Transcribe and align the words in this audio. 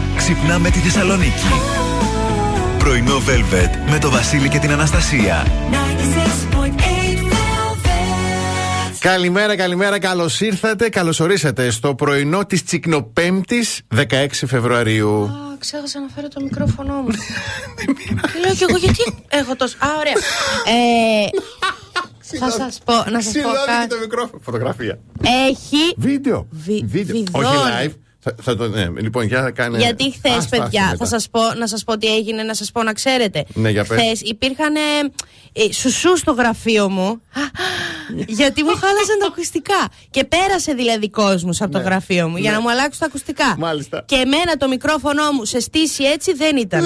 μέρα 0.00 0.16
ξυπνά 0.16 0.58
με 0.58 0.70
τη 0.70 0.78
Θεσσαλονίκη. 0.78 1.46
Πρωινό 2.78 3.16
Velvet 3.16 3.90
με 3.90 3.98
το 3.98 4.10
Βασίλη 4.10 4.48
και 4.48 4.58
την 4.58 4.70
Αναστασία. 4.70 5.46
Καλημέρα, 8.98 9.56
καλημέρα, 9.56 9.98
καλώς 9.98 10.40
ήρθατε, 10.40 10.88
καλώς 10.88 11.20
ορίσατε 11.20 11.70
στο 11.70 11.94
πρωινό 11.94 12.46
της 12.46 12.64
Τσικνοπέμπτης 12.64 13.80
16 13.96 14.26
Φεβρουαρίου. 14.46 15.22
Α, 15.22 15.56
ξέχασα 15.58 16.00
να 16.00 16.06
φέρω 16.14 16.28
το 16.28 16.40
μικρόφωνο 16.42 16.94
μου. 16.94 17.08
Και 18.32 18.38
λέω 18.44 18.54
κι 18.54 18.62
εγώ 18.68 18.76
γιατί 18.76 19.14
έχω 19.28 19.56
τόσο. 19.56 19.76
Α, 19.78 19.86
ωραία. 19.98 20.12
Ε, 20.78 21.28
θα 22.38 22.50
σας 22.50 22.78
πω, 22.84 22.92
να 23.10 23.20
σας 23.20 23.32
πω 23.32 23.48
κάτι. 23.66 23.88
το 23.88 23.96
μικρόφωνο. 24.00 24.40
Φωτογραφία. 24.42 24.98
Έχει. 25.48 25.94
Βίντεο. 25.96 26.46
Βι- 26.50 26.84
Βίντεο. 26.86 27.16
βιδώνει. 27.16 27.44
Όχι 27.46 27.56
live. 27.88 27.92
Θα, 28.26 28.34
θα 28.42 28.56
το, 28.56 28.68
ναι, 28.68 28.88
λοιπόν, 29.00 29.24
για 29.24 29.50
κάνε. 29.50 29.78
Γιατί 29.78 30.12
χθες, 30.12 30.32
Άστα, 30.32 30.38
άστα 30.38 30.62
παιδιά, 30.62 30.84
μετά. 30.84 30.96
θα 30.96 31.06
σας 31.06 31.28
πω, 31.30 31.40
να 31.58 31.66
σας 31.66 31.84
πω 31.84 31.98
τι 31.98 32.14
έγινε, 32.16 32.42
να 32.42 32.54
σας 32.54 32.70
πω 32.72 32.82
να 32.82 32.92
ξέρετε. 32.92 33.44
Ναι, 33.54 33.70
για 33.70 33.84
πες. 33.84 33.98
Χθες 34.00 34.20
υπήρχαν 34.20 34.74
ε, 35.56 35.62
ε, 35.64 35.72
σουσού 35.72 36.16
στο 36.16 36.32
γραφείο 36.32 36.88
μου. 36.88 37.08
γιατί 38.40 38.62
μου 38.62 38.74
χάλασαν 38.82 39.16
τα 39.22 39.26
ακουστικά. 39.32 39.80
Και 40.10 40.22
πέρασε 40.24 40.72
δηλαδή 40.80 41.08
κόσμος 41.10 41.60
από 41.62 41.72
το 41.72 41.78
Ναι. 41.78 41.84
γραφείο 41.84 42.24
μου 42.28 42.36
για 42.36 42.50
Ναι. 42.50 42.56
να 42.56 42.62
μου 42.62 42.70
αλλάξουν 42.70 43.00
τα 43.00 43.06
ακουστικά. 43.06 43.48
Μάλιστα. 43.58 43.96
Και 44.10 44.16
εμένα 44.26 44.52
το 44.62 44.66
μικρόφωνο 44.74 45.22
μου 45.32 45.44
σε 45.44 45.58
στήσει 45.68 46.02
έτσι 46.04 46.30
δεν 46.42 46.54
ήταν. 46.56 46.84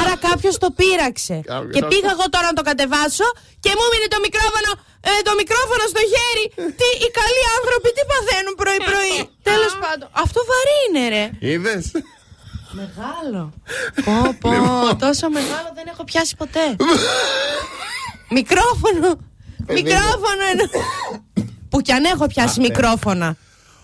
Άρα 0.00 0.14
κάποιος 0.28 0.54
το 0.62 0.68
πείραξε. 0.78 1.36
Κάποιος 1.52 1.72
και 1.74 1.80
το- 1.80 1.86
πήγα 1.92 2.10
εγώ 2.16 2.24
τώρα 2.34 2.46
να 2.52 2.56
το 2.58 2.62
κατεβάσω 2.70 3.26
και 3.64 3.70
μου 3.78 3.84
μείνει 3.92 4.08
το 4.14 4.18
μικρόφωνο. 4.26 4.70
ε, 5.10 5.12
το 5.28 5.32
μικρόφωνο 5.42 5.84
στο 5.92 6.02
χέρι. 6.12 6.44
Τι 6.80 6.88
οι 7.04 7.08
καλοί 7.20 7.42
άνθρωποι 7.58 7.88
τι 7.96 8.02
παθαίνουν 8.12 8.54
πρωί-πρωί. 8.62 9.18
Τέλος 9.50 9.72
πάντων. 9.82 10.06
Αυτό 10.24 10.38
βαρύ 10.50 10.76
είναι, 10.84 11.02
ρε. 11.14 11.24
Είδες; 11.50 11.84
Μεγάλο. 12.74 13.52
Πω, 14.04 14.36
πω, 14.40 14.50
Λοιπόν. 14.52 14.98
τόσο 14.98 15.28
μεγάλο 15.30 15.70
δεν 15.74 15.84
έχω 15.92 16.04
πιάσει 16.04 16.36
ποτέ. 16.36 16.76
Μικρόφωνο. 18.38 19.16
Μικρόφωνο 19.72 20.42
εννοώ. 20.50 20.66
Που 21.70 21.80
κι 21.80 21.92
αν 21.92 22.04
έχω 22.04 22.26
πιάσει 22.26 22.60
μικρόφωνα. 22.60 23.36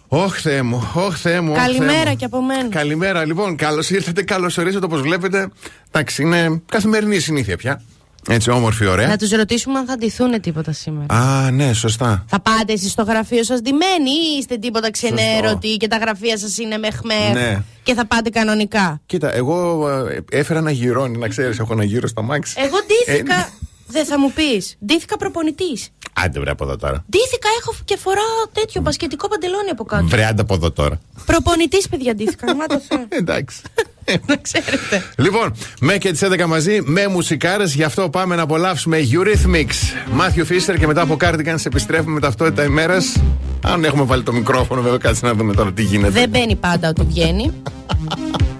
Ωχ, 0.08 0.38
Θεέ 0.40 0.62
μου, 0.62 0.90
ωχ, 0.94 1.16
Θεέ 1.18 1.40
μου. 1.40 1.52
ωχ, 1.52 1.58
Καλημέρα 1.58 1.92
Θεέ 2.02 2.10
μου. 2.10 2.16
και 2.16 2.24
από 2.24 2.42
μένα. 2.42 2.68
Καλημέρα, 2.68 3.24
λοιπόν. 3.24 3.56
Καλώς 3.56 3.90
ήρθατε, 3.90 4.22
καλώς 4.22 4.58
ορίσατε. 4.58 4.84
Όπως 4.84 5.00
βλέπετε, 5.00 5.48
εντάξει, 5.88 6.22
είναι 6.22 6.62
καθημερινή 6.66 7.18
συνήθεια 7.18 7.56
πια. 7.56 7.82
Έτσι, 8.28 8.50
όμορφη, 8.50 8.86
ωραία. 8.86 9.08
Να 9.08 9.16
τους 9.16 9.30
ρωτήσουμε 9.30 9.78
αν 9.78 9.86
θα 9.86 9.96
ντυθούν 9.96 10.40
τίποτα 10.40 10.72
σήμερα. 10.72 11.14
Α, 11.14 11.50
ναι, 11.50 11.72
σωστά. 11.72 12.24
Θα 12.28 12.40
πάτε 12.40 12.72
εσείς 12.72 12.90
στο 12.90 13.02
γραφείο 13.02 13.44
σας 13.44 13.60
ντυμένοι 13.60 14.10
ή 14.10 14.38
είστε 14.38 14.56
τίποτα 14.56 14.90
ξενέρωτοι 14.90 15.76
και 15.76 15.88
τα 15.88 15.96
γραφεία 15.96 16.38
σας 16.38 16.58
είναι 16.58 16.76
με 16.76 16.90
χμέρ 16.90 17.32
Ναι. 17.32 17.62
και 17.82 17.94
θα 17.94 18.06
πάτε 18.06 18.30
κανονικά; 18.30 19.00
Κοίτα, 19.06 19.34
εγώ 19.34 19.88
ε, 19.88 20.20
έφερα 20.30 20.58
ένα 20.58 20.70
γυρόνι, 20.70 21.18
να 21.18 21.28
ξέρεις, 21.28 21.58
έχω 21.58 21.72
ένα 21.72 21.84
γύρο 21.84 22.08
στο 22.08 22.22
μάξι. 22.22 22.54
Εγώ 22.58 22.76
ντύθηκα. 22.86 23.34
Ε, 23.34 23.48
Δεν 23.86 24.04
θα 24.04 24.18
μου 24.18 24.32
πεις. 24.32 24.76
Ντύθηκα 24.84 25.16
προπονητής. 25.16 25.88
Άντε, 26.12 26.40
βρε 26.40 26.50
από 26.50 26.64
εδώ 26.64 26.76
τώρα. 26.76 27.04
Ντύθηκα, 27.10 27.48
έχω 27.60 27.74
και 27.84 27.96
φοράω 27.96 28.46
τέτοιο 28.52 28.80
μπασκετικό 28.80 29.28
παντελόνι 29.28 29.68
από 29.70 29.84
κάτω. 29.84 30.04
Βρε, 30.06 30.24
άντε 30.24 30.42
από 30.42 30.54
εδώ 30.54 30.70
τώρα. 30.72 30.98
Προπονητής, 31.26 31.88
παιδιά, 31.88 32.14
ντύθηκα. 32.14 32.54
Μα 32.56 32.66
το 32.66 32.80
Θεό. 32.88 33.06
Εντάξει. 33.08 33.60
Να 34.26 34.36
ξέρετε. 34.36 35.04
Λοιπόν, 35.16 35.52
με 35.80 35.98
και 35.98 36.10
τις 36.10 36.20
11 36.24 36.44
μαζί 36.46 36.80
με 36.84 37.06
μουσικάρες, 37.06 37.74
γι' 37.74 37.82
αυτό 37.82 38.08
πάμε 38.08 38.36
να 38.36 38.42
απολαύσουμε 38.42 38.98
Eurythmics. 39.12 39.96
Μάθιο 40.12 40.44
Φίστερ 40.44 40.78
και 40.78 40.86
μετά 40.86 41.00
από 41.00 41.16
Cardigans 41.20 41.66
επιστρέφουμε 41.66 42.14
με 42.14 42.20
ταυτότητα 42.20 42.64
ημέρας. 42.64 43.16
Αν 43.62 43.84
έχουμε 43.84 44.04
βάλει 44.04 44.22
το 44.22 44.32
μικρόφωνο, 44.32 44.82
βέβαια, 44.82 44.98
κάτσε 44.98 45.26
να 45.26 45.34
δούμε 45.34 45.54
τώρα 45.54 45.72
τι 45.72 45.82
γίνεται. 45.82 46.10
Δεν 46.10 46.28
μπαίνει 46.28 46.56
πάντα 46.56 46.88
ό,τι 46.88 47.02
βγαίνει. 47.02 47.52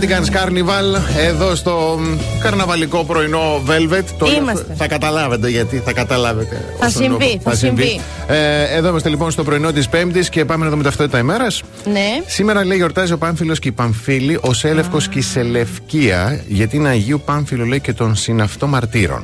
Cardigans 0.00 0.30
Carnival 0.36 1.00
εδώ 1.28 1.54
στο 1.54 1.98
μ, 2.00 2.18
καρναβαλικό 2.42 3.04
πρωινό 3.04 3.62
Velvet. 3.66 4.04
Το 4.18 4.26
Είμαστε. 4.36 4.74
Θα 4.76 4.86
καταλάβετε 4.88 5.48
γιατί, 5.48 5.82
θα 5.84 5.92
καταλάβετε. 5.92 6.64
Θα 6.78 6.86
Όσον 6.86 7.02
συμβεί, 7.02 7.24
ο- 7.38 7.50
θα 7.50 7.54
συμβεί. 7.54 8.00
Ε, 8.26 8.62
εδώ 8.76 8.88
είμαστε 8.88 9.08
λοιπόν 9.08 9.30
στο 9.30 9.44
πρωινό 9.44 9.72
της 9.72 9.88
Πέμπτης 9.88 10.28
και 10.28 10.44
πάμε 10.44 10.64
να 10.64 10.70
δούμε 10.70 10.82
ταυτότητα 10.82 11.18
ημέρας. 11.18 11.62
Ναι. 11.92 12.22
Σήμερα 12.26 12.64
λέει 12.64 12.76
γιορτάζει 12.76 13.12
ο 13.12 13.18
Πάμφιλο 13.18 13.54
και 13.54 13.68
η 13.68 13.72
Παμφίλη, 13.72 14.38
ο 14.40 14.52
Σέλευκος 14.52 15.08
και 15.08 15.18
η 15.18 15.22
Σελευκία, 15.22 16.44
γιατί 16.48 16.76
είναι 16.76 16.88
Αγίου 16.88 17.20
Πάμφιλο 17.24 17.64
λέει 17.64 17.80
και 17.80 17.92
των 17.92 18.16
συναυτό 18.16 18.66
μαρτύρων. 18.66 19.22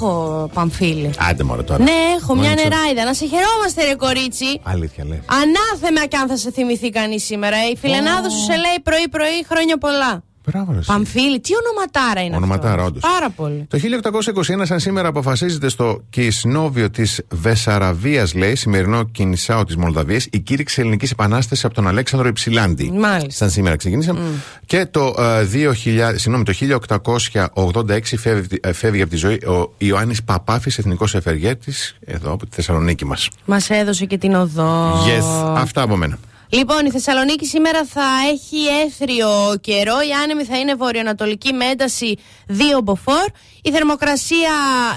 Έχω 0.00 0.50
παμφίλη. 0.54 1.10
Άντε 1.30 1.42
μωρέ 1.42 1.62
τώρα. 1.62 1.82
Ναι, 1.82 1.92
έχω 2.20 2.34
μια 2.34 2.48
Μάλιστα. 2.48 2.68
νεράιδα. 2.68 3.04
Να 3.04 3.14
σε 3.14 3.26
χαιρόμαστε, 3.26 3.84
ρε 3.84 3.94
κορίτσι. 3.94 4.60
Αλήθεια 4.62 5.04
λες. 5.04 5.18
Ανάθεμα 5.26 6.06
κι 6.06 6.16
αν 6.16 6.28
θα 6.28 6.36
σε 6.36 6.50
θυμηθεί 6.50 6.90
κανείς 6.90 7.24
σήμερα. 7.24 7.68
Η 7.70 7.76
φιλενάδα 7.76 8.28
σου 8.30 8.42
σε 8.42 8.56
λέει 8.56 8.78
πρωί-πρωί 8.82 9.44
χρόνια 9.48 9.78
πολλά. 9.78 10.22
Μπράβο, 10.56 10.72
ρε, 10.72 10.78
εσύ. 10.78 10.86
Παμφίλη, 10.86 11.40
τι 11.40 11.52
ονοματάρα 11.54 12.24
είναι 12.24 12.36
Ονοματάρα, 12.36 12.72
αυτός; 12.72 12.86
όντως. 12.86 13.02
Πάρα 13.02 13.30
πολύ. 13.30 13.66
Το 13.68 13.78
1821, 13.78 14.66
σαν 14.66 14.80
σήμερα, 14.80 15.08
αποφασίζεται 15.08 15.68
στο 15.68 16.00
Κισνόβιο 16.10 16.90
της 16.90 17.22
Βεσαραβία, 17.28 18.26
λέει, 18.34 18.54
σημερινό 18.54 19.04
Κινησάο 19.04 19.64
της 19.64 19.76
Μολδαβίας, 19.76 20.26
η 20.30 20.38
κήρυξη 20.38 20.80
ελληνικής 20.80 21.10
επανάστασης 21.10 21.64
από 21.64 21.74
τον 21.74 21.88
Αλέξανδρο 21.88 22.28
Υψηλάντη. 22.28 22.90
Μάλιστα. 22.92 23.30
Σαν 23.30 23.50
σήμερα 23.50 23.76
ξεκινήσαμε. 23.76 24.20
Και 24.66 24.86
το, 24.86 25.14
ε, 25.18 25.44
2000, 25.44 26.18
συγγνώμη, 26.18 26.44
το 26.44 26.52
1886 26.52 28.16
φεύγει, 28.16 28.58
ε, 28.62 28.72
φεύγει 28.72 29.00
από 29.00 29.10
τη 29.10 29.16
ζωή 29.16 29.34
ο 29.34 29.74
Ιωάννης 29.78 30.22
Παπάφης, 30.22 30.78
εθνικός 30.78 31.14
εφεργέτης, 31.14 31.96
εδώ 32.04 32.32
από 32.32 32.46
τη 32.46 32.54
Θεσσαλονίκη 32.54 33.04
μας. 33.04 33.28
Μας 33.44 33.70
έδωσε 33.70 34.04
και 34.04 34.18
την 34.18 34.34
οδό. 34.34 34.92
Yes, 34.92 35.54
αυτά 35.56 35.82
από 35.82 35.96
μένα. 35.96 36.18
Λοιπόν, 36.48 36.86
η 36.86 36.90
Θεσσαλονίκη 36.90 37.46
σήμερα 37.46 37.84
θα 37.84 38.04
έχει 38.32 38.56
έθριο 38.86 39.28
καιρό. 39.60 39.94
Η 40.00 40.12
άνεμη 40.22 40.44
θα 40.44 40.58
είναι 40.58 40.74
βορειοανατολική 40.74 41.52
με 41.52 41.64
ένταση 41.64 42.18
2 42.48 42.52
μποφόρ. 42.84 43.24
Η 43.62 43.70
θερμοκρασία 43.70 44.50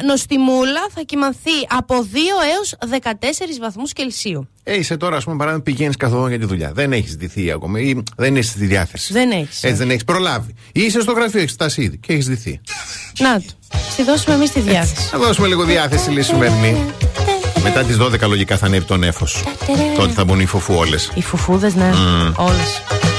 νοστιμούλα 0.08 0.82
θα 0.96 1.02
κοιμανθεί 1.02 1.52
από 1.70 1.96
2 2.14 2.18
έως 2.56 2.76
14 3.02 3.60
βαθμούς 3.60 3.94
Κελσίου. 3.94 4.50
Ε, 4.64 4.78
είσαι 4.78 4.98
τώρα, 4.98 5.18
ας 5.18 5.24
πούμε, 5.24 5.36
παράδειγμα, 5.38 5.64
πηγαίνεις 5.64 5.98
καθοδόν 5.98 6.30
για 6.30 6.40
τη 6.40 6.46
δουλειά. 6.46 6.72
Δεν 6.74 6.94
έχεις 6.94 7.18
ντυθεί 7.18 7.52
ακόμα 7.52 7.80
ή 7.80 8.02
δεν 8.18 8.36
είσαι 8.36 8.50
στη 8.50 8.66
διάθεση. 8.66 9.14
Δεν 9.14 9.32
έχεις, 9.32 9.64
Έτσι, 9.64 9.68
ε. 9.68 9.74
δεν 9.74 9.90
έχεις 9.90 10.04
προλάβει. 10.04 10.56
Ή 10.72 10.82
είσαι 10.82 11.02
στο 11.02 11.12
γραφείο, 11.12 11.40
έχεις 11.40 11.52
φτάσει 11.52 11.82
ήδη 11.82 11.98
και 11.98 12.14
έχεις 12.14 12.28
ντυθεί. 12.28 12.62
Να 13.20 13.40
του. 13.40 13.54
Στη 13.92 14.04
δώσουμε 14.04 14.36
εμείς 14.36 14.52
τη 14.52 14.60
διάθεση. 14.60 15.08
Θα 15.08 15.18
δώσουμε 15.18 15.48
λίγο 15.48 15.64
διάθεση 15.64 16.10
λίγο 16.10 16.24
σημερινή. 16.24 16.94
Μετά 17.64 17.84
τις 17.84 17.98
12 18.02 18.28
λογικά 18.28 18.58
θα 18.58 18.66
ανέβει 18.66 18.86
το 18.86 18.98
νέφο. 18.98 19.26
Τότε 19.98 20.12
θα 20.12 20.24
μπουν 20.26 20.40
οι 20.40 20.46
φοφού 20.46 20.74
όλες. 20.74 21.12
Οι 21.14 21.22
φουφούδες, 21.22 21.76
ναι. 21.76 21.92
Όλες. 22.36 22.82
Hoy 22.92 23.19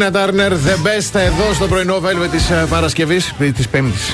Τίνα 0.00 0.12
Τάρνερ, 0.12 0.52
the 0.52 0.86
best 0.86 1.14
εδώ 1.20 1.52
στο 1.54 1.66
πρωινό 1.66 1.96
Velvet 1.96 2.28
της 2.30 2.50
Παρασκευής, 2.68 3.34
της 3.56 3.68
Πέμπτης. 3.68 4.10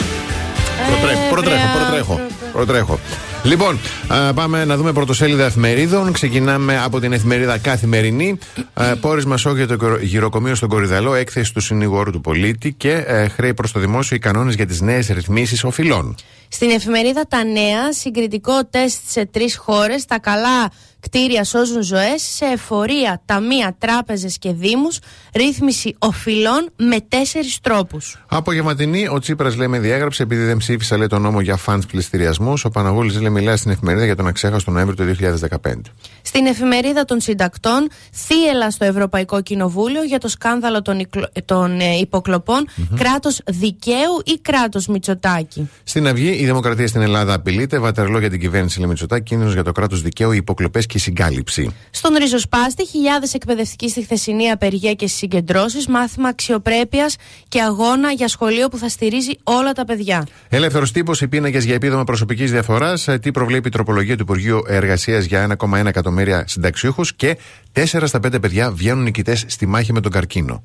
Προτρέχω, 0.88 1.29
προτρέχω, 1.31 1.66
προτρέχω. 1.79 2.20
προτρέχω. 2.53 2.99
Λοιπόν, 3.42 3.79
α, 4.09 4.33
πάμε 4.33 4.64
να 4.64 4.77
δούμε 4.77 4.92
πρωτοσέλιδα 4.92 5.44
εφημερίδων. 5.44 6.12
Ξεκινάμε 6.12 6.81
από 6.85 7.01
την 7.01 7.12
εφημερίδα 7.12 7.59
Καθημερινή. 7.59 8.38
Α, 8.75 8.96
Πόρισμα 8.96 9.37
σοκ 9.37 9.57
για 9.57 9.66
το 9.66 9.75
γυρο- 9.75 10.03
γυροκομείο 10.03 10.55
στον 10.55 10.68
Κορυδαλό, 10.68 11.14
έκθεση 11.14 11.55
του 11.55 11.61
συνηγόρου 11.61 12.11
του 12.11 12.20
πολίτη 12.20 12.72
και 12.72 12.92
ε, 13.07 13.29
χρέη 13.29 13.55
προς 13.55 13.72
το 13.72 13.81
δημόσιο 13.81 14.16
οι 14.16 14.18
κανόνες 14.18 14.55
για 14.55 14.66
τις 14.66 14.81
νέες 14.81 15.07
ρυθμίσεις 15.09 15.64
οφειλών. 15.64 16.14
Στην 16.49 16.70
εφημερίδα 16.70 17.27
Τα 17.29 17.44
Νέα, 17.44 17.92
συγκριτικό 17.92 18.64
τεστ 18.70 18.99
σε 19.09 19.27
τρεις 19.27 19.57
χώρες. 19.57 20.05
Τα 20.05 20.18
καλά 20.18 20.70
κτίρια 21.07 21.45
σώζουν 21.45 21.83
ζωές. 21.83 22.23
Σε 22.23 22.45
εφορία, 22.45 23.23
ταμεία, 23.25 23.77
τράπεζες 23.79 24.38
και 24.38 24.53
δήμους. 24.53 24.99
Ρύθμιση 25.35 25.95
οφειλών 25.99 26.69
με 26.77 26.97
τέσσερις 27.09 27.59
τρόπους. 27.62 28.25
Απογευματινή, 28.29 29.09
ο 29.09 29.19
Τσίπρας 29.19 29.57
λέει 29.57 29.66
με 29.69 29.79
διέγραψε 29.79 30.23
επειδή 30.23 30.45
δεν 30.45 30.57
ψήφισα 30.57 30.97
λέει, 30.97 31.07
τον 31.07 31.23
νόμο 31.23 31.40
για 31.40 31.57
φαντς 31.57 31.87
πληστηριασμούς. 31.87 32.64
Ο 32.64 32.71
Παναγούλης 32.71 33.21
λέει 33.21 33.31
μιλάει 33.31 33.57
στην 33.57 33.71
εφημερίδα 33.71 34.05
για 34.05 34.16
τον 34.16 34.27
αξέχαστο 34.27 34.71
Νοέμβριο 34.71 34.97
του 34.97 35.16
2015. 35.62 35.92
Στην 36.23 36.47
εφημερίδα 36.47 37.05
των 37.05 37.21
συντακτών, 37.21 37.88
θύελα 38.14 38.71
στο 38.71 38.85
Ευρωπαϊκό 38.85 39.40
Κοινοβούλιο 39.42 40.03
για 40.03 40.19
το 40.19 40.29
σκάνδαλο 40.29 40.83
των, 40.83 40.99
ικλο- 40.99 41.29
των 41.45 41.81
ε, 41.81 41.97
υποκλοπών. 41.99 42.69
Κράτος 42.97 43.40
δικαίου 43.47 44.23
ή 44.25 44.38
κράτος 44.42 44.87
Μητσοτάκη. 44.87 45.71
Στην 45.85 46.09
Αυγή, 46.09 46.31
η 46.40 46.45
Δημοκρατία 46.45 46.87
στην 46.88 47.01
Ελλάδα 47.01 47.35
απειλείται. 47.35 47.79
Βατερλό 47.79 48.19
για 48.19 48.31
την 48.31 48.40
κυβέρνηση 48.40 48.79
λέει 48.79 48.88
Μητσοτάκη. 48.88 49.23
Κίνδυνος 49.23 49.53
για 49.55 49.62
το 49.62 49.73
κράτος 49.73 50.03
δικαίου, 50.03 50.33
οι 50.33 50.37
υποκλοπές 50.37 50.87
και 50.87 50.96
η 50.97 51.01
συγκάλυψη. 51.01 51.75
Στον 51.91 52.15
ριζοσπάστη, 52.15 52.87
χιλιάδες 52.87 53.35
εκπαιδευτικοί 53.35 53.89
στη 53.89 54.03
χθεσινή 54.03 54.51
απεργία 54.51 54.93
και 54.93 55.07
στι 55.07 55.17
συγκεντρώσεις, 55.17 55.87
μάθημα 55.87 56.29
αξιοπρέπειας 56.29 57.17
και 57.49 57.61
αγώνα 57.61 58.11
για 58.11 58.29
σχολείο 58.29 58.69
που 58.69 58.79
θα 58.79 58.89
στηρίζει 58.89 59.33
όλα 59.43 59.73
τα 59.73 59.85
παιδιά. 59.85 60.27
Ελεύθερος 60.49 60.93
τύπος, 60.93 61.21
οι 61.21 61.29
πίνακες 61.29 61.65
για 61.65 61.75
επίδομα 61.75 62.05
προσωπικής 62.05 62.51
διαφορά. 62.51 62.95
Τι 63.21 63.31
προβλέπει 63.31 63.69
η 63.69 63.71
τροπολογία 63.71 64.17
του 64.17 64.23
Υπουργείου 64.23 64.63
Εργασίας 64.67 65.25
για 65.25 65.43
1,1 65.43 65.87
εκατομμύρια 65.87 66.45
συνταξιούχους 66.47 67.15
και 67.15 67.39
4 67.73 67.83
στα 68.05 68.19
5 68.19 68.41
παιδιά 68.41 68.71
βγαίνουν 68.71 69.03
νικητές 69.03 69.45
στη 69.47 69.67
μάχη 69.67 69.93
με 69.93 70.01
τον 70.01 70.13
καρκίνο. 70.13 70.63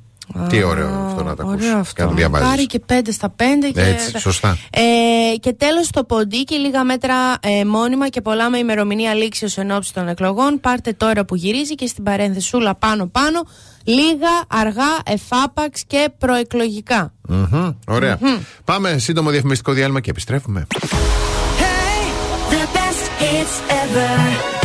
Τι 0.49 0.63
ωραίο 0.63 1.05
αυτό 1.05 1.23
να 1.23 1.35
το 1.35 1.43
ακούσει. 1.43 1.65
Ωραίο 1.67 1.79
αυτό. 1.79 1.93
Και 1.95 2.01
να 2.01 2.07
το 2.07 2.13
διαβάζει. 2.15 2.43
Μακάρι 2.43 2.65
και 2.65 2.81
5 2.87 2.99
στα 3.11 3.35
5 3.37 3.43
και. 3.73 3.81
Έτσι, 3.81 4.19
σωστά. 4.19 4.57
Ε, 4.69 5.35
και 5.39 5.53
τέλος 5.53 5.89
το 5.89 6.03
ποντίκι, 6.03 6.55
λίγα 6.55 6.83
μέτρα 6.83 7.15
ε, 7.39 7.65
μόνιμα 7.65 8.07
και 8.07 8.21
πολλά 8.21 8.49
με 8.49 8.57
ημερομηνία 8.57 9.13
λήξη 9.13 9.53
εν 9.55 9.71
ώψη 9.71 9.93
των 9.93 10.07
εκλογών. 10.07 10.59
Πάρτε 10.59 10.93
τώρα 10.93 11.25
που 11.25 11.35
γυρίζει 11.35 11.75
και 11.75 11.87
στην 11.87 12.03
παρένθεσούλα 12.03 12.75
πάνω-πάνω. 12.75 13.47
Λίγα, 13.83 14.43
αργά, 14.47 14.99
εφάπαξ 15.05 15.83
και 15.87 16.09
προεκλογικά. 16.17 17.13
Μμμ, 17.27 17.71
ωραία. 17.87 18.19
Πάμε 18.65 18.97
σύντομο 18.97 19.29
διαφημιστικό 19.29 19.71
διάλειμμα 19.71 19.99
και 19.99 20.09
επιστρέφουμε. 20.09 20.67
The 22.49 22.65
best 22.75 23.05
hits 23.21 23.55
ever. 23.69 24.60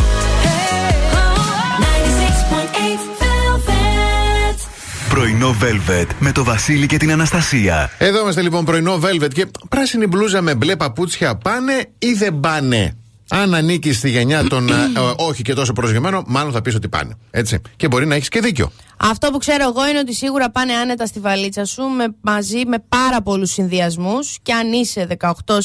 Πρωινό 5.16 5.56
Velvet 5.60 6.06
με 6.18 6.32
το 6.32 6.44
Βασίλη 6.44 6.86
και 6.86 6.96
την 6.96 7.12
Αναστασία. 7.12 7.90
Εδώ 7.98 8.20
είμαστε 8.20 8.42
λοιπόν 8.42 8.64
πρωινό 8.64 9.00
Velvet 9.02 9.32
και 9.32 9.46
πράσινη 9.68 10.06
μπλούζα 10.06 10.40
με 10.40 10.54
μπλε 10.54 10.76
παπούτσια 10.76 11.36
πάνε 11.36 11.88
ή 11.98 12.12
δεν 12.12 12.40
πάνε; 12.40 12.96
Αν 13.30 13.54
ανήκει 13.54 13.92
στη 13.92 14.10
γενιά 14.10 14.44
των 14.44 14.68
ε, 14.68 14.72
ε, 14.72 15.12
όχι 15.16 15.42
και 15.42 15.54
τόσο 15.54 15.72
προσγειωμένων, 15.72 16.24
μάλλον 16.26 16.52
θα 16.52 16.62
πεις 16.62 16.74
ότι 16.74 16.88
πάνε. 16.88 17.14
Έτσι. 17.30 17.60
Και 17.76 17.88
μπορεί 17.88 18.06
να 18.06 18.14
έχεις 18.14 18.28
και 18.28 18.40
δίκιο. 18.40 18.70
Αυτό 18.96 19.30
που 19.30 19.38
ξέρω 19.38 19.62
εγώ 19.62 19.88
είναι 19.88 19.98
ότι 19.98 20.14
σίγουρα 20.14 20.50
πάνε 20.50 20.72
άνετα 20.72 21.06
στη 21.06 21.20
βαλίτσα 21.20 21.64
σου 21.64 21.82
με, 21.82 22.04
μαζί 22.20 22.62
με 22.66 22.84
πάρα 22.88 23.22
πολλούς 23.22 23.50
συνδυασμούς 23.50 24.38
και 24.42 24.52
αν 24.52 24.72
είσαι 24.72 25.06
18-25 25.46 25.62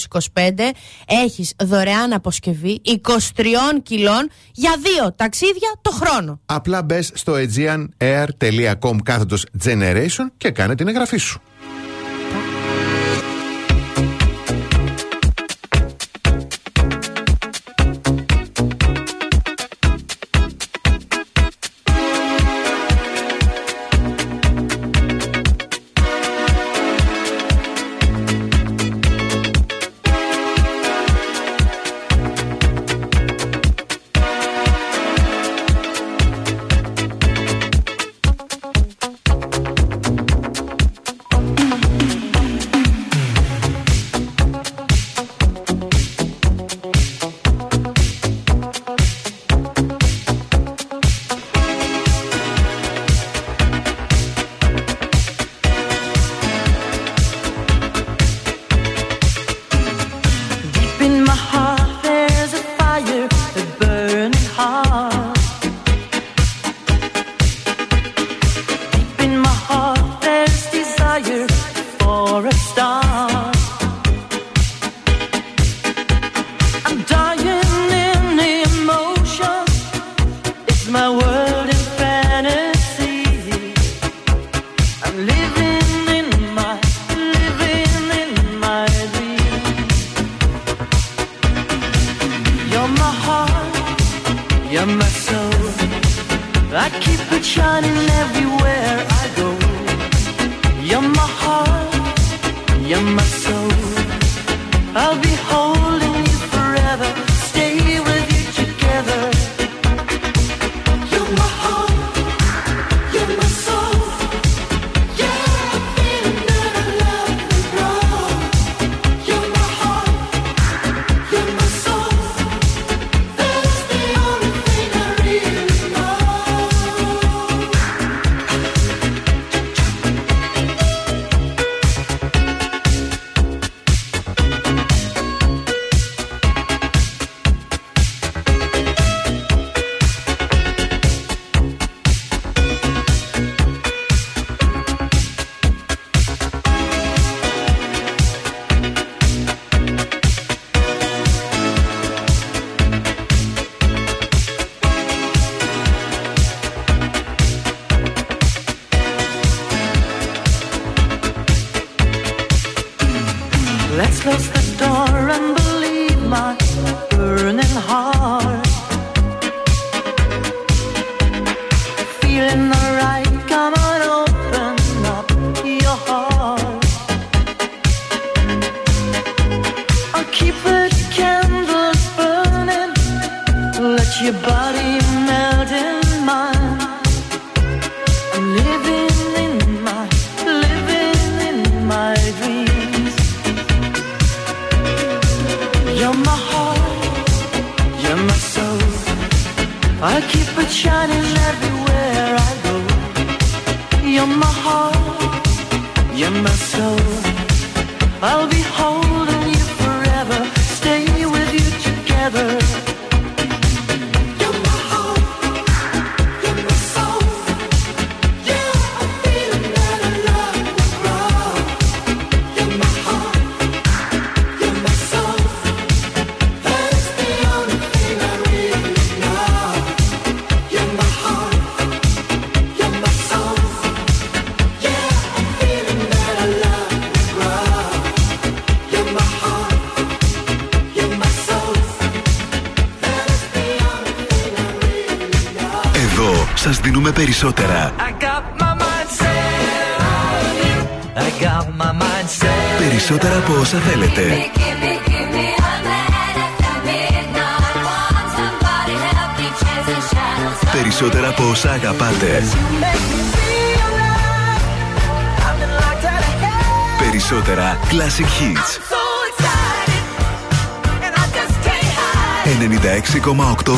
έχεις 1.08 1.54
δωρεάν 1.64 2.14
αποσκευή 2.14 2.82
23 3.02 3.20
κιλών 3.84 4.30
για 4.52 4.76
δύο 4.82 5.14
ταξίδια 5.14 5.72
το 5.82 5.92
χρόνο. 5.92 6.40
Απλά 6.46 6.84
μπες 6.84 7.12
στο 7.14 7.34
aegeanair.com 7.34 8.96
κάθετος 9.04 9.46
generation 9.64 10.26
και 10.38 10.52
κάνε 10.52 10.76
την 10.76 10.88
εγγραφή 10.88 11.18
σου. 11.18 11.42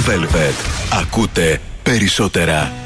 Velvet. 0.06 0.56
Ακούτε 1.02 1.62
περισσότερα. 1.84 2.83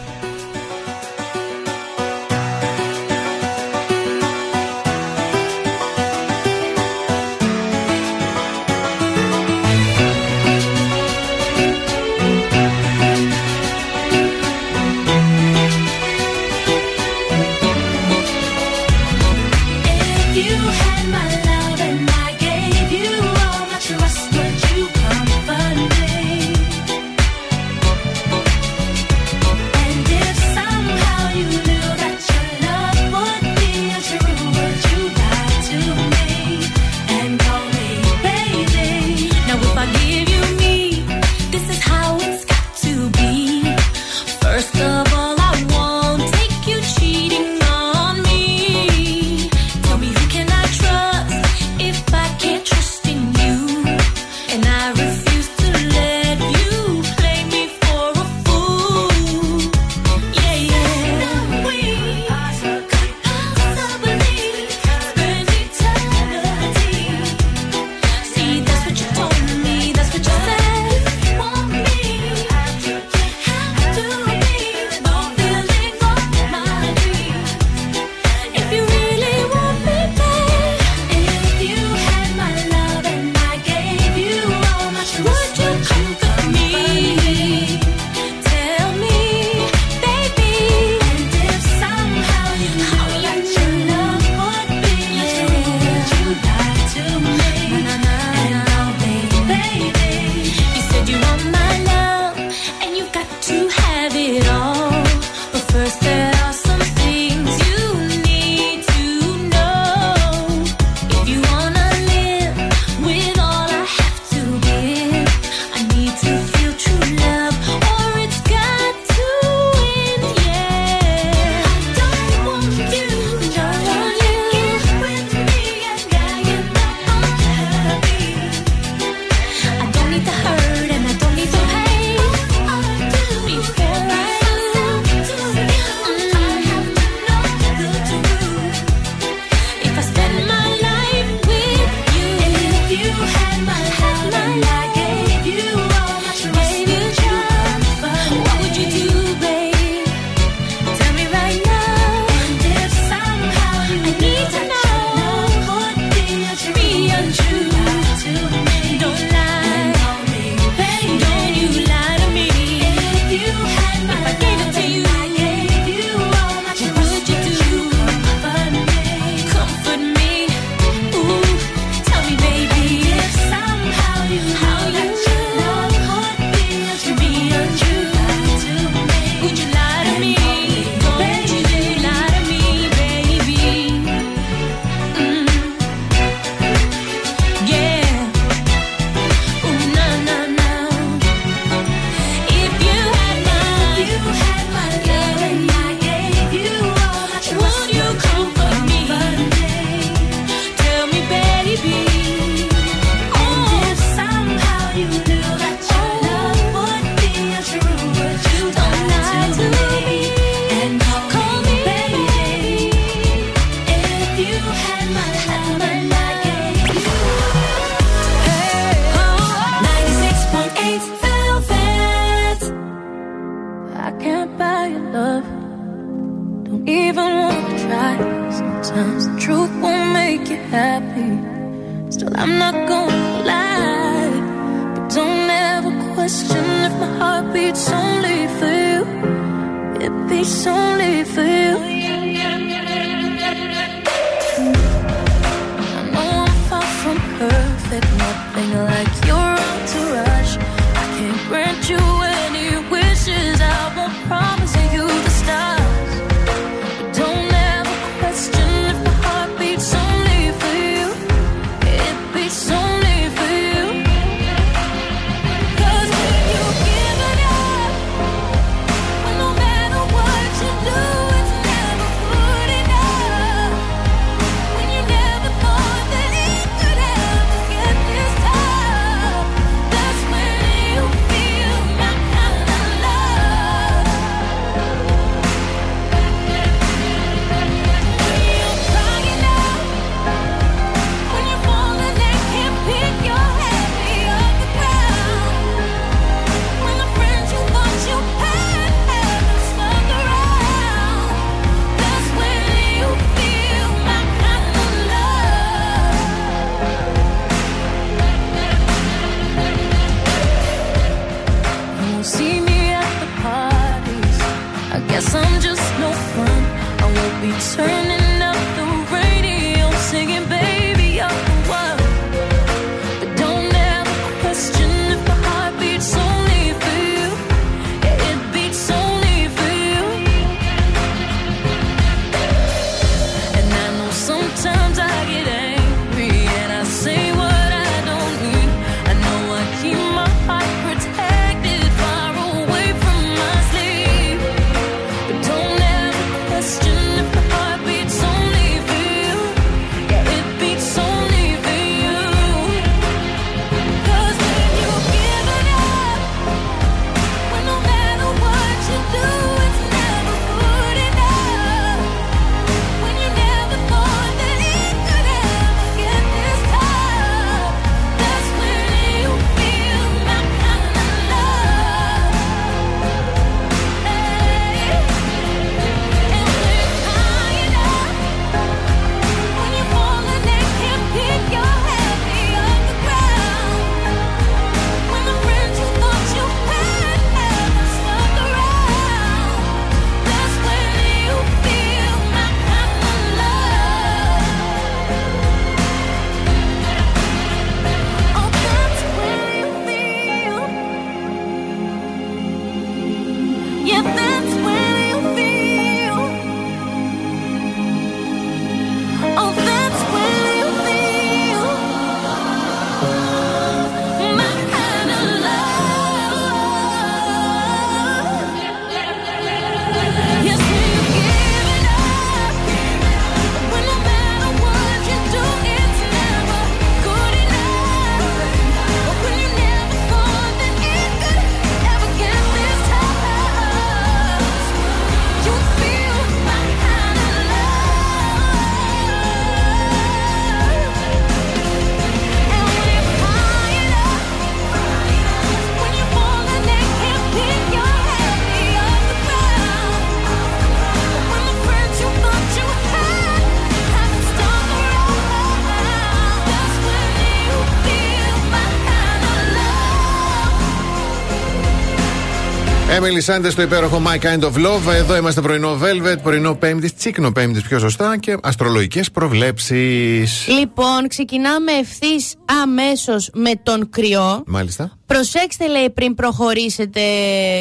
Μέλι 463.08 463.22
Σάντε 463.22 463.50
στο 463.50 463.62
υπέροχο 463.62 464.02
My 464.06 464.20
Kind 464.26 464.44
of 464.44 464.54
Love. 464.54 464.94
Εδώ 464.94 465.16
είμαστε 465.16 465.42
πρωινό 465.42 465.80
Velvet, 465.82 466.16
πρωινό 466.24 466.56
Πέμπτης, 466.56 466.96
τσίκνο 466.96 467.32
Πέμπτης 467.32 467.62
πιο 467.62 467.80
σωστά 467.80 468.18
και 468.18 468.38
αστρολογικές 468.42 469.12
προβλέψεις. 469.12 470.48
Λοιπόν, 470.48 471.08
ξεκινάμε 471.08 471.72
ευθύς 471.72 472.36
αμέσως 472.64 473.30
με 473.34 473.52
τον 473.64 473.90
κρυό. 473.90 474.44
Μάλιστα. 474.46 474.97
Προσέξτε, 475.08 475.68
λέει, 475.68 475.90
πριν 475.90 476.14
προχωρήσετε 476.14 477.02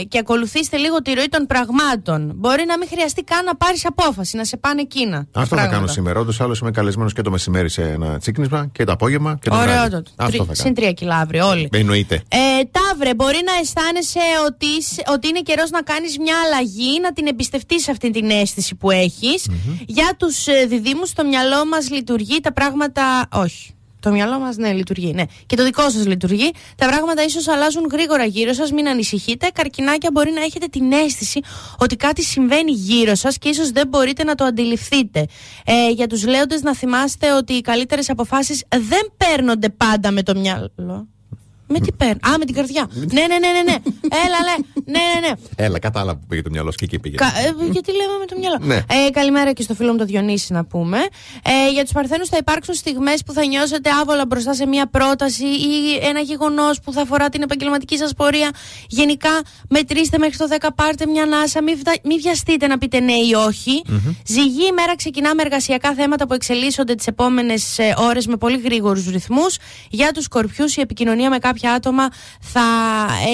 και 0.08 0.18
ακολουθήστε 0.18 0.76
λίγο 0.76 1.02
τη 1.02 1.12
ροή 1.12 1.28
των 1.28 1.46
πραγμάτων. 1.46 2.32
Μπορεί 2.34 2.64
να 2.66 2.78
μην 2.78 2.88
χρειαστεί 2.88 3.22
καν 3.22 3.44
να 3.44 3.56
πάρεις 3.56 3.86
απόφαση, 3.86 4.36
να 4.36 4.44
σε 4.44 4.56
πάνε 4.56 4.80
εκείνα. 4.80 5.26
Αυτό 5.32 5.56
θα 5.56 5.66
κάνω 5.66 5.86
σήμερα. 5.86 6.20
Όντως, 6.20 6.40
άλλος 6.40 6.58
είμαι 6.58 6.70
καλεσμένος 6.70 7.12
και 7.12 7.22
το 7.22 7.30
μεσημέρι 7.30 7.68
σε 7.68 7.82
ένα 7.82 8.18
τσίκνισμα 8.18 8.68
και 8.72 8.84
το 8.84 8.92
απόγευμα 8.92 9.38
και 9.42 9.50
το 9.50 9.56
Ωραίο, 9.56 10.02
Αυτό 10.16 10.44
θα. 10.44 10.54
Συν 10.54 10.74
τρία 10.74 10.92
κιλά 10.92 11.16
αύριο, 11.16 11.48
όλοι. 11.48 11.68
Ε, 11.72 11.78
εννοείται. 11.78 12.22
Ε, 12.28 12.38
ταύρε, 12.70 13.14
μπορεί 13.14 13.38
να 13.44 13.52
αισθάνεσαι 13.60 14.20
ότι, 14.46 14.66
ότι 15.12 15.28
είναι 15.28 15.40
καιρός 15.40 15.70
να 15.70 15.82
κάνεις 15.82 16.18
μια 16.18 16.34
αλλαγή, 16.44 17.00
να 17.02 17.12
την 17.12 17.26
εμπιστευτείς 17.26 17.88
αυτή 17.88 18.10
την 18.10 18.30
αίσθηση 18.30 18.74
που 18.74 18.90
έχεις. 18.90 19.46
Mm-hmm. 19.50 19.82
Για 19.86 20.14
τους 20.18 20.46
ε, 20.46 20.66
διδήμου, 20.68 21.06
στο 21.06 21.24
μυαλό 21.24 21.66
μας 21.66 21.90
λειτουργεί 21.90 22.40
τα 22.40 22.52
πράγματα. 22.52 23.28
Όχι. 23.32 23.75
Το 24.06 24.12
μυαλό 24.12 24.38
μας, 24.38 24.56
ναι, 24.56 24.72
λειτουργεί. 24.72 25.12
Ναι. 25.12 25.24
Και 25.46 25.56
το 25.56 25.64
δικό 25.64 25.90
σας 25.90 26.06
λειτουργεί. 26.06 26.52
Τα 26.76 26.86
πράγματα 26.86 27.24
ίσως 27.24 27.48
αλλάζουν 27.48 27.86
γρήγορα 27.92 28.24
γύρω 28.24 28.52
σας, 28.52 28.72
μην 28.72 28.88
ανησυχείτε. 28.88 29.48
Καρκινάκια 29.54 30.10
μπορεί 30.12 30.30
να 30.30 30.40
έχετε 30.40 30.66
την 30.66 30.92
αίσθηση 30.92 31.40
ότι 31.78 31.96
κάτι 31.96 32.22
συμβαίνει 32.22 32.70
γύρω 32.70 33.14
σας 33.14 33.38
και 33.38 33.48
ίσως 33.48 33.70
δεν 33.70 33.88
μπορείτε 33.88 34.24
να 34.24 34.34
το 34.34 34.44
αντιληφθείτε. 34.44 35.26
Ε, 35.64 35.90
για 35.90 36.06
τους 36.06 36.26
λέοντες, 36.26 36.62
να 36.62 36.74
θυμάστε 36.74 37.32
ότι 37.32 37.52
οι 37.52 37.60
καλύτερες 37.60 38.10
αποφάσεις 38.10 38.64
δεν 38.68 39.12
παίρνονται 39.16 39.68
πάντα 39.68 40.10
με 40.10 40.22
το 40.22 40.34
μυαλό. 40.34 41.08
Με 41.68 41.80
τι 41.80 41.92
παίρνω. 41.92 42.18
Α, 42.28 42.38
με 42.38 42.44
την 42.44 42.54
καρδιά. 42.54 42.88
ναι, 42.94 43.04
ναι, 43.20 43.26
ναι, 43.26 43.48
ναι, 43.56 43.62
ναι. 43.62 43.76
Έλα, 44.24 44.38
λέ. 44.46 44.54
Ναι, 44.84 44.98
ναι, 45.20 45.28
ναι. 45.28 45.32
Έλα, 45.56 45.78
κατάλαβα 45.78 46.18
που 46.18 46.26
πήγε 46.28 46.42
το 46.42 46.50
μυαλό 46.50 46.70
σου 46.70 46.76
και 46.76 46.84
εκεί 46.84 46.98
πήγε. 46.98 47.16
Κα- 47.16 47.26
ε, 47.26 47.70
γιατί 47.70 47.90
λέμε 47.92 48.16
με 48.18 48.24
το 48.26 48.36
μυαλό. 48.38 48.58
Ναι. 48.60 48.74
Ε, 49.06 49.10
καλημέρα 49.10 49.52
και 49.52 49.62
στο 49.62 49.74
φίλο 49.74 49.92
μου 49.92 49.98
το 49.98 50.04
Διονύση 50.04 50.52
να 50.52 50.64
πούμε. 50.64 50.98
Ε, 51.44 51.70
για 51.72 51.82
τους 51.82 51.92
Παρθένους 51.92 52.28
θα 52.28 52.36
υπάρξουν 52.36 52.74
στιγμές 52.74 53.22
που 53.26 53.32
θα 53.32 53.46
νιώσετε 53.46 53.90
άβολα 54.00 54.26
μπροστά 54.26 54.54
σε 54.54 54.66
μια 54.66 54.86
πρόταση 54.86 55.44
ή 55.44 55.98
ένα 56.02 56.20
γεγονός 56.20 56.80
που 56.80 56.92
θα 56.92 57.00
αφορά 57.02 57.28
την 57.28 57.42
επαγγελματική 57.42 57.96
σας 57.96 58.14
πορεία. 58.14 58.50
Γενικά, 58.88 59.40
μετρήστε 59.68 60.18
μέχρι 60.18 60.36
το 60.36 60.46
10, 60.60 60.68
πάρτε 60.74 61.06
μια 61.06 61.22
ανάσα, 61.22 61.62
μην, 61.62 61.76
βδα- 61.78 62.00
μην 62.04 62.20
βιαστείτε 62.20 62.66
να 62.66 62.78
πείτε 62.78 63.00
ναι 63.00 63.12
ή 63.12 63.32
όχι. 63.46 63.82
Ζυγή 64.26 64.66
ημέρα 64.70 64.96
ξεκινά 64.96 65.34
με 65.34 65.42
εργασιακά 65.42 65.94
θέματα 65.94 66.26
που 66.26 66.34
εξελίσσονται 66.34 66.94
τις 66.94 67.06
επόμενες 67.06 67.76
ώρες 67.96 68.26
με 68.26 68.36
πολύ 68.36 68.58
γρήγορους 68.58 69.06
ρυθμούς. 69.06 69.56
Για 69.90 70.12
τους 70.12 70.24
σκορπιούς, 70.24 70.76
η 70.76 70.80
επικοινωνία 70.80 71.30
με 71.30 71.38
κάποια 71.56 71.72
άτομα 71.72 72.08
θα 72.40 72.62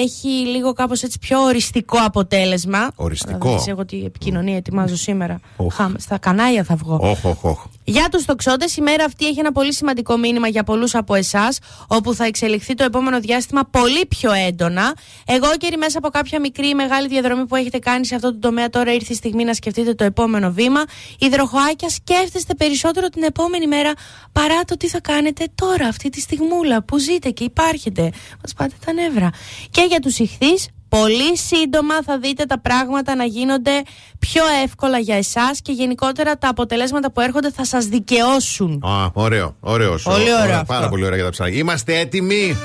έχει 0.03 0.27
λίγο 0.27 0.73
κάπως 0.73 1.03
έτσι 1.03 1.19
πιο 1.19 1.39
οριστικό 1.41 1.97
αποτέλεσμα. 2.05 2.91
Οριστικό. 2.95 3.49
Θα 3.49 3.55
δεις 3.55 3.67
εγώ 3.67 3.85
τι 3.85 4.03
επικοινωνία 4.05 4.55
ετοιμάζω 4.55 4.95
σήμερα. 4.95 5.39
Οχ. 5.57 5.73
Χα- 5.75 5.91
Στα 5.99 6.17
κανάλια 6.17 6.63
θα 6.63 6.75
βγω. 6.75 6.99
Όχ, 7.01 7.25
όχ, 7.25 7.43
όχ. 7.43 7.63
Για 7.83 8.09
τους 8.11 8.25
τοξότες, 8.25 8.77
η 8.77 8.81
μέρα 8.81 9.03
αυτή 9.03 9.27
έχει 9.27 9.39
ένα 9.39 9.51
πολύ 9.51 9.73
σημαντικό 9.73 10.17
μήνυμα 10.17 10.47
για 10.47 10.63
πολλούς 10.63 10.95
από 10.95 11.15
εσάς, 11.15 11.59
όπου 11.87 12.13
θα 12.13 12.25
εξελιχθεί 12.25 12.73
το 12.73 12.83
επόμενο 12.83 13.19
διάστημα 13.19 13.61
πολύ 13.71 14.05
πιο 14.05 14.31
έντονα. 14.31 14.93
Εγώ 15.25 15.47
και 15.57 15.77
μέσα 15.77 15.97
από 15.97 16.09
κάποια 16.09 16.39
μικρή 16.39 16.67
ή 16.67 16.73
μεγάλη 16.73 17.07
διαδρομή 17.07 17.45
που 17.47 17.55
έχετε 17.55 17.79
κάνει 17.79 18.05
σε 18.05 18.15
αυτό 18.15 18.31
το 18.31 18.39
τομέα, 18.39 18.69
τώρα 18.69 18.93
ήρθε 18.93 19.13
η 19.13 19.15
στιγμή 19.15 19.43
να 19.43 19.53
σκεφτείτε 19.53 19.93
το 19.93 20.03
επόμενο 20.03 20.51
βήμα. 20.51 20.83
Υδροχοάκια, 21.19 21.89
σκέφτεστε 21.89 22.53
περισσότερο 22.53 23.07
την 23.07 23.23
επόμενη 23.23 23.67
μέρα 23.67 23.91
παρά 24.31 24.61
το 24.63 24.77
τι 24.77 24.87
θα 24.87 25.01
κάνετε 25.01 25.45
τώρα, 25.55 25.87
αυτή 25.87 26.09
τη 26.09 26.19
στιγμούλα 26.19 26.83
που 26.83 26.97
ζείτε 26.97 27.29
και 27.29 27.43
υπάρχετε. 27.43 28.11
Μας 28.41 28.53
πάτε 28.57 28.73
τα 28.85 28.93
νεύρα. 28.93 29.29
Και 29.71 29.81
για 29.81 29.99
τους 29.99 30.19
ηχθείς, 30.19 30.67
Πολύ 30.99 31.37
σύντομα 31.37 32.03
θα 32.03 32.17
δείτε 32.17 32.45
τα 32.45 32.59
πράγματα 32.59 33.15
να 33.15 33.23
γίνονται 33.23 33.81
πιο 34.19 34.43
εύκολα 34.63 34.97
για 34.97 35.15
εσάς 35.15 35.61
και 35.61 35.71
γενικότερα 35.71 36.37
τα 36.37 36.47
αποτελέσματα 36.47 37.11
που 37.11 37.21
έρχονται 37.21 37.51
θα 37.51 37.65
σας 37.65 37.85
δικαιώσουν. 37.85 38.83
Α, 38.85 39.09
ωραίο, 39.13 39.55
ωραίο. 39.59 39.99
Πολύ 40.03 40.33
ωραίο 40.43 40.53
αυτό. 40.53 40.73
Πάρα 40.73 40.89
πολύ 40.89 41.03
ωραία 41.03 41.15
για 41.15 41.25
τα 41.25 41.31
ψάρια. 41.31 41.57
Είμαστε 41.57 41.99
έτοιμοι; 41.99 42.57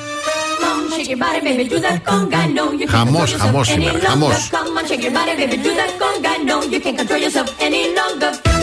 Come 2.90 3.16
on, 3.16 3.24
shake 4.88 5.02
your 8.52 8.57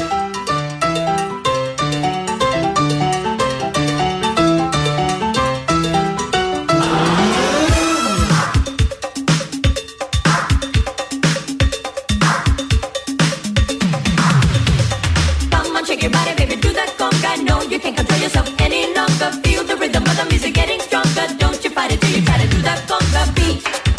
longer. 19.19 19.37
Feel 19.47 19.63
the 19.63 19.75
rhythm 19.77 20.03
of 20.03 20.17
the 20.17 20.25
music 20.29 20.53
getting 20.53 20.79
stronger. 20.79 21.27
Don't 21.37 21.63
you 21.63 21.69
fight 21.69 21.91
it 21.91 22.01
till 22.01 22.11
you 22.11 22.25
try 22.25 22.37
to 22.37 22.47
do 22.47 22.61
that 22.61 22.79
conga 22.87 23.35
beat. 23.35 23.94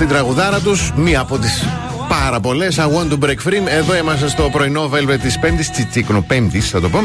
Στην 0.00 0.12
τραγουδάρα 0.12 0.60
τους, 0.60 0.92
μία 0.96 1.20
από 1.20 1.38
τις 1.38 1.64
πάρα 2.08 2.40
πολλές. 2.40 2.78
I 2.78 2.82
want 2.82 3.12
to 3.12 3.18
break 3.18 3.48
free. 3.48 3.66
Εδώ 3.66 3.96
είμαστε 3.96 4.28
στο 4.28 4.48
πρωινό 4.52 4.90
Velvet 4.92 5.18
της 5.22 5.38
Πέμπτης, 5.38 5.70
Τσιτσίκνο 5.70 6.22
Πέμπτης 6.22 6.70
θα 6.70 6.80
το 6.80 6.88
πω. 6.88 6.98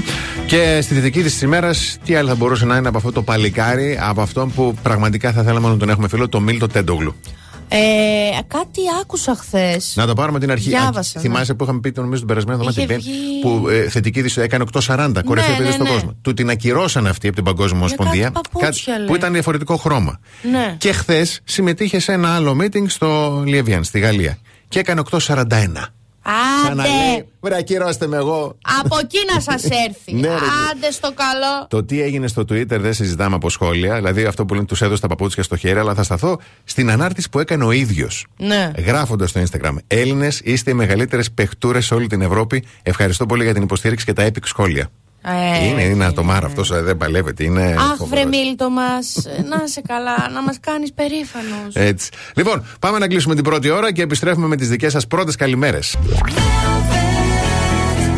Και 0.46 0.80
στη 0.82 0.94
δυτική 0.94 1.22
της 1.22 1.42
ημέρας, 1.42 1.98
τι 2.06 2.16
άλλο 2.16 2.28
θα 2.28 2.36
μπορούσε 2.36 2.66
να 2.66 2.76
είναι 2.78 2.88
από 2.88 2.98
αυτό 2.98 3.12
το 3.12 3.22
παλικάρι, 3.22 4.00
από 4.02 4.22
αυτόν 4.22 4.52
που 4.52 4.76
πραγματικά 4.82 5.32
θα 5.32 5.44
θέλαμε 5.44 5.68
να 5.68 5.78
τον 5.78 5.90
έχουμε 5.90 6.08
φίλο, 6.08 6.30
το 6.30 6.40
Μίλτο 6.40 6.68
Τέντογλου. 6.68 7.16
Ε, 7.78 8.42
κάτι 8.48 8.82
άκουσα 9.02 9.36
χθες. 9.36 9.94
Να 9.96 10.06
το 10.08 10.14
πάρουμε 10.14 10.40
την 10.40 10.52
αρχή. 10.52 10.70
Διάβασα, 10.70 11.20
Α, 11.20 11.22
Θυμάσαι 11.22 11.54
που 11.54 11.64
είχαμε 11.64 11.80
πει 11.80 11.92
το 11.92 12.02
νομίζω 12.02 12.20
την 12.20 12.28
περασμένη 12.28 12.60
εβδομάδα 12.60 12.82
Είχε 12.82 12.94
την 12.94 13.04
Πέμπτη, 13.04 13.20
βγει- 13.20 13.42
που 13.62 13.68
ε, 13.70 13.90
θετική 13.90 14.20
είδηση 14.20 14.42
έκανε 14.42 14.64
840, 14.74 15.22
κορυφή 15.26 15.50
Ναι, 15.50 15.56
παιδί 15.58 15.68
ναι, 15.68 15.74
στον 15.74 15.86
ναι. 15.86 15.92
κόσμο. 15.94 16.18
Του 16.22 16.34
την 16.34 16.50
ακυρώσαν 16.50 17.08
αυτή 17.08 17.28
από 17.28 17.36
την 17.36 17.46
Παγκόσμια 17.46 17.80
Ομοσπονδία. 17.80 18.30
κάτι 18.30 18.50
παπούτσια, 18.54 18.98
λέει. 18.98 19.08
που 19.08 19.16
ήταν 19.16 19.34
διαφορετικό 19.34 19.76
χρώμα. 19.78 20.20
Ναι. 20.52 20.76
Και 20.78 20.92
χθες 20.92 21.40
συμμετείχε 21.44 22.00
σε 22.00 22.12
ένα 22.12 22.36
άλλο 22.36 22.58
meeting 22.62 22.84
στο 22.88 23.42
Λιεβιάν, 23.46 23.84
στη 23.84 24.00
Γαλλία. 24.00 24.38
Και 24.68 24.80
έκανε 24.80 25.00
841. 25.00 25.95
Σαν 26.66 26.76
να 26.76 26.84
λέει, 26.84 26.92
Άντε! 27.14 27.26
βρε 27.42 27.56
ακυρώστε 27.58 28.08
με 28.08 28.18
εγώ. 28.18 28.58
Από 28.84 28.98
εκεί 29.02 29.18
να 29.34 29.40
σας 29.42 29.64
έρθει. 29.88 30.14
Ναι, 30.14 30.28
ρε. 30.28 30.34
Άντε 30.72 30.92
στο 30.92 31.14
καλό. 31.14 31.68
Το 31.70 31.84
τι 31.84 32.02
έγινε 32.02 32.28
στο 32.28 32.42
Twitter 32.42 32.80
δεν 32.80 32.94
συζητάμε 32.94 33.36
από 33.36 33.50
σχόλια. 33.50 33.96
Δηλαδή 33.96 34.26
αυτό 34.26 34.46
που 34.46 34.54
λένε 34.54 34.66
τους 34.66 34.82
έδωσε 34.82 35.02
τα 35.02 35.08
παπούτσια 35.08 35.44
στο 35.44 35.56
χέρι, 35.56 35.80
αλλά 35.80 35.94
θα 35.94 36.04
σταθώ 36.04 36.40
στην 36.64 36.92
ανάρτηση 36.92 37.30
που 37.30 37.40
έκανε 37.40 37.64
ο 37.66 37.72
ίδιος. 37.72 38.26
Ναι. 38.38 38.72
Γράφοντας 38.86 39.30
στο 39.30 39.42
Instagram. 39.42 39.76
Έλληνες, 39.88 40.40
είστε 40.44 40.72
οι 40.72 40.74
μεγαλύτερες 40.74 41.32
παιχτούρες 41.32 41.86
σε 41.86 41.94
όλη 41.94 42.08
την 42.08 42.22
Ευρώπη. 42.22 42.64
Ευχαριστώ 42.84 43.26
πολύ 43.26 43.44
για 43.44 43.54
την 43.54 43.64
υποστήριξη 43.64 44.06
και 44.06 44.14
τα 44.14 44.26
epic 44.28 44.44
σχόλια. 44.44 44.90
Ε, 45.28 45.66
είναι, 45.66 45.82
είναι 45.82 46.06
ατομάρα 46.06 46.46
αυτός, 46.46 46.84
δεν 46.84 46.98
παλεύεται. 46.98 47.44
Είναι 47.44 47.76
Αχ, 47.78 47.96
φοβερός. 47.98 48.10
βρε 48.10 48.26
Μίλτο 48.26 48.70
μας, 48.70 49.16
να 49.50 49.68
σε 49.68 49.82
καλά, 49.88 50.30
να 50.34 50.42
μας 50.42 50.58
κάνεις 50.60 50.94
περήφανος. 50.94 51.74
Έτσι. 51.74 52.10
Λοιπόν, 52.36 52.66
πάμε 52.80 53.00
να 53.00 53.08
κλείσουμε 53.08 53.36
την 53.36 53.44
πρώτη 53.44 53.70
ώρα 53.70 53.94
και 53.94 54.02
επιστρέφουμε 54.02 54.48
με 54.48 54.56
τις 54.56 54.70
δικές 54.70 54.92
σας 54.92 55.08
πρώτες 55.08 55.36
καλημέρες. 55.36 55.96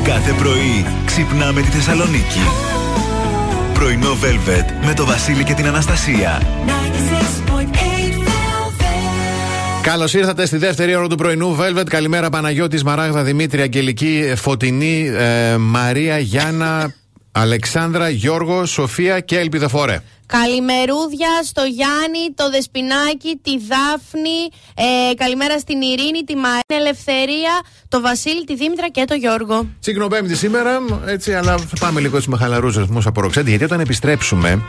Κάθε 0.04 0.32
πρωί 0.32 0.86
ξυπνάμε 1.06 1.62
τη 1.62 1.68
Θεσσαλονίκη. 1.68 2.40
Πρωινό 3.74 4.18
Velvet 4.22 4.86
με 4.86 4.94
το 4.94 5.06
Βασίλη 5.06 5.44
και 5.44 5.54
την 5.54 5.68
Αναστασία. 5.68 6.42
96.8 9.88 9.90
Velvet. 9.90 9.94
Καλώς 9.94 10.14
ήρθατε 10.14 10.46
στη 10.46 10.58
δεύτερη 10.58 10.96
ώρα 10.96 11.08
του 11.08 11.16
πρωινού 11.16 11.58
Velvet. 11.60 11.86
Καλημέρα 11.90 12.30
Παναγιώτης, 12.30 12.84
Μαράγδα, 12.84 13.24
Δημήτρη, 13.24 13.62
Αγγελική, 13.62 14.34
Φωτεινή, 14.36 15.12
ε, 15.18 15.58
Μαρία, 15.58 16.18
Γιάννα, 16.18 16.94
Αλεξάνδρα, 17.40 18.10
Γιώργο, 18.10 18.66
Σοφία 18.66 19.20
και 19.20 19.40
Ελπιδοφόρε. 19.40 20.02
Καλημερούδια 20.26 21.30
στο 21.44 21.64
Γιάννη, 21.64 22.24
το 22.36 22.50
Δεσπινάκι, 22.50 23.40
τη 23.42 23.52
Δάφνη. 23.52 24.40
Ε, 24.76 25.14
καλημέρα 25.14 25.60
στην 25.60 25.82
Ειρήνη, 25.82 26.24
τη 26.26 26.36
Μαρία, 26.36 26.64
την 26.68 26.78
Ελευθερία, 26.78 27.54
το 27.90 28.02
Βασίλη, 28.02 28.44
τη 28.44 28.56
Δήμητρα 28.56 28.90
και 28.90 29.06
το 29.08 29.14
Γιώργο. 29.14 29.68
Τσίκνο 29.80 30.08
σήμερα, 30.32 30.80
έτσι, 31.06 31.34
αλλά 31.34 31.58
θα 31.58 31.76
πάμε 31.80 32.00
λίγο 32.00 32.18
έτσι 32.18 32.30
με 32.30 32.38
χαλαρού 32.38 32.68
ρυθμούς 32.68 33.06
από 33.06 33.22
ροξέντη, 33.22 33.50
γιατί 33.50 33.64
όταν 33.64 33.80
επιστρέψουμε, 33.80 34.62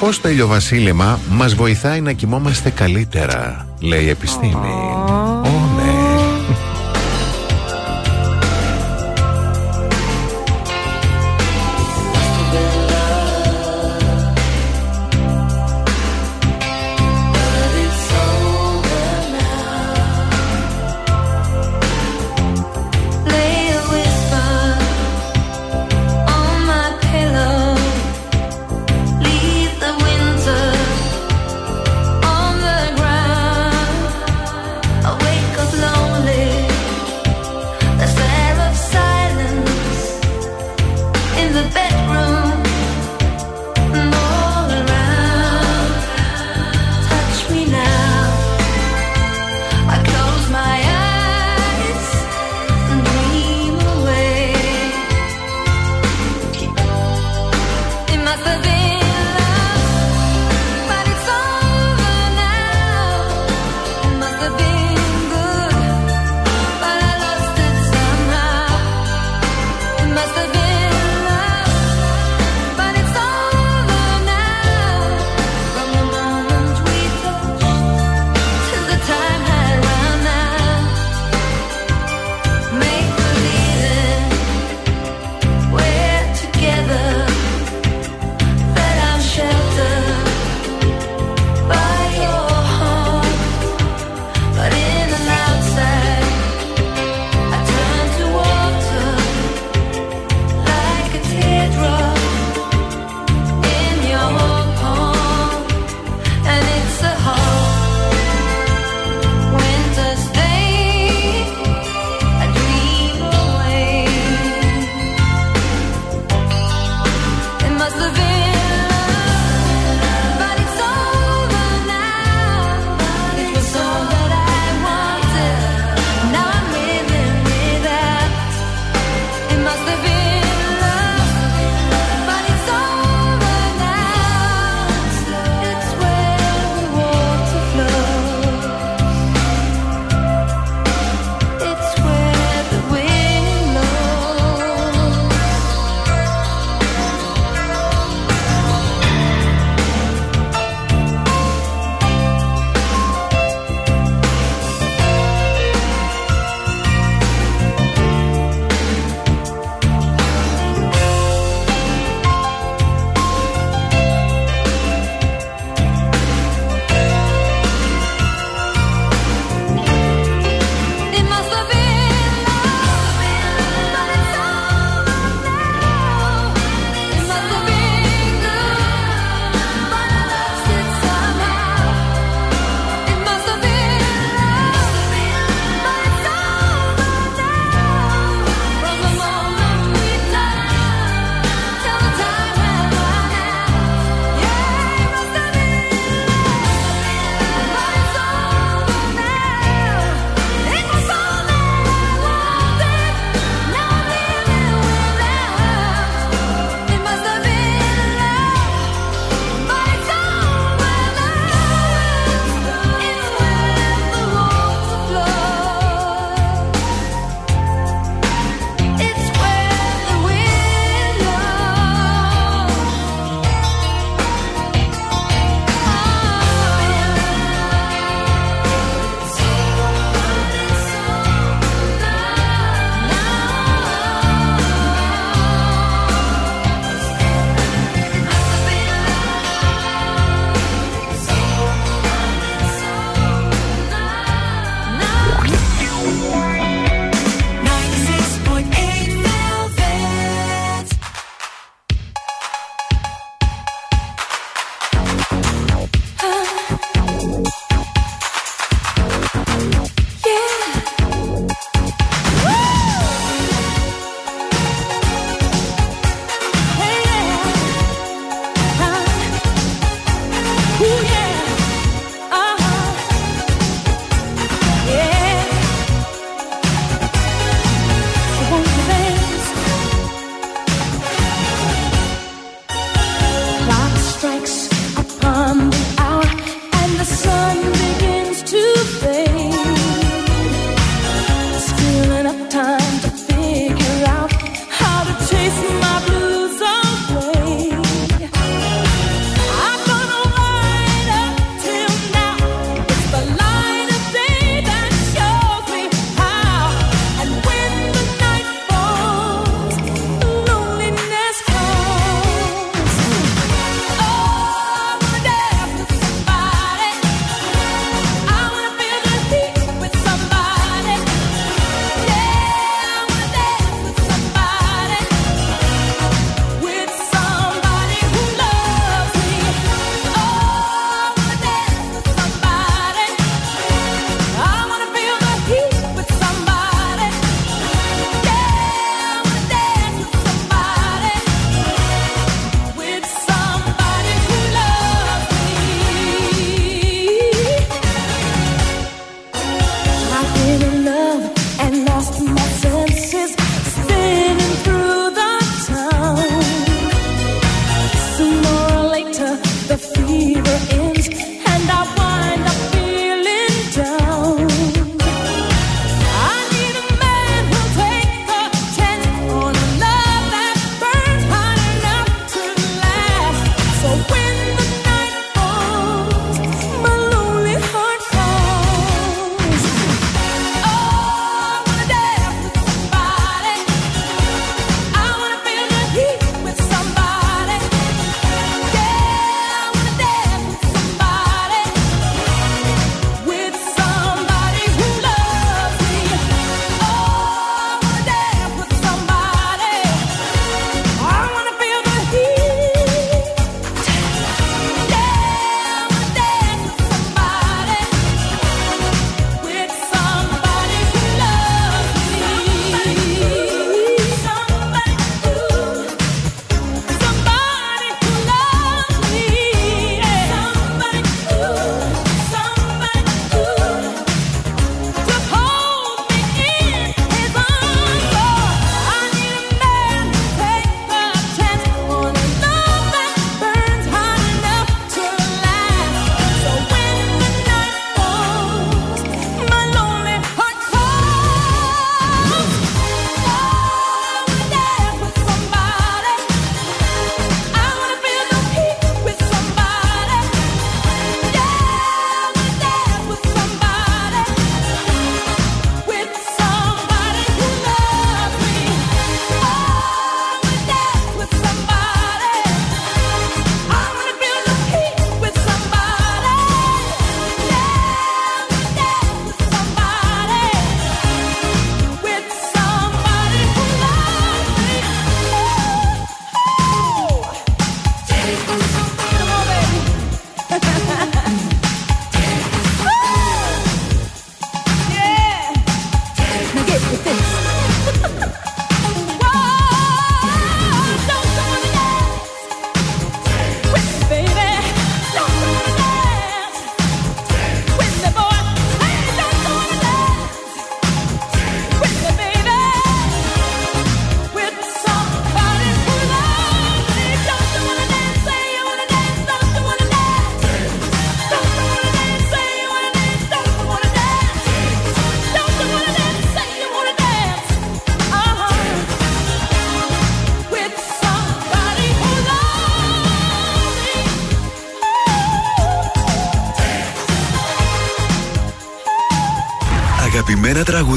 πώς 0.00 0.20
το 0.20 0.28
ηλιοβασίλεμα 0.28 1.20
μας 1.30 1.54
βοηθάει 1.54 2.00
να 2.00 2.12
κοιμόμαστε 2.12 2.70
καλύτερα, 2.70 3.68
λέει 3.80 4.04
η 4.04 4.08
επιστήμη. 4.08 4.52
Ω, 4.54 5.27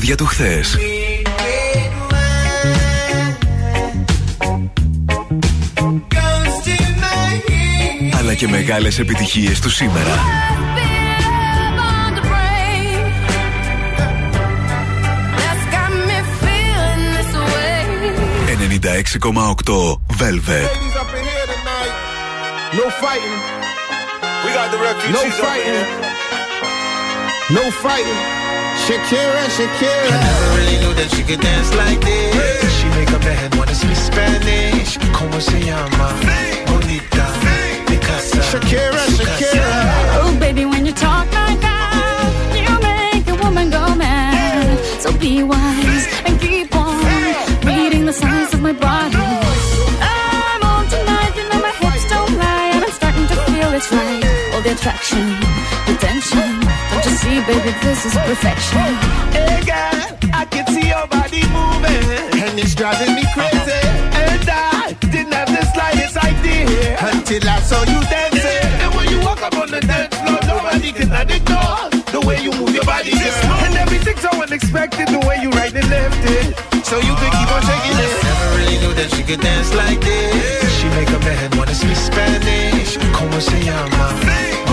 τραγούδια 0.02 0.16
του 0.16 0.26
χθες. 0.26 0.78
Αλλά 8.20 8.34
και 8.34 8.48
μεγάλες 8.48 9.00
επιτυχίες 9.00 9.60
του 9.60 9.70
σήμερα. 9.70 10.20
96,8 18.72 20.00
Velvet. 20.20 20.68
Ladies 20.70 20.96
up 21.02 21.12
in 21.18 21.24
here 21.32 21.48
tonight. 21.54 21.94
No 22.80 22.86
fighting. 23.04 23.38
We 24.44 24.50
got 24.58 24.68
the 24.74 24.80
refugees 24.88 25.14
No 25.18 25.22
up 25.22 25.26
in 25.26 25.32
fighting. 25.44 25.74
here. 25.74 26.00
No 27.58 27.64
fighting. 27.84 28.41
Shakira, 28.86 29.44
Shakira. 29.56 30.10
I 30.10 30.20
never 30.28 30.48
really 30.58 30.78
knew 30.82 30.94
that 31.00 31.10
she 31.14 31.24
could 31.24 31.40
dance 31.40 31.72
like 31.76 32.02
this. 32.02 32.74
She 32.78 32.88
make 32.98 33.10
a 33.10 33.20
man 33.20 33.52
wanna 33.58 33.76
speak 33.76 33.96
Spanish. 33.96 34.98
Como 35.14 35.40
se 35.40 35.60
llama? 35.68 36.08
Bonita. 36.68 37.26
Picasa. 37.88 38.42
Shakira, 38.50 39.04
Shakira. 39.18 39.70
Oh, 40.22 40.36
baby, 40.40 40.66
when 40.66 40.86
you 40.86 40.94
talk 40.94 41.28
like 41.32 41.60
that, 41.62 42.30
you 42.58 42.74
make 42.82 43.28
a 43.28 43.36
woman 43.44 43.70
go 43.70 43.96
mad. 43.96 44.80
So 45.00 45.12
be 45.18 45.44
wise 45.44 46.06
and 46.26 46.40
keep 46.42 46.76
on 46.76 47.06
reading 47.64 48.06
the 48.06 48.14
signs 48.14 48.54
of 48.54 48.62
my 48.62 48.74
body. 48.74 49.16
I'm 50.02 50.62
on 50.64 50.84
tonight, 50.90 51.34
you 51.38 51.46
know 51.50 51.62
my 51.62 51.74
hips 51.82 52.10
don't 52.10 52.34
lie, 52.38 52.72
and 52.74 52.84
I'm 52.86 52.92
starting 52.92 53.28
to 53.28 53.38
feel 53.46 53.70
it's 53.78 53.92
right. 53.92 54.26
All 54.54 54.62
the 54.62 54.72
attraction, 54.74 55.26
the 55.88 55.96
tension. 56.00 56.51
Don't 57.22 57.34
you 57.34 57.42
see, 57.42 57.54
baby, 57.54 57.72
this 57.82 58.06
is 58.06 58.16
perfection. 58.16 58.98
Hey 59.30 59.62
girl, 59.62 60.18
I 60.34 60.46
can 60.50 60.66
see 60.74 60.90
your 60.90 61.06
body 61.08 61.46
moving. 61.54 62.42
And 62.42 62.58
it's 62.58 62.74
driving 62.74 63.14
me 63.14 63.24
crazy. 63.34 63.82
And 64.18 64.50
I 64.50 64.94
didn't 65.00 65.34
have 65.34 65.50
the 65.50 65.64
slightest 65.74 66.18
idea. 66.18 66.98
Until 67.00 67.48
I 67.48 67.60
saw 67.62 67.82
you 67.86 68.02
dancing. 68.10 68.70
And 68.82 68.96
when 68.96 69.10
you 69.10 69.20
walk 69.22 69.42
up 69.44 69.54
on 69.54 69.70
the 69.70 69.82
dance 69.82 70.16
floor, 70.18 70.40
nobody 70.48 70.92
can 70.92 71.12
ignore 71.14 71.90
the 72.10 72.22
way 72.26 72.42
you 72.42 72.52
move 72.54 72.74
your 72.74 72.86
body, 72.86 73.12
girl. 73.12 73.54
And 73.66 73.76
everything's 73.76 74.22
so 74.22 74.32
unexpected, 74.42 75.08
the 75.10 75.22
way 75.28 75.38
you 75.42 75.50
right 75.52 75.74
and 75.74 75.90
left 75.90 76.26
it. 76.26 76.58
So 76.86 76.98
you 76.98 77.14
can 77.22 77.32
keep 77.38 77.50
on 77.54 77.62
shaking 77.62 77.98
it. 78.02 78.12
Never 78.24 78.48
really 78.58 78.78
knew 78.82 78.94
that 78.98 79.10
she 79.14 79.22
could 79.22 79.42
dance 79.42 79.74
like 79.76 80.02
this. 80.02 80.74
She 80.80 80.88
make 80.98 81.10
a 81.10 81.20
man 81.20 81.52
wanna 81.58 81.76
speak 81.76 81.96
Spanish. 81.98 82.98
Como 83.14 83.40
se 83.40 83.62
llama? 83.62 84.10
Bonita. 84.26 84.71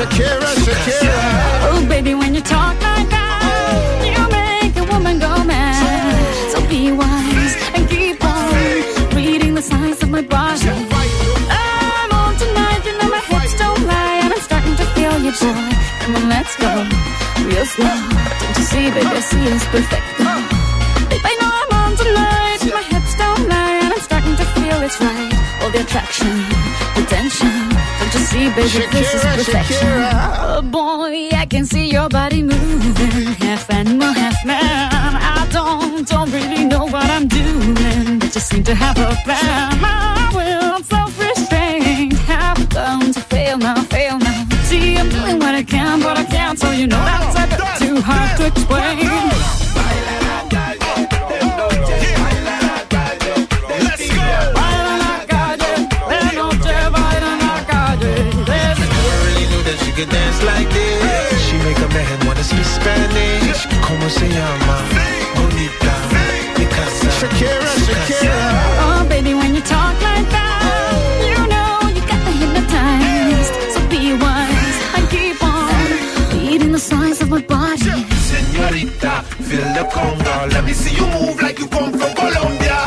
Shakira, 0.00 0.50
Shakira. 0.64 1.20
Oh, 1.68 1.86
baby, 1.86 2.14
when 2.14 2.34
you 2.34 2.40
talk 2.40 2.72
like 2.80 3.10
that, 3.10 4.00
you 4.00 4.16
make 4.32 4.74
a 4.80 4.84
woman 4.90 5.18
go 5.18 5.44
mad. 5.44 5.76
So 6.52 6.66
be 6.72 6.90
wise 6.90 7.54
and 7.76 7.84
keep 7.86 8.24
on 8.24 8.48
reading 9.14 9.52
the 9.52 9.60
signs 9.60 10.02
of 10.02 10.08
my 10.08 10.22
body. 10.22 10.72
I'm 11.52 12.10
on 12.16 12.32
tonight, 12.40 12.80
you 12.86 12.96
know 12.96 13.10
my 13.12 13.20
hips 13.28 13.52
don't 13.60 13.84
lie, 13.84 14.24
and 14.24 14.32
I'm 14.32 14.40
starting 14.40 14.74
to 14.80 14.86
feel 14.96 15.20
you, 15.20 15.32
boy. 15.36 15.68
Come 16.00 16.16
on, 16.16 16.28
let's 16.32 16.56
go 16.56 16.72
real 17.44 17.66
slow. 17.68 17.92
Don't 18.40 18.56
you 18.56 18.64
see, 18.72 18.88
baby, 18.96 19.04
I 19.04 19.20
see 19.20 19.44
it's 19.52 19.66
perfect. 19.68 20.08
Babe, 21.12 21.24
I 21.28 21.32
know 21.44 21.52
I'm 21.60 21.72
on 21.76 21.92
tonight, 22.00 22.60
my 22.72 22.84
hips 22.88 23.12
don't 23.20 23.44
lie, 23.52 23.84
and 23.84 23.92
I'm 23.92 24.00
starting 24.00 24.32
to 24.32 24.46
feel 24.56 24.80
it's 24.80 24.98
right. 24.98 25.34
All 25.60 25.68
the 25.68 25.84
attraction, 25.84 26.32
the 26.96 27.04
tension. 27.04 27.69
You 28.12 28.20
see, 28.26 28.48
baby, 28.50 28.86
this 28.90 29.14
is 29.14 29.22
perfection. 29.22 29.76
Shakira. 29.76 30.36
Oh 30.40 30.62
boy, 30.62 31.28
I 31.32 31.46
can 31.46 31.64
see 31.64 31.90
your 31.90 32.08
body 32.08 32.42
moving, 32.42 33.34
half 33.44 33.70
animal, 33.70 34.12
half 34.12 34.44
man. 34.44 34.58
I 34.60 35.46
don't, 35.52 36.06
don't 36.08 36.30
really 36.32 36.64
know 36.64 36.86
what 36.86 37.04
I'm 37.04 37.28
doing, 37.28 38.18
but 38.18 38.34
you 38.34 38.40
seem 38.40 38.64
to 38.64 38.74
have 38.74 38.98
a 38.98 39.14
plan. 39.24 40.19
Llama? 64.34 64.76
Bonita. 65.36 65.92
Picasa. 66.56 67.10
Shakira, 67.18 67.72
Shakira. 67.86 68.48
Oh, 68.84 69.04
baby, 69.08 69.34
when 69.34 69.54
you 69.54 69.62
talk 69.62 69.94
like 70.02 70.28
that, 70.30 70.62
you 71.30 71.40
know 71.52 71.88
you 71.94 72.02
got 72.10 72.20
me 72.26 72.32
hypnotized. 72.42 73.54
So 73.72 73.80
be 73.88 74.14
wise 74.14 74.78
and 74.96 75.04
keep 75.10 75.42
on 75.42 75.68
reading 76.32 76.72
the 76.72 76.78
signs 76.78 77.20
of 77.20 77.28
my 77.28 77.42
body. 77.42 78.06
Señorita, 78.30 79.22
feel 79.48 79.66
the 79.76 79.84
conga. 79.94 80.34
Let 80.52 80.64
me 80.64 80.72
see 80.72 80.94
you 80.94 81.06
move 81.06 81.40
like 81.42 81.58
you 81.58 81.66
come 81.68 81.92
from 81.92 82.12
Colombia. 82.14 82.78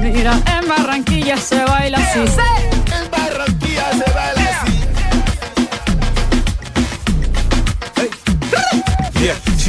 Mira, 0.00 0.40
en 0.46 0.68
Barranquilla 0.68 1.36
se 1.36 1.64
baila 1.64 1.98
así. 1.98 2.45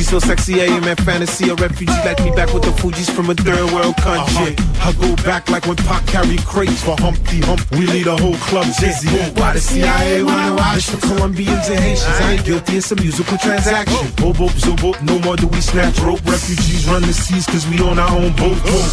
So 0.07 0.19
sexy, 0.19 0.61
I 0.61 0.65
am 0.71 0.83
in 0.85 0.95
fantasy. 0.95 1.49
A 1.49 1.55
refugee 1.55 1.99
like 2.07 2.23
me 2.23 2.31
back 2.31 2.53
with 2.53 2.63
the 2.63 2.71
Fuji's 2.79 3.09
from 3.09 3.29
a 3.29 3.35
third 3.35 3.71
world 3.75 3.95
country. 3.97 4.55
Uh-huh. 4.55 4.89
I 4.89 4.93
go 4.95 5.15
back 5.23 5.49
like 5.49 5.67
when 5.67 5.75
Pac 5.75 6.05
carried 6.07 6.43
crates 6.45 6.81
for 6.81 6.95
Humpty 6.97 7.41
Hump. 7.41 7.59
We 7.71 7.87
lead 7.87 8.07
a 8.07 8.15
whole 8.15 8.39
club 8.47 8.67
dizzy. 8.79 9.09
Why 9.35 9.53
the 9.53 9.59
CIA 9.59 10.23
wanna 10.23 10.55
watch 10.55 10.87
the 10.87 10.97
Colombians 10.97 11.67
and 11.67 11.79
Haitians? 11.79 12.19
I 12.23 12.33
ain't 12.33 12.45
guilty, 12.45 12.77
it's 12.77 12.91
a 12.91 12.95
musical 12.95 13.37
transaction. 13.37 14.07
Boop, 14.15 14.35
boop, 14.39 14.55
zoop, 14.57 14.79
boop, 14.79 14.95
no 15.03 15.19
more 15.19 15.35
do 15.35 15.47
we 15.47 15.59
snatch 15.59 15.99
rope. 15.99 16.23
Refugees 16.25 16.87
run 16.87 17.01
the 17.01 17.13
seas 17.13 17.45
cause 17.45 17.67
we 17.67 17.79
on 17.81 17.99
our 17.99 18.11
own 18.11 18.31
boat. 18.39 18.55
boat. 18.63 18.91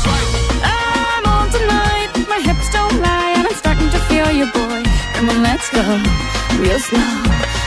I'm 0.67 1.27
on 1.27 1.47
tonight, 1.51 2.11
my 2.29 2.41
hips 2.43 2.71
don't 2.73 3.01
lie, 3.01 3.35
and 3.39 3.47
I'm 3.47 3.55
starting 3.55 3.91
to 3.91 4.01
feel 4.11 4.31
you, 4.33 4.47
boy. 4.51 4.83
Come 5.15 5.31
on, 5.31 5.43
let's 5.43 5.71
go 5.71 5.85
real 6.59 6.79
slow, 6.81 7.23
baby. 7.23 7.64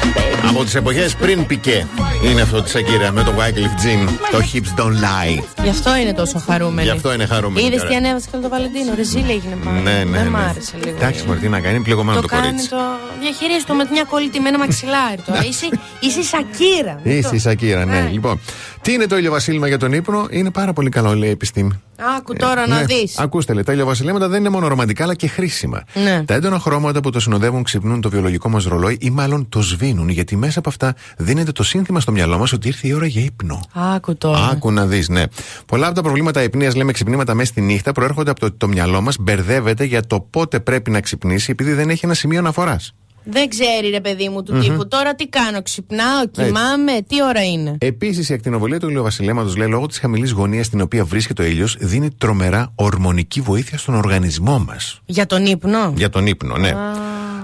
Από 0.49 0.63
τις 0.63 0.75
εποχές 0.75 1.15
πριν 1.15 1.45
πικέ 1.45 1.87
είναι 2.23 2.41
αυτό 2.41 2.61
της 2.61 2.71
Σακύρα 2.71 3.11
με 3.11 3.23
το 3.23 3.33
Wycliffe 3.37 4.05
Jean. 4.07 4.09
Το 4.31 4.37
Hips 4.53 4.79
Don't 4.79 4.85
Lie. 4.85 5.43
Γι' 5.63 5.69
αυτό 5.69 5.95
είναι 5.95 6.13
τόσο 6.13 6.39
χαρούμενη. 6.39 6.83
Γι' 6.87 6.93
αυτό 6.95 7.13
είναι 7.13 7.25
χαρούμενη 7.25 7.65
Είδες 7.67 7.77
τώρα. 7.77 7.89
τι 7.89 7.95
ανέβασε 7.95 8.27
και 8.31 8.37
το 8.37 8.49
Βαλεντίνο. 8.49 8.93
Ρεζίλ 8.95 9.29
έγινε 9.29 9.55
πάλι. 9.65 9.79
Ναι, 9.81 9.91
ναι, 9.91 10.17
Δεν 10.17 10.27
μ' 10.27 10.31
ναι. 10.31 10.43
άρεσε 10.49 10.71
λίγο. 10.83 10.95
Εντάξει, 10.97 11.23
Μωρή, 11.27 11.39
τι 11.39 11.47
να 11.49 11.59
κάνει, 11.59 11.75
είναι 11.75 11.83
πληγωμένο 11.83 12.15
Το 12.21 12.27
το, 12.27 12.27
κάνει 12.27 12.45
κορίτσι. 12.47 12.69
το. 12.69 12.75
Διαχειρίζεται 13.21 13.63
το 13.67 13.73
με 13.73 13.87
μια 13.91 14.03
κολλητημένο 14.09 14.57
μαξιλάρι 14.57 15.21
τώρα. 15.25 15.45
είσαι, 15.45 15.67
είσαι 15.99 16.19
η 16.19 16.23
Σακύρα. 16.23 16.99
Είσαι 17.03 17.35
η 17.35 17.39
Σακύρα, 17.39 17.85
ναι. 17.85 17.99
Ναι. 18.01 18.09
Λοιπόν, 18.11 18.39
τι 18.81 18.93
είναι 18.93 19.05
το 19.07 19.17
ηλιοβασίλημα 19.17 19.67
για 19.67 19.77
τον 19.77 19.93
ύπνο, 19.93 20.27
είναι 20.29 20.51
πάρα 20.51 20.73
πολύ 20.73 20.89
καλό, 20.89 21.13
λέει 21.15 21.29
η 21.29 21.31
επιστήμη. 21.31 21.81
Άκου 22.17 22.33
τώρα 22.35 22.67
να 22.67 22.75
Ναι. 22.75 22.83
δεις. 22.85 23.17
Ακούστε, 23.19 23.53
λέει, 23.53 23.63
τα 23.63 23.71
ηλιοβασιλέματα 23.71 24.27
δεν 24.27 24.39
είναι 24.39 24.49
μόνο 24.49 24.67
ρομαντικά 24.67 25.03
αλλά 25.03 25.15
και 25.15 25.27
χρήσιμα. 25.27 25.83
Ναι. 26.03 26.23
Τα 26.25 26.33
έντονα 26.33 26.59
χρώματα 26.59 26.99
που 26.99 27.09
το 27.09 27.19
συνοδεύουν 27.19 27.63
ξυπνούν 27.63 28.01
το 28.01 28.09
βιολογικό 28.09 28.49
μας 28.49 28.63
ρολόι 28.65 28.97
ή 29.01 29.09
μάλλον 29.09 29.49
το 29.49 29.61
σβήνουν, 29.87 30.09
γιατί 30.09 30.35
μέσα 30.35 30.59
από 30.59 30.69
αυτά 30.69 30.95
δίνεται 31.17 31.51
το 31.51 31.63
σύνθημα 31.63 31.99
στο 31.99 32.11
μυαλό 32.11 32.37
μας 32.37 32.53
ότι 32.53 32.67
ήρθε 32.67 32.87
η 32.87 32.93
ώρα 32.93 33.05
για 33.05 33.21
ύπνο. 33.21 33.61
Άκου 33.73 34.15
τώρα. 34.15 34.47
Άκου 34.47 34.71
να 34.71 34.85
δεις, 34.85 35.09
ναι. 35.09 35.23
Πολλά 35.65 35.85
από 35.85 35.95
τα 35.95 36.01
προβλήματα 36.01 36.43
υπνία, 36.43 36.71
λέμε 36.75 36.91
ξυπνήματα 36.91 37.33
μέσα 37.33 37.51
στη 37.51 37.61
νύχτα, 37.61 37.91
προέρχονται 37.91 38.31
από 38.31 38.39
το 38.39 38.45
ότι 38.45 38.55
το 38.57 38.67
μυαλό 38.67 39.01
μας 39.01 39.15
μπερδεύεται 39.19 39.83
για 39.83 40.01
το 40.01 40.19
πότε 40.29 40.59
πρέπει 40.59 40.91
να 40.91 41.01
ξυπνήσει, 41.01 41.51
επειδή 41.51 41.73
δεν 41.73 41.89
έχει 41.89 42.05
ένα 42.05 42.13
σημείο 42.13 42.39
αναφοράς. 42.39 42.93
Δεν 43.29 43.49
ξέρει 43.49 43.89
ρε 43.89 44.01
παιδί 44.01 44.29
μου 44.29 44.43
του 44.43 44.59
τύπου. 44.59 44.87
Τώρα 44.87 45.15
τι 45.15 45.27
κάνω, 45.27 45.61
ξυπνάω, 45.61 46.27
κοιμάμαι, 46.31 46.91
τι 47.07 47.23
ώρα 47.23 47.43
είναι. 47.43 47.75
Επίσης, 47.79 48.29
η 48.29 48.33
ακτινοβολία 48.33 48.79
του 48.79 48.89
ηλιοβασιλέματος, 48.89 49.55
λέει, 49.55 49.67
λόγω 49.67 49.85
της 49.85 49.99
χαμηλής 49.99 50.31
γωνίας 50.31 50.65
στην 50.65 50.81
οποία 50.81 51.05
βρίσκεται 51.05 51.43
ο 51.43 51.45
ήλιος, 51.45 51.77
δίνει 51.79 52.09
τρομερά 52.17 52.71
ορμονική 52.75 53.41
βοήθεια 53.41 53.77
στον 53.77 53.95
οργανισμό 53.95 54.59
μας. 54.59 55.01
Για 55.05 55.25
τον 55.25 55.45
ύπνο; 55.45 55.93
Για 55.95 56.09
τον 56.09 56.25
ύπνο, 56.25 56.57
ναι. 56.57 56.73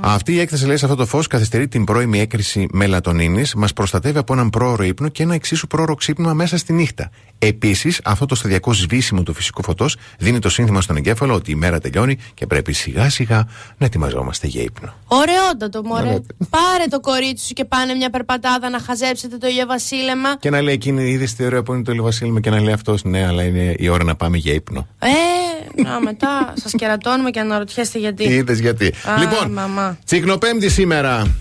Αυτή 0.06 0.34
η 0.34 0.40
έκθεση, 0.40 0.66
λέει, 0.66 0.78
σε 0.78 0.86
αυτό 0.86 0.98
το 0.98 1.06
φως 1.06 1.28
καθυστερεί 1.28 1.68
την 1.68 1.84
πρώιμη 1.84 2.20
έκρηση 2.20 2.68
μελατονίνης, 2.72 3.56
μας 3.56 3.74
προστατεύει 3.74 4.18
από 4.18 4.34
έναν 4.34 4.50
πρόωρο 4.50 4.84
ύπνο 4.84 5.08
και 5.08 5.24
ένα 5.24 5.34
εξίσου 5.34 5.68
πρόωρο 5.68 5.96
ξύπνημα 5.96 6.34
μέσα 6.34 6.58
στη 6.58 6.74
νύχτα. 6.74 7.10
Επίσης, 7.40 8.00
αυτό 8.04 8.26
το 8.26 8.36
σταδιακό 8.36 8.74
σβήσιμο 8.74 9.24
του 9.24 9.34
φυσικού 9.34 9.64
φωτός 9.64 9.98
δίνει 10.18 10.40
το 10.40 10.50
σύνθημα 10.50 10.82
στον 10.82 10.96
εγκέφαλο 10.96 11.34
ότι 11.34 11.52
η 11.52 11.56
μέρα 11.56 11.80
τελειώνει 11.80 12.18
και 12.34 12.48
πρέπει 12.48 12.74
σιγά-σιγά 12.74 13.48
να 13.78 13.86
ετοιμαζόμαστε 13.86 14.48
για 14.48 14.62
ύπνο. 14.62 14.94
Ωραιότατο, 15.08 15.84
μωρέ. 15.84 16.20
Πάρε 16.50 16.84
το 16.90 17.00
κορίτσι 17.00 17.48
σου 17.48 17.54
και 17.54 17.66
πάνε 17.66 17.94
μια 17.94 18.10
περπατάδα 18.10 18.70
να 18.70 18.80
χαζέψετε 18.80 19.38
το 19.38 19.48
ηλιοβασίλεμα. 19.48 20.38
Και 20.38 20.50
να 20.50 20.62
λέει 20.62 20.74
εκείνη, 20.74 21.10
είδες 21.10 21.34
τι 21.34 21.46
ωραία 21.46 21.64
που 21.64 21.74
είναι 21.74 21.84
το 21.84 21.92
ηλιοβασίλεμα 21.92 22.40
και 22.40 22.50
να 22.50 22.62
λέει 22.62 22.74
αυτός, 22.74 23.04
ναι, 23.04 23.26
αλλά 23.28 23.44
είναι 23.44 23.76
η 23.78 23.88
ώρα 23.88 24.04
να 24.04 24.16
πάμε 24.16 24.38
για 24.38 24.54
ύπνο. 24.54 24.88
Ε, 25.00 25.82
να 25.84 26.00
μετά 26.00 26.54
σας 26.58 26.72
κερατώνουμε 26.72 27.30
και 27.30 27.40
αναρωτιέστε 27.40 28.00
γιατί. 28.00 28.24
Είδες 28.24 28.60
γιατί. 28.60 28.86
Α, 28.86 29.18
λοιπόν, 29.18 29.52
μαμά. 29.52 29.93
Τσικνοπέμπτη. 30.06 30.70
Σήμερα. 30.70 31.36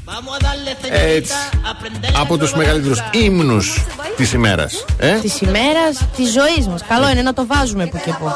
Έτσι. 0.91 1.33
Από 2.21 2.39
τους 2.39 2.55
μεγαλύτερους 2.55 2.99
ύμνους 3.11 3.85
της 4.17 4.33
ημέρας. 4.33 4.85
Ε; 4.99 5.19
Της 5.19 5.41
ημέρας, 5.41 6.07
της 6.17 6.33
ζωής 6.33 6.69
μας. 6.69 6.83
Καλό 6.89 7.09
είναι 7.09 7.23
να 7.23 7.33
το 7.33 7.47
βάζουμε 7.47 7.87
που 7.87 8.01
και 8.05 8.13
που. 8.13 8.33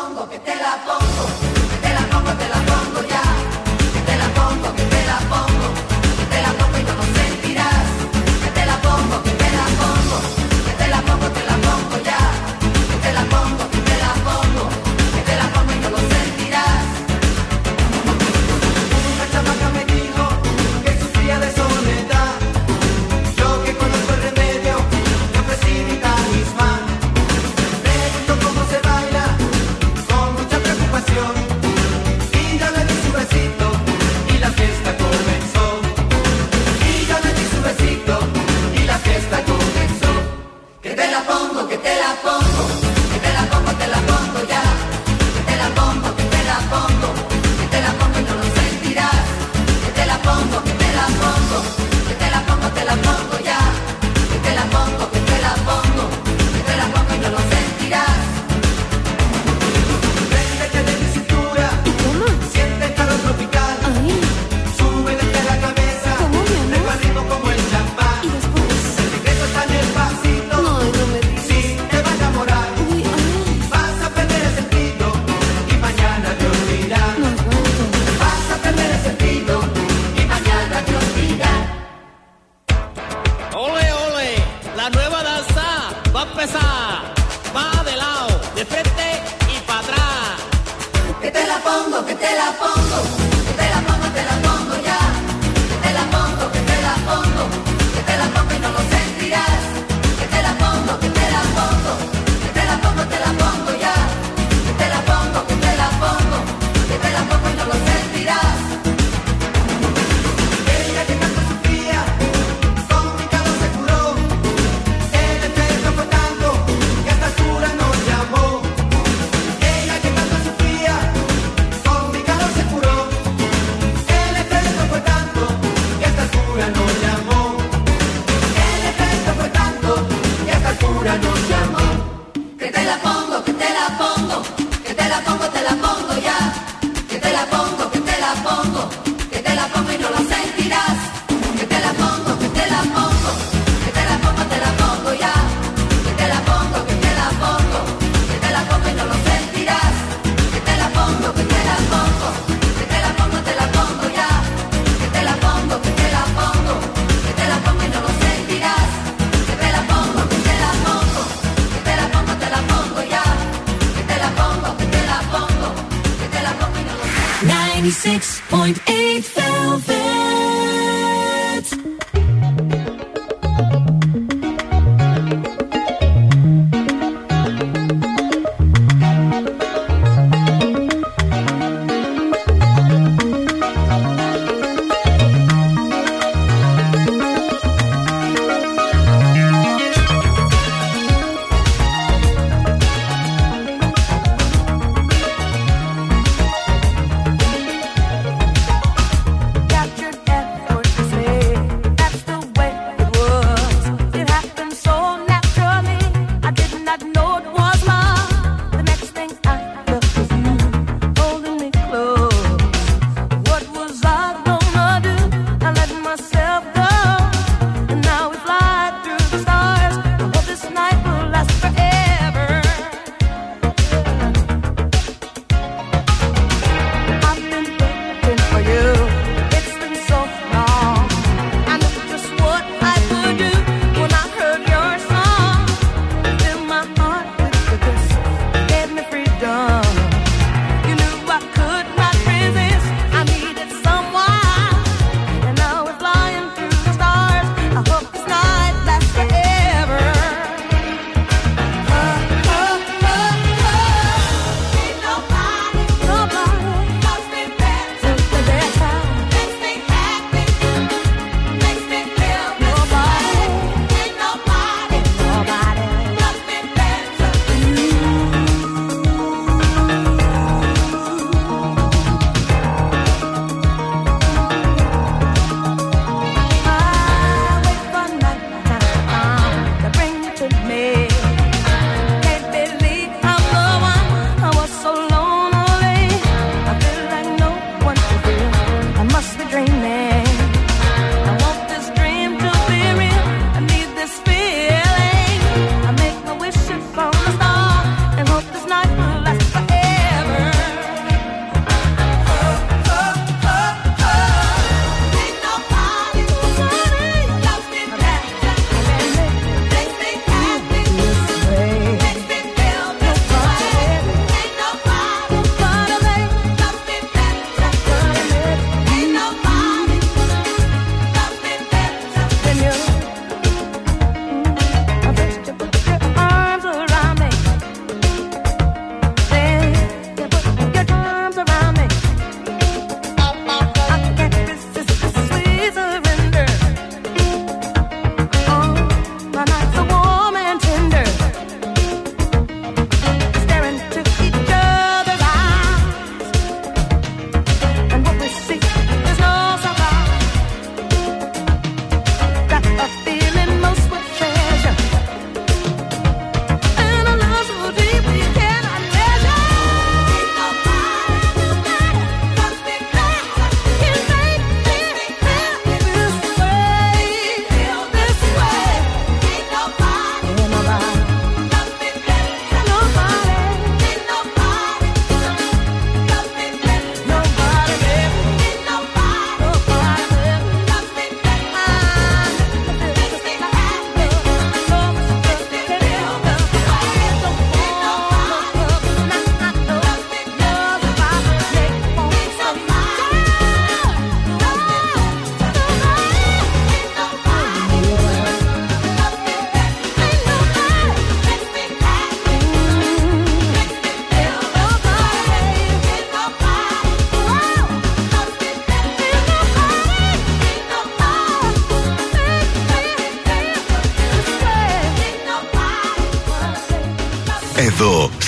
101.8 168.66 168.95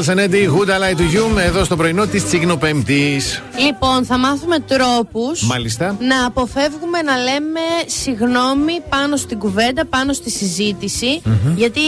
Carlsen 0.00 0.18
Eddie, 0.18 0.48
εδώ 1.46 1.64
στο 1.64 1.76
πρωινό 1.76 2.06
της 2.06 2.24
Τσίγνο 2.24 2.56
Πέμπτη. 2.56 3.20
Λοιπόν, 3.64 4.04
θα 4.04 4.18
μάθουμε 4.18 4.58
τρόπους 4.58 5.42
Μάλιστα. 5.42 5.96
να 6.00 6.26
αποφεύγουμε 6.26 7.02
να 7.02 7.16
λέμε 7.16 7.60
συγγνώμη 7.86 8.80
πάνω 8.88 9.16
στην 9.16 9.38
κουβέντα, 9.38 9.86
πάνω 9.86 10.12
στη 10.12 10.30
συζήτηση. 10.30 11.20
Μμμ. 11.24 11.56
Γιατί 11.56 11.80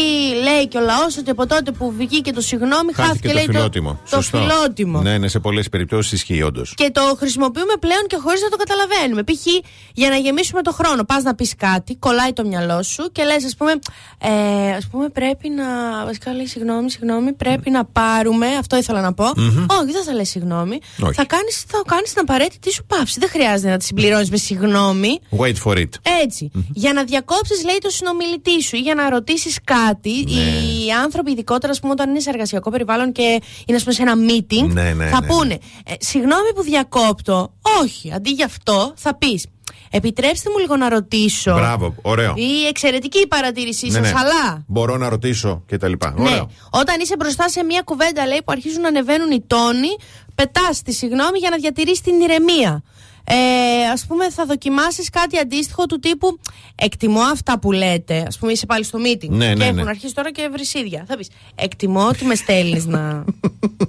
λέει 0.43 0.69
και 0.69 0.79
ο 0.79 0.81
λαός 0.81 1.17
ότι 1.19 1.31
από 1.31 1.47
τότε 1.47 1.71
που 1.71 1.93
βγήκε 1.99 2.33
το 2.33 2.41
συγγνώμη 2.41 2.93
χάθηκε, 2.93 3.03
Χάθηκε 3.03 3.29
το 3.29 3.35
λέει, 3.35 3.45
φιλότιμο. 3.45 4.01
το, 4.11 4.17
το 4.17 4.23
φιλότιμο. 4.23 5.01
Ναι, 5.01 5.19
ναι, 5.19 5.29
σε 5.29 5.39
πολλές 5.39 5.69
περιπτώσεις 5.69 6.13
ισχύει 6.13 6.43
όντως. 6.43 6.75
Και 6.77 6.91
το 6.93 7.01
χρησιμοποιούμε 7.19 7.73
πλέον 7.81 8.03
και 8.07 8.17
χωρίς 8.23 8.43
να 8.43 8.49
το 8.49 8.57
καταλαβαίνουμε. 8.57 9.23
Π.χ. 9.23 9.47
για 9.95 10.09
να 10.09 10.17
γεμίσουμε 10.17 10.63
το 10.63 10.73
χρόνο. 10.73 11.05
Πας 11.05 11.23
να 11.23 11.35
πεις 11.35 11.55
κάτι, 11.57 11.97
κολλάει 11.97 12.33
το 12.33 12.45
μυαλό 12.47 12.83
σου 12.83 13.09
και 13.13 13.23
λες, 13.25 13.45
ας 13.45 13.57
πούμε, 13.57 13.73
ε, 14.19 14.73
ας 14.77 14.87
πούμε, 14.91 15.09
πρέπει 15.09 15.49
να. 15.49 15.65
Βασικά 16.05 16.33
λέει 16.35 16.47
συγγνώμη, 16.47 16.91
συγγνώμη, 16.91 17.33
πρέπει 17.33 17.71
να 17.71 17.85
πάρουμε. 17.85 18.47
Αυτό 18.59 18.77
ήθελα 18.77 19.01
να 19.01 19.13
πω. 19.13 19.25
Μμμ. 19.37 19.65
Όχι, 19.81 19.93
δεν 19.93 20.05
θα 20.05 20.13
λες 20.15 20.29
συγγνώμη. 20.29 20.79
Όχι. 21.01 21.13
Θα 21.15 21.25
κάνεις 21.25 21.62
θα 21.69 21.83
κάνεις 21.87 22.13
την 22.13 22.21
απαραίτητη 22.21 22.73
σου 22.73 22.85
παύση. 22.85 23.19
Δεν 23.21 23.29
χρειάζεται 23.29 23.71
να 23.71 23.77
τη 23.77 23.85
συμπληρώνεις 23.85 24.31
με 24.31 24.37
συγγνώμη. 24.37 25.19
Wait 25.39 25.55
for 25.65 25.77
it. 25.77 25.89
Έτσι. 26.23 26.51
Για 26.75 26.93
να 26.93 27.05
διακόψεις, 27.05 27.65
λέει, 27.65 27.79
το 27.81 27.91
συνομιλητή 27.91 28.63
σου 28.63 28.77
ή 28.77 28.79
για 28.79 28.95
να 28.95 29.11
ρωτήσεις 29.11 29.59
κάτι. 29.65 30.25
Ναι. 30.29 30.41
Οι 30.41 30.93
άνθρωποι, 31.03 31.31
ειδικότερα, 31.31 31.73
ας 31.73 31.81
πούμε, 31.81 31.93
όταν 31.93 32.11
είναι 32.11 32.21
σε 32.21 32.31
εργασιακό 32.31 32.71
περιβάλλον 32.71 33.13
και 33.13 33.41
είναι, 33.67 33.77
ας 33.77 33.83
πούμε, 33.83 33.95
σε 33.95 34.03
ένα 34.03 34.15
meeting, 34.29 34.73
Ναι, 34.73 34.93
ναι, 34.93 35.07
θα 35.07 35.21
ναι, 35.21 35.27
πούνε. 35.27 35.59
«Ε, 35.85 35.93
συγγνώμη 35.99 36.53
που 36.55 36.63
διακόπτω. 36.63 37.53
Όχι. 37.83 38.13
Αντί 38.13 38.31
γι' 38.31 38.45
αυτό, 38.45 38.93
θα 38.97 39.17
πεις. 39.17 39.45
Επιτρέψτε 39.91 40.51
μου 40.51 40.59
λίγο 40.59 40.77
να 40.77 40.89
ρωτήσω. 40.89 41.53
Μπράβο, 41.55 41.95
ωραίο. 42.03 42.33
Ή 42.37 42.67
εξαιρετική 42.67 43.19
η 43.19 43.27
παρατήρησή 43.27 43.87
Ναι, 43.87 43.93
σας, 43.93 44.01
ναι. 44.01 44.13
αλλά. 44.19 44.65
Μπορώ 44.67 44.97
να 44.97 45.09
ρωτήσω 45.09 45.63
και 45.67 45.77
τα 45.77 45.89
λοιπά. 45.89 46.15
Ναι, 46.17 46.31
Ωραίο. 46.31 46.51
όταν 46.71 47.01
είσαι 47.01 47.17
μπροστά 47.19 47.49
σε 47.49 47.65
μια 47.65 47.83
κουβέντα, 47.85 48.27
λέει, 48.27 48.39
που 48.45 48.53
αρχίζουν 48.53 48.81
να 48.81 48.89
ανεβαίνουν 48.89 49.31
οι 49.31 49.45
τόνοι, 49.47 49.89
πετάς 50.35 50.83
τη 50.83 50.93
συγγνώμη 50.93 51.39
για 51.39 51.51
να 51.51 51.57
διατηρήσει 51.57 52.03
την 52.03 52.21
ηρεμία. 52.21 52.83
Ε, 53.25 53.35
Α 53.85 54.07
πούμε, 54.07 54.31
θα 54.31 54.45
δοκιμάσεις 54.47 55.11
κάτι 55.11 55.39
αντίστοιχο 55.39 55.87
του 55.87 55.99
τύπου 55.99 56.39
Εκτιμώ 56.75 57.21
αυτά 57.21 57.59
που 57.59 57.73
λέτε. 57.73 58.19
Α 58.19 58.39
πούμε, 58.39 58.53
είσαι 58.53 58.67
πάλι 58.67 58.85
στο 58.85 58.99
meeting. 58.99 59.29
Ναι, 59.29 59.49
και 59.49 59.55
ναι, 59.55 59.65
έχουν 59.65 59.77
ναι. 59.77 59.89
αρχίσει 59.89 60.15
τώρα 60.15 60.33
και 60.33 60.49
βρυσίδια. 60.53 61.05
Θα 61.09 61.17
πεις 61.17 61.29
Εκτιμώ 61.55 62.07
ότι 62.07 62.25
με 62.25 62.35
στέλνεις 62.35 62.87
να. 62.87 63.25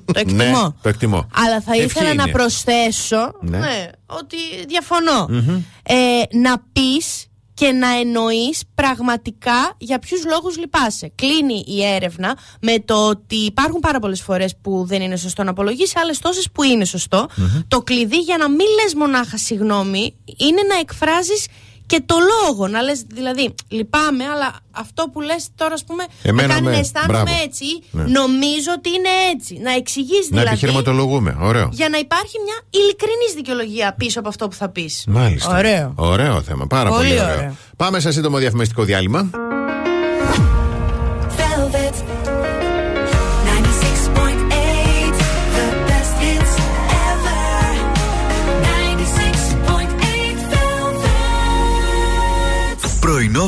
το 0.05 0.13
εκτιμώ. 0.19 0.43
Ναι, 0.43 0.53
το 0.81 0.89
εκτιμώ. 0.89 1.27
Αλλά 1.33 1.61
θα 1.61 1.71
Ευχή 1.73 1.85
ήθελα 1.85 2.13
να 2.13 2.23
είναι. 2.23 2.31
προσθέσω 2.31 3.33
Ναι. 3.41 3.57
ναι, 3.57 3.89
ότι 4.05 4.37
διαφωνώ. 4.67 5.27
Μμμ. 5.29 5.61
Ε, 5.83 6.37
να 6.37 6.63
πεις 6.73 7.27
και 7.63 7.71
να 7.71 7.87
εννοείς 7.87 8.61
πραγματικά 8.75 9.75
για 9.77 9.99
ποιους 9.99 10.25
λόγους 10.25 10.57
λυπάσαι. 10.57 11.11
Κλείνει 11.15 11.63
η 11.67 11.85
έρευνα 11.85 12.37
με 12.61 12.79
το 12.79 13.07
ότι 13.07 13.35
υπάρχουν 13.35 13.79
πάρα 13.79 13.99
πολλές 13.99 14.21
φορές 14.21 14.55
που 14.61 14.85
δεν 14.87 15.01
είναι 15.01 15.15
σωστό 15.15 15.43
να 15.43 15.49
απολογείς, 15.49 15.95
άλλες 15.95 16.19
τόσες 16.19 16.51
που 16.51 16.63
είναι 16.63 16.85
σωστό. 16.85 17.29
Το 17.67 17.81
κλειδί 17.81 18.17
για 18.17 18.37
να 18.37 18.49
μην 18.49 18.67
λες 18.83 18.93
μονάχα 18.93 19.37
συγγνώμη 19.37 20.15
είναι 20.37 20.61
να 20.69 20.79
εκφράζεις 20.79 21.47
και 21.93 22.03
το 22.05 22.15
λόγο. 22.33 22.67
Να 22.67 22.81
λες 22.81 23.01
δηλαδή, 23.07 23.53
λυπάμαι, 23.67 24.23
αλλά 24.33 24.55
αυτό 24.71 25.03
που 25.13 25.21
λες 25.21 25.47
τώρα, 25.55 25.73
ας 25.73 25.83
πούμε, 25.83 26.03
Εμένα 26.23 26.47
με 26.47 26.53
κάνει 26.53 26.65
με- 26.65 26.71
να 26.71 26.77
αισθάνομαι 26.77 27.21
μπράβο. 27.21 27.41
έτσι. 27.43 27.65
Ναι. 27.91 28.03
Νομίζω 28.03 28.69
ότι 28.77 28.89
είναι 28.89 29.09
έτσι. 29.33 29.59
Να 29.63 29.71
εξηγείς 29.73 30.19
Να 30.21 30.27
δηλαδή. 30.29 30.47
επιχειρηματολογούμε. 30.47 31.37
Ωραίο. 31.41 31.69
Για 31.71 31.89
να 31.89 31.97
υπάρχει 31.97 32.35
μια 32.45 32.55
ειλικρινής 32.81 33.33
δικαιολογία 33.35 33.93
πίσω 33.97 34.19
από 34.19 34.29
αυτό 34.29 34.47
που 34.47 34.55
θα 34.55 34.69
πεις. 34.69 35.03
Μάλιστα. 35.07 35.57
Ωραίο. 35.57 35.93
Ωραίο 35.95 36.41
θέμα. 36.41 36.67
Πάρα 36.67 36.89
πολύ, 36.89 37.07
Πολύ 37.07 37.19
ωραίο. 37.21 37.35
ωραίο. 37.37 37.55
Πάμε 37.77 37.99
σε 37.99 38.11
σύντομο 38.11 38.37
διαφημιστικό 38.37 38.83
διάλειμμα. 38.83 39.29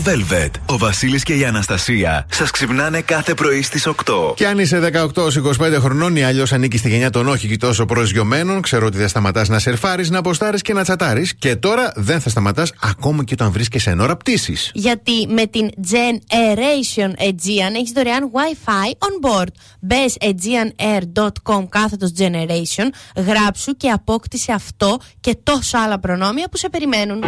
Πρωινό 0.04 0.26
Velvet. 0.30 0.50
Ο 0.66 0.78
Βασίλης 0.78 1.24
και 1.24 1.34
η 1.34 1.46
Αναστασία 1.46 2.26
σας 2.32 2.52
ξυπνάνε 2.52 3.02
κάθε 3.02 3.34
πρωί 3.34 3.62
στις 3.62 3.88
8. 3.88 4.34
Και 4.36 4.48
αν 4.48 4.60
είσαι 4.60 4.80
18-25 4.80 5.80
χρονών 5.80 6.16
ή 6.16 6.24
αλλιώς 6.24 6.54
ανήκει 6.54 6.78
στη 6.78 6.90
γενιά 6.90 7.10
των 7.10 7.28
όχι 7.28 7.48
και 7.48 7.58
τόσο 7.58 7.86
προσγειωμένων, 7.86 8.62
ξέρω 8.62 8.86
ότι 8.86 8.98
δεν 8.98 9.08
σταματάς 9.08 9.50
να 9.50 9.60
σερφάρεις, 9.60 10.10
να 10.10 10.20
αποστάρει 10.20 10.60
και 10.60 10.74
να 10.74 10.84
τσατάρεις. 10.84 11.36
Και 11.36 11.56
τώρα 11.56 11.92
δεν 11.96 12.22
θα 12.22 12.30
σταματάς 12.30 12.74
ακόμα 12.82 13.24
και 13.24 13.34
όταν 13.34 13.52
βρίσκεσαι 13.52 13.90
εν 13.90 14.00
ώρα 14.00 14.18
πτήσης. 14.18 14.72
Γιατί 14.74 15.28
με 15.28 15.46
την 15.46 15.70
Generation 15.92 17.10
Aegean 17.10 17.74
έχεις 17.76 17.92
δωρεάν 17.96 18.32
Wi-Fi 18.34 18.90
on 18.90 19.30
board. 19.30 19.52
Μπες 19.80 20.18
aegeanair.com 20.22 21.66
κάθετος 21.70 22.12
Generation, 22.18 22.88
γράψου 23.28 23.78
και 23.78 23.90
απόκτησε 23.90 24.52
αυτό 24.52 24.98
και 25.20 25.38
τόσα 25.44 25.80
άλλα 25.80 26.00
προνόμια 26.00 26.48
που 26.52 26.58
σε 26.58 26.70
περιμένουν. 26.70 27.24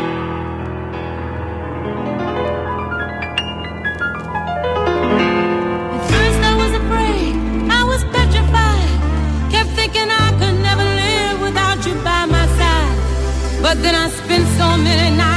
But 13.77 13.83
then 13.83 13.95
I 13.95 14.09
spent 14.09 14.47
so 14.57 14.75
many 14.77 15.15
nights 15.15 15.36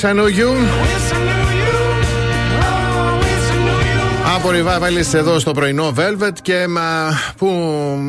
Wish 0.00 0.04
I 0.04 0.12
know 0.12 0.28
you. 0.40 0.50
Wish 0.84 1.12
I 1.12 1.18
knew 1.26 1.44
you. 1.60 1.74
Oh, 2.66 3.18
wish 3.22 3.48
I 3.50 3.58
knew 3.64 3.80
you. 3.90 4.34
Από 4.36 4.48
Revivalist 4.48 5.14
εδώ 5.14 5.38
στο 5.38 5.52
πρωινό 5.52 5.92
Velvet 5.96 6.32
και 6.42 6.66
μα, 6.68 7.18
που 7.36 7.46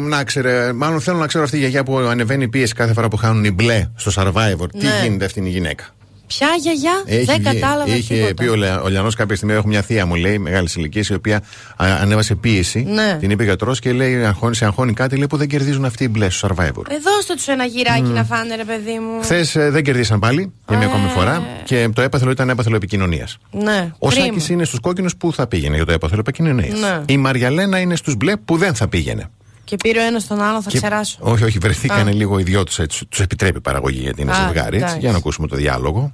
να 0.07 0.23
ξέρε, 0.23 0.73
μάλλον 0.73 1.01
θέλω 1.01 1.17
να 1.17 1.27
ξέρω 1.27 1.43
αυτή 1.43 1.55
η 1.55 1.59
γιαγιά 1.59 1.83
που 1.83 1.97
ανεβαίνει 1.97 2.43
η 2.43 2.47
πίεση 2.47 2.73
κάθε 2.73 2.93
φορά 2.93 3.07
που 3.07 3.17
χάνουν 3.17 3.43
οι 3.43 3.51
μπλε 3.51 3.89
στο 3.95 4.11
Survivor. 4.15 4.69
Τι 4.79 4.85
Ναι. 4.85 4.99
γίνεται 5.03 5.25
αυτή 5.25 5.39
η 5.45 5.49
γυναίκα; 5.49 5.83
Ποια 6.27 6.47
γιαγιά, 6.61 7.03
δεν 7.05 7.19
βγει- 7.39 7.43
κατάλαβα 7.59 7.95
είχε 7.95 8.13
τίποτα. 8.13 8.33
πει 8.33 8.47
ο, 8.47 8.55
Λε- 8.55 8.83
ο 8.83 8.87
Λιανός 8.87 9.15
κάποια 9.15 9.35
στιγμή: 9.35 9.53
Έχω 9.53 9.67
μια 9.67 9.81
θεία 9.81 10.05
μου, 10.05 10.15
λέει, 10.15 10.37
μεγάλης 10.37 10.75
ηλικίας, 10.75 11.07
η 11.07 11.13
οποία 11.13 11.35
α, 11.37 11.41
ανέβασε 11.85 12.35
πίεση. 12.35 12.83
Ναι. 12.87 13.17
Την 13.19 13.29
είπε 13.29 13.43
γιατρός 13.43 13.79
και 13.79 13.91
λέει: 13.91 14.25
αγχώνει, 14.25 14.55
Σε 14.55 14.65
αγχώνει 14.65 14.93
κάτι 14.93 15.15
λέει, 15.15 15.27
που 15.27 15.37
δεν 15.37 15.47
κερδίζουν 15.47 15.85
αυτοί 15.85 16.03
οι 16.03 16.07
μπλες 16.11 16.35
στο 16.35 16.47
Survivor. 16.47 16.83
Ε, 16.89 16.95
δώστε 17.03 17.33
τους 17.35 17.47
ένα 17.47 17.63
γυράκι 17.65 18.01
να 18.01 18.23
φάνε, 18.23 18.55
ρε 18.55 18.63
παιδί 18.63 18.99
μου. 18.99 19.21
Χθες 19.21 19.51
δεν 19.57 19.83
κερδίσαν 19.83 20.19
πάλι 20.19 20.51
για 20.67 20.77
μια 20.77 20.87
ακόμη 20.87 21.07
φορά 21.07 21.41
και 21.63 21.89
το 21.95 22.01
έπαθλο 22.01 22.31
ήταν 22.31 22.49
έπαθλο 22.49 22.75
επικοινωνίας. 22.75 23.37
Ναι, 23.51 23.91
Ο 23.99 24.07
κρίμα. 24.09 24.25
Σάκης 24.25 24.49
είναι 24.49 24.63
στους 24.63 24.79
κόκκινους 24.79 25.15
που 25.15 25.33
θα 25.33 25.47
πήγαινε 25.47 25.75
για 25.75 25.85
το 25.85 25.91
έπαθλο 25.91 26.17
επικοινωνίας; 26.19 26.79
Ναι. 26.79 27.01
Η 27.05 27.17
Μαριαλένα 27.17 27.79
είναι 27.79 27.95
στους 27.95 28.15
μπλε 28.15 28.35
που 28.37 28.57
δεν 28.57 28.75
θα 28.75 28.87
πήγαινε. 28.87 29.29
Και 29.63 29.75
πήρε 29.75 29.99
ο 29.99 30.03
ένας 30.03 30.27
τον 30.27 30.41
άλλο, 30.41 30.61
θα 30.61 30.69
Και- 30.69 30.77
ξεράσω. 30.77 31.17
Όχι, 31.21 31.43
όχι, 31.43 31.57
βρεθήκανε 31.57 32.09
Α. 32.09 32.13
λίγο 32.13 32.39
οι 32.39 32.43
δυο 32.43 32.63
τους 32.63 32.79
έτσι. 32.79 33.05
Τους 33.05 33.19
επιτρέπει 33.19 33.57
η 33.57 33.61
παραγωγή 33.61 33.99
γιατί 33.99 34.21
είναι 34.21 34.31
Α, 34.31 34.35
ζευγάρι. 34.35 34.67
Έτσι. 34.67 34.77
εντάξει. 34.77 34.97
Για 34.99 35.11
να 35.11 35.17
ακούσουμε 35.17 35.47
το 35.47 35.55
διάλογο. 35.55 36.13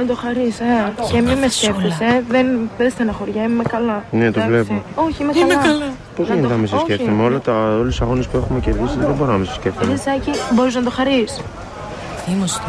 Με 0.00 0.06
το 0.06 0.14
χαρείς, 0.14 0.60
ε. 0.60 0.92
Και 1.12 1.20
μην 1.20 1.36
με 1.38 1.48
σκέφτεσαι, 1.48 2.04
ε. 2.04 2.22
δεν, 2.28 2.46
δεν 2.78 2.90
στεναχωριά, 2.90 3.42
είμαι 3.42 3.62
καλά. 3.74 4.04
Ναι, 4.10 4.30
το 4.30 4.40
Εντάξει. 4.40 4.48
βλέπω. 4.48 4.82
Όχι, 4.94 5.22
είμαι, 5.22 5.32
καλά. 5.32 5.88
Πώς 6.16 6.28
Να 6.28 6.34
γίνεται 6.34 6.48
το- 6.48 6.54
να 6.54 6.60
με 6.60 6.66
σε 6.66 6.74
όχι. 6.74 6.84
σκέφτομαι, 6.84 7.22
όλα 7.22 7.38
τα, 7.38 7.52
όλους 7.80 7.90
τους 7.96 8.00
αγώνες 8.00 8.26
που 8.28 8.36
έχουμε 8.36 8.60
κερδίσει 8.60 8.94
δεν 8.98 9.14
μπορώ 9.18 9.32
να 9.32 9.38
με 9.38 9.44
σε 9.44 9.52
σκέφτομαι. 9.52 9.92
Ρε 9.92 9.98
Σάκη, 9.98 10.30
μπορείς 10.54 10.74
να 10.74 10.82
το 10.82 10.90
χαρείς. 10.90 11.40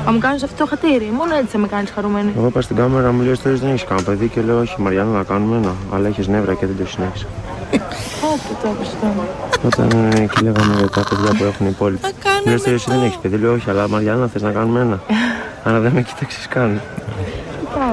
Αν 0.07 0.13
μου 0.13 0.19
κάνεις 0.19 0.43
αυτό 0.43 0.55
το 0.63 0.69
χατήρι, 0.69 1.11
μόνο 1.17 1.35
έτσι 1.35 1.47
θα 1.51 1.57
με 1.57 1.67
κάνεις 1.67 1.89
χαρούμενη. 1.91 2.31
Εγώ 2.37 2.47
είπα 2.47 2.61
στην 2.61 2.75
κάμερα, 2.75 3.11
μου 3.11 3.21
λέει 3.21 3.31
ότι 3.31 3.49
δεν 3.49 3.69
έχεις 3.69 3.83
κανένα 3.83 4.05
παιδί 4.07 4.27
και 4.27 4.41
λέω 4.41 4.59
όχι 4.59 4.75
Μαριάννα 4.81 5.17
να 5.17 5.23
κάνουμε 5.23 5.57
ένα, 5.57 5.71
αλλά 5.93 6.07
έχεις 6.07 6.27
νεύρα 6.27 6.53
και 6.53 6.65
δεν 6.65 6.75
το 6.77 6.85
συνέχισα. 6.91 7.25
Όπου 8.33 8.51
το 8.61 8.67
έπαιξε 8.73 8.93
τώρα. 9.01 9.27
Όταν 9.65 10.09
ε, 10.15 10.21
εκεί 10.21 10.43
λέγαμε 10.43 10.73
για 10.77 10.89
τα 10.89 11.03
παιδιά 11.09 11.31
που 11.37 11.43
έχουν 11.43 11.65
οι 11.65 11.69
υπόλοιποι. 11.73 12.01
Μου 12.05 12.45
λέει 12.45 12.55
ότι 12.55 12.71
εσύ 12.71 12.85
δεν 12.89 13.03
έχεις 13.03 13.17
παιδί, 13.21 13.35
λέω 13.37 13.53
όχι, 13.53 13.69
αλλά 13.69 13.89
Μαριάννα 13.89 14.27
θες 14.27 14.41
να 14.41 14.51
κάνουμε 14.51 14.79
ένα. 14.79 14.99
Άρα 15.63 15.79
δεν 15.79 15.91
με 15.91 16.01
κοίταξες 16.01 16.47
καν. 16.47 16.81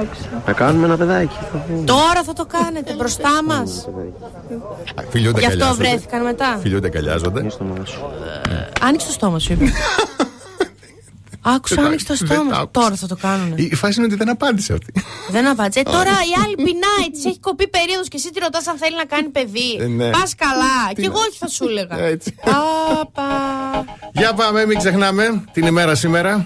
Εντάξει. 0.01 0.21
Να 0.45 0.53
κάνουμε 0.53 0.85
ένα 0.85 0.97
παιδάκι. 0.97 1.35
θα 1.51 1.57
πούμε. 1.57 1.83
Τώρα 1.85 2.23
θα 2.25 2.33
το 2.33 2.45
κάνετε 2.45 2.93
μπροστά 2.93 3.43
μας. 3.45 3.87
Φιλιούνται 5.09 5.39
Γι' 5.39 5.45
αυτό 5.45 5.57
αγκαλιάζονται. 5.63 5.89
βρέθηκαν 5.89 6.23
μετά. 6.23 6.59
Φιλιούνται 6.61 6.87
αγκαλιάζονται. 6.87 7.45
Άνοιξε 8.81 9.07
το 9.07 9.13
στόμα 9.13 9.39
σου, 9.39 9.53
είπε. 9.53 9.65
Άκουσα, 11.41 11.75
Δεν 11.75 11.85
άνοιξε 11.85 12.05
το 12.05 12.13
άκουσα, 12.13 12.25
στόμα. 12.33 12.43
δεν 12.43 12.53
σου. 12.55 12.61
άκουσα. 12.61 12.71
Τώρα 12.83 12.95
θα 12.95 13.07
το 13.07 13.15
κάνουν. 13.15 13.53
Η 13.57 13.75
φάση 13.75 13.97
είναι 13.97 14.05
ότι 14.07 14.15
δεν 14.15 14.29
απάντησε 14.29 14.73
αυτή. 14.73 14.93
Δεν 15.35 15.47
απάντησε. 15.47 15.79
Ε, 15.79 15.83
τώρα 15.83 16.11
η 16.11 16.33
άλλη 16.45 16.55
πεινάει, 16.55 17.09
της 17.11 17.25
έχει 17.25 17.39
κοπεί 17.39 17.67
περίοδος 17.67 18.07
και 18.07 18.17
εσύ 18.17 18.29
τη 18.31 18.39
ρωτάς 18.39 18.67
αν 18.67 18.77
θέλει 18.77 18.95
να 18.95 19.05
κάνει 19.05 19.27
παιδί. 19.27 19.77
Ε, 19.79 19.85
ναι. 19.85 20.09
Πας 20.09 20.35
καλά. 20.35 20.87
Τι 20.87 21.01
Κι 21.01 21.07
να- 21.07 21.13
εγώ 21.13 21.19
όχι 21.29 21.37
θα 21.37 21.47
σου 21.47 21.65
έλεγα. 21.67 21.97
Έτσι. 21.99 22.35
Πάπα. 22.45 23.29
Για 24.13 24.33
πάμε, 24.33 24.65
μην 24.65 24.77
ξεχνάμε 24.77 25.43
την 25.51 25.65
ημέρα 25.65 25.95
σήμερα. 25.95 26.45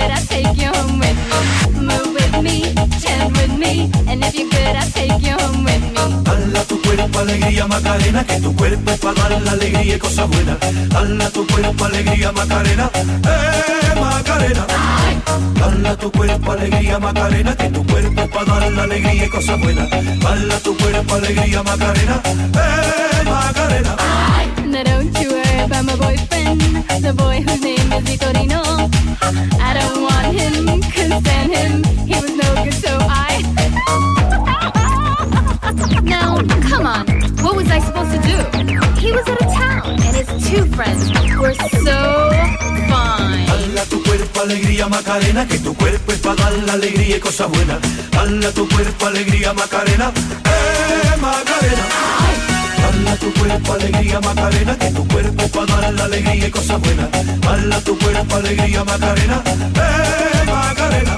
good, 0.00 0.10
I'll 0.10 0.26
take 0.26 0.56
you 0.56 0.70
home 0.72 0.98
with 0.98 1.18
me. 1.30 1.40
Move 1.88 2.10
with 2.16 2.36
me, 2.42 2.56
chant 3.02 3.36
with 3.36 3.54
me. 3.62 3.90
And 4.08 4.24
if 4.24 4.34
you're 4.34 4.48
good, 4.48 4.74
I'll 4.80 4.90
take 4.90 5.20
you 5.26 5.34
home 5.36 5.64
with 5.64 5.84
me. 5.94 6.04
Dala 6.24 6.62
tu 6.68 6.80
cuerpo 6.82 7.18
alegría 7.18 7.66
Macarena, 7.66 8.24
que 8.24 8.40
tu 8.40 8.54
cuerpo 8.56 8.90
es 8.90 8.98
para 8.98 9.28
dar 9.28 9.42
la 9.42 9.52
alegría 9.52 9.96
y 9.96 9.98
cosas 9.98 10.28
buenas. 10.28 10.58
Dala 10.88 11.30
tu 11.30 11.46
cuerpo 11.46 11.84
alegría 11.84 12.32
Macarena, 12.32 12.90
eh 12.94 14.00
Macarena. 14.00 14.66
Dala 15.60 15.96
tu 15.96 16.10
cuerpo 16.10 16.52
alegría 16.52 16.98
Macarena, 16.98 17.56
que 17.56 17.68
tu 17.70 17.84
cuerpo 17.86 18.22
es 18.22 18.28
para 18.28 18.60
dar 18.60 18.72
la 18.72 18.82
alegría 18.84 19.24
y 19.26 19.28
cosas 19.28 19.60
buenas. 19.60 19.90
Dala 19.90 20.56
tu 20.64 20.76
cuerpo 20.76 21.14
alegría 21.14 21.62
Macarena, 21.62 22.22
eh 22.26 23.24
Macarena. 23.24 23.96
Now 24.66 24.84
don't 24.84 25.18
you 25.20 25.30
worry 25.30 25.60
about 25.64 25.84
my 25.84 25.96
boyfriend, 25.96 26.60
the 27.02 27.12
boy 27.12 27.42
whose 27.42 27.60
name 27.60 27.92
is 27.92 28.04
Vitorino. 28.04 28.88
Him. 31.54 31.84
He 32.06 32.14
was 32.14 32.32
no 32.42 32.48
good, 32.64 32.74
so 32.74 32.92
I. 33.26 33.42
now, 36.16 36.38
come 36.68 36.86
on, 36.86 37.04
what 37.42 37.54
was 37.56 37.68
I 37.70 37.80
supposed 37.80 38.12
to 38.16 38.20
do? 38.30 38.36
He 39.00 39.12
was 39.12 39.26
out 39.28 39.40
of 39.42 39.52
town, 39.52 39.90
and 40.06 40.14
his 40.20 40.28
two 40.48 40.64
friends 40.76 41.10
were 41.38 41.54
so 41.86 41.98
fine. 42.90 43.46
Dala 43.46 43.84
tu 43.88 44.02
cuerpo 44.02 44.40
alegría 44.40 44.88
Macarena, 44.88 45.46
que 45.46 45.58
tu 45.58 45.74
cuerpo 45.74 46.12
es 46.12 46.18
para 46.18 46.36
dar 46.36 46.52
la 46.52 46.72
alegría 46.74 47.16
y 47.16 47.20
cosas 47.20 47.48
buenas. 47.50 47.78
Dala 48.10 48.50
tu 48.52 48.68
cuerpo 48.68 49.06
alegría 49.06 49.52
Macarena, 49.52 50.12
eh 50.44 51.16
Macarena. 51.20 52.49
Dala 53.02 53.16
tu 53.16 53.32
cuerpo 53.32 53.72
alegría 53.72 54.20
Macarena, 54.20 54.78
que 54.78 54.90
tu 54.90 55.08
cuerpo 55.08 55.48
para 55.48 55.80
dar 55.80 55.94
la 55.94 56.04
alegría 56.04 56.48
y 56.48 56.50
cosas 56.50 56.78
buenas. 56.82 57.08
Dala 57.40 57.80
tu 57.80 57.98
cuerpo 57.98 58.36
alegría 58.36 58.84
Macarena, 58.84 59.42
eh. 59.46 60.44
Macarena, 60.46 61.16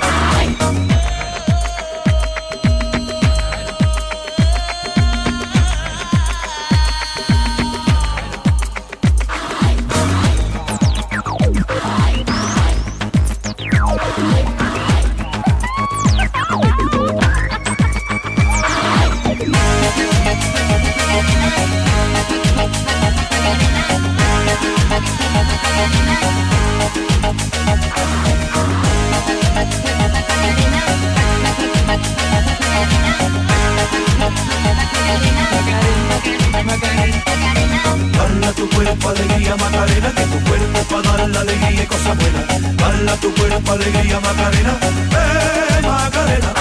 Bala 36.64 38.52
tu 38.52 38.68
cuerpo 38.70 39.08
alegría 39.08 39.56
Macarena, 39.56 40.12
que 40.14 40.24
tu 40.26 40.38
cuerpo 40.44 40.80
para 40.90 41.16
dar 41.16 41.28
la 41.28 41.40
alegría 41.40 41.82
y 41.82 41.86
cosas 41.86 42.16
buenas. 42.16 42.76
Bala 42.76 43.16
tu 43.16 43.34
cuerpo 43.34 43.72
alegría 43.72 44.20
Macarena, 44.20 44.78
eh 45.10 45.82
Macarena. 45.82 46.52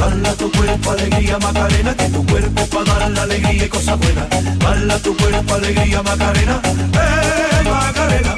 Bala 0.00 0.34
tu 0.34 0.50
cuerpo 0.50 0.90
alegría 0.90 1.38
Macarena, 1.38 1.94
que 1.94 2.08
tu 2.08 2.26
cuerpo 2.26 2.66
para 2.66 2.98
dar 2.98 3.10
la 3.10 3.22
alegría 3.22 3.64
y 3.66 3.68
cosas 3.68 3.98
buenas. 3.98 4.26
Bala 4.58 4.98
tu 4.98 5.16
cuerpo 5.16 5.54
alegría 5.54 6.02
Macarena, 6.02 6.60
eh 6.64 7.68
Macarena. 7.70 8.34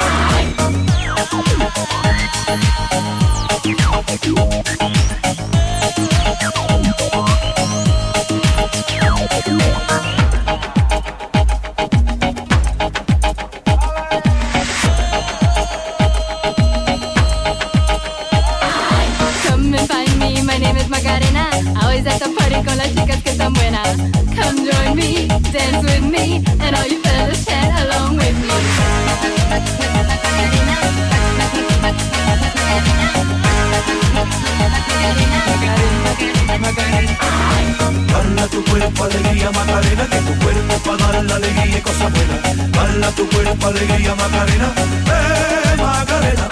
Dance 25.56 25.82
with 25.84 26.04
me, 26.04 26.44
and 26.60 26.76
all 26.76 26.86
you 26.86 27.00
fellas 27.02 27.44
chat 27.46 27.70
along 27.84 28.16
with 28.16 28.36
me. 28.42 30.05
Bala 38.12 38.46
tu 38.48 38.64
cuerpo 38.64 39.04
alegría 39.04 39.50
Macarena, 39.50 40.06
que 40.06 40.18
tu 40.18 40.38
cuerpo 40.38 40.74
para 40.84 41.12
dar 41.12 41.24
la 41.24 41.34
alegría 41.36 41.78
y 41.78 41.82
cosas 41.82 42.12
buenas. 42.12 42.70
Bala 42.70 43.10
tu 43.12 43.28
cuerpo 43.28 43.66
alegría 43.66 44.14
Macarena, 44.14 44.68
eh 45.06 45.76
Macarena. 45.76 46.48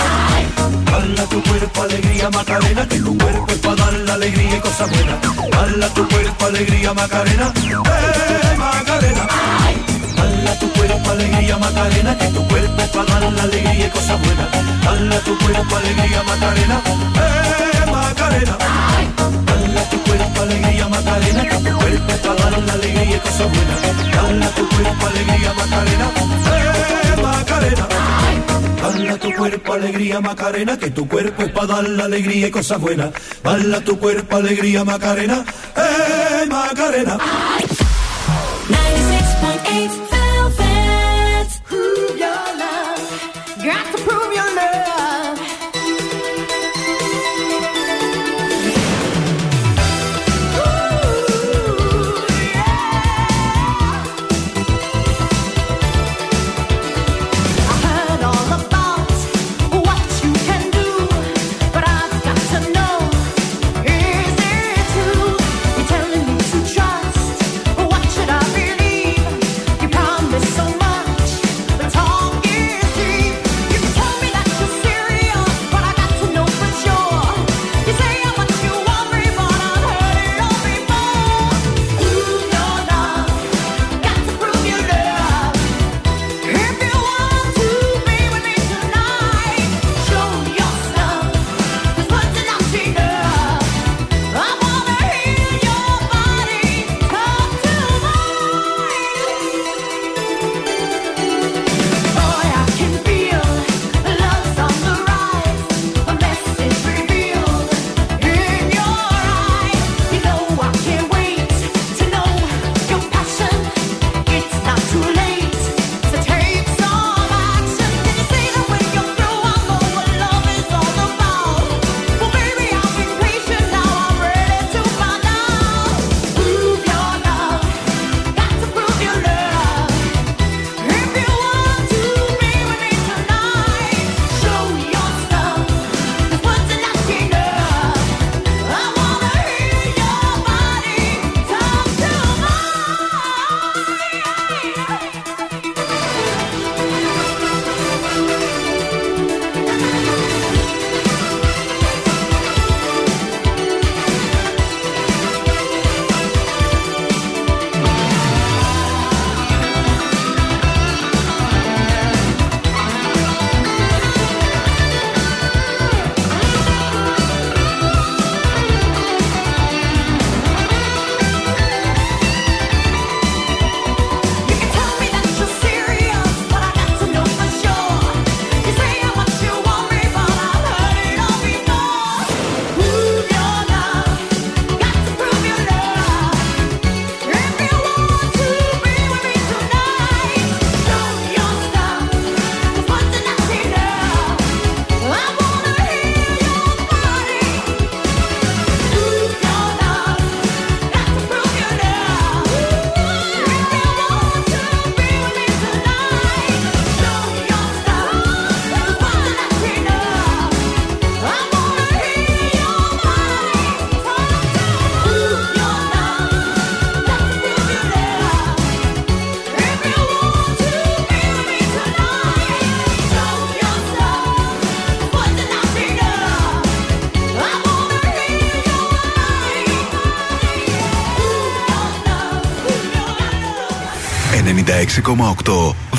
Bala 0.90 1.24
tu 1.26 1.42
cuerpo 1.42 1.82
alegría 1.82 2.30
Macarena, 2.30 2.88
que 2.88 2.98
tu 3.00 3.18
cuerpo 3.18 3.46
es 3.48 3.58
para 3.58 3.74
dar 3.76 3.92
la 3.92 4.14
alegría 4.14 4.56
y 4.56 4.60
cosas 4.60 4.90
buenas. 4.90 5.16
Bala 5.50 5.88
tu 5.88 6.08
cuerpo 6.08 6.46
alegría 6.46 6.94
Macarena, 6.94 7.52
eh 7.56 8.56
Macarena. 8.58 9.26
Bala 10.16 10.58
tu 10.58 10.72
cuerpo 10.72 11.10
alegría 11.10 11.58
Macarena, 11.58 12.18
que 12.18 12.26
tu 12.28 12.48
cuerpo 12.48 12.82
es 12.82 12.88
para 12.88 13.20
dar 13.20 13.32
la 13.32 13.42
alegría 13.42 13.86
y 13.86 13.90
cosas 13.90 14.20
buenas. 14.20 14.48
Bala 14.84 15.18
tu 15.20 15.38
cuerpo 15.38 15.76
alegría 15.76 16.22
Macarena, 16.24 16.80
eh 17.16 17.53
Macarena. 18.34 18.58
Bala 19.46 19.90
tu 19.90 19.98
cuerpo 20.02 20.42
alegría 20.42 20.88
Macarena, 20.88 21.42
que 21.48 21.56
tu 21.56 21.78
cuerpo 21.78 22.12
es 22.12 22.18
para 22.18 22.34
dar 22.34 22.62
la 22.62 22.72
alegría 22.72 23.16
y 23.16 23.20
cosas 23.20 23.50
buenas. 23.52 23.80
Bala 24.16 24.48
tu 24.50 24.68
cuerpo 24.68 25.06
alegría 25.06 25.52
Macarena, 25.54 26.06
eh 26.46 27.22
Macarena. 27.22 27.88
Bala 28.82 29.16
tu 29.18 29.32
cuerpo 29.34 29.72
alegría 29.72 30.20
Macarena, 30.20 30.78
que 30.78 30.90
tu 30.90 31.08
cuerpo 31.08 31.42
es 31.42 31.52
para 31.52 31.66
dar 31.66 31.88
la 31.88 32.04
alegría 32.04 32.48
y 32.48 32.50
cosas 32.50 32.80
buenas. 32.80 33.10
Bala 33.42 33.80
tu 33.80 33.98
cuerpo 33.98 34.36
alegría 34.36 34.84
Macarena, 34.84 35.44
eh 35.76 36.46
Macarena. 36.48 37.18
96.8 38.68 40.03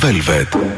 Velvet. 0.01 0.74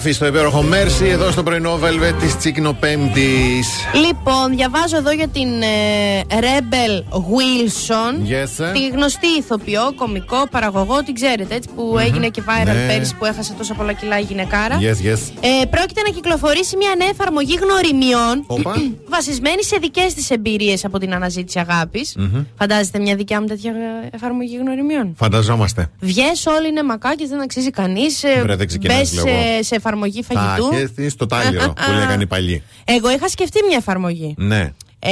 Release? 0.00 0.10
Τάφη 0.10 0.12
στο 0.12 0.26
υπέροχο 0.26 0.62
Μέρσι 0.62 1.06
εδώ 1.06 1.30
στο 1.30 1.42
πρωινό 1.42 1.78
Velvet 1.82 2.14
της 2.20 2.36
Τσίκνο 2.36 2.72
Πέμπτης. 2.72 3.68
Λοιπόν, 4.06 4.56
διαβάζω 4.56 4.96
εδώ 4.96 5.10
για 5.12 5.28
την 5.28 5.62
ε, 5.62 6.20
Rebel 6.40 7.02
Wilson. 7.10 8.14
Yes, 8.30 8.64
sir. 8.64 8.72
Τη 8.72 8.88
γνωστή 8.88 9.26
ηθοποιό, 9.38 9.92
κομικό, 9.96 10.48
παραγωγό, 10.50 11.02
την 11.02 11.14
ξέρετε 11.14 11.54
έτσι, 11.54 11.68
που 11.76 11.98
έγινε 11.98 12.28
και 12.28 12.42
viral 12.46 12.64
Ναι. 12.64 12.86
πέρυσι 12.86 13.14
που 13.14 13.24
έχασε 13.24 13.52
τόσα 13.58 13.74
πολλά 13.74 13.92
κιλά 13.92 14.18
η 14.18 14.22
γυναικάρα. 14.22 14.78
Yes, 14.80 15.06
yes. 15.06 15.18
Ε, 15.40 15.64
πρόκειται 15.70 16.02
να 16.02 16.10
κυκλοφορήσει 16.10 16.76
μια 16.76 16.94
νέα 16.98 17.08
εφαρμογή 17.08 17.58
γνωριμιών 17.62 18.44
Όπα. 18.46 18.74
βασισμένη 19.08 19.64
σε 19.64 19.76
δικές 19.80 20.14
της 20.14 20.30
εμπειρίες 20.30 20.84
από 20.84 20.98
την 20.98 21.14
αναζήτηση 21.14 21.58
αγάπης. 21.58 22.14
Μμμ. 22.18 22.42
Φαντάζεστε 22.58 22.98
μια 22.98 23.16
δικιά 23.16 23.40
μου 23.40 23.46
τέτοια 23.46 23.70
ε, 23.70 24.08
εφαρμογή 24.16 24.56
γνωριμιών; 24.56 25.14
Φανταζόμαστε. 25.16 25.90
Βγες 26.00 26.46
όλοι 26.46 26.68
είναι 26.68 26.82
μακάκες, 26.82 27.28
δεν 27.28 27.40
αξίζει 27.40 27.70
κανείς. 27.70 28.22
Βρε, 28.42 28.56
δεν 28.56 28.66
ξεκινάς, 28.66 28.96
Μπες 28.98 29.12
λέω 29.14 29.24
εγώ. 29.28 29.42
σε, 29.56 29.62
σε 29.62 29.74
εφαρμογή 29.74 29.88
Θα 30.22 30.40
φαγητού. 30.40 30.68
έρθει 30.76 31.08
στο 31.08 31.26
τάλιρο 31.26 31.72
που 31.72 31.92
λέγανε 31.92 32.22
οι 32.22 32.26
παλιοί. 32.26 32.62
Εγώ 32.84 33.10
είχα 33.10 33.28
σκεφτεί 33.28 33.64
μια 33.66 33.76
εφαρμογή. 33.76 34.34
Ναι. 34.38 34.72
Ε, 35.02 35.10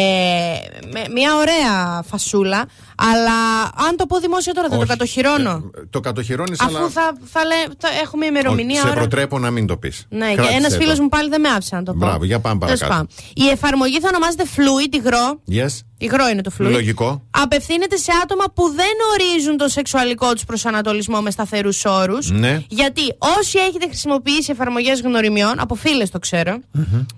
με, 0.93 1.05
μια 1.15 1.37
ωραία 1.37 2.03
φασούλα, 2.03 2.67
αλλά 2.99 3.63
αν 3.89 3.97
το 3.97 4.07
πω 4.07 4.19
δημόσιο 4.19 4.53
τώρα 4.53 4.69
θα 4.69 4.75
το 4.75 4.81
Όχι. 4.81 4.89
κατοχυρώνω. 4.91 5.71
Το 5.91 6.01
κατοχυρώνεις, 6.01 6.61
Αφού 6.61 6.77
αλλά. 6.77 6.89
θα, 6.89 7.13
θα 7.25 7.45
λέ, 7.45 7.55
θα 7.79 7.89
έχουμε 8.03 8.27
ημερομηνία. 8.27 8.81
σε 8.81 8.87
ώρα. 8.87 8.97
προτρέπω 8.97 9.39
να 9.39 9.51
μην 9.51 9.67
το 9.67 9.77
πεις. 9.77 10.07
Ναι, 10.09 10.35
και 10.35 10.49
ένας 10.57 10.77
φίλος 10.77 10.99
μου 11.01 11.09
πάλι 11.09 11.29
δεν 11.29 11.41
με 11.41 11.49
άφησε 11.49 11.77
να 11.77 11.83
το 11.83 11.93
πω. 11.93 11.99
Μπράβο, 11.99 12.25
για 12.25 12.41
πάμε 12.41 12.59
Τέλος 12.65 12.81
παρακάτω. 12.81 13.07
πάντων. 13.07 13.47
Η 13.47 13.49
εφαρμογή 13.49 14.01
θα 14.01 14.09
ονομάζεται 14.09 14.45
Fluid, 14.57 14.95
υγρό. 14.95 15.41
Yes. 15.51 15.81
Υγρό 15.99 16.29
είναι 16.29 16.43
το 16.43 16.51
Fluid. 16.59 16.71
Λογικό. 16.71 17.23
Απευθύνεται 17.31 17.97
σε 17.97 18.13
άτομα 18.23 18.45
που 18.55 18.69
δεν 18.75 18.93
ορίζουν 19.13 19.57
το 19.57 19.69
σεξουαλικό 19.69 20.33
τους 20.33 20.45
προσανατολισμό 20.45 21.21
με 21.21 21.31
σταθερούς 21.31 21.85
όρους. 21.85 22.31
Ναι. 22.31 22.63
Γιατί 22.69 23.01
όσοι 23.39 23.59
έχετε 23.59 23.87
χρησιμοποιήσει 23.87 24.51
εφαρμογές 24.51 25.01
γνωριμιών, 25.01 25.61
από 25.61 25.75
φίλες 25.75 26.11
το 26.11 26.19
ξέρω, 26.19 26.61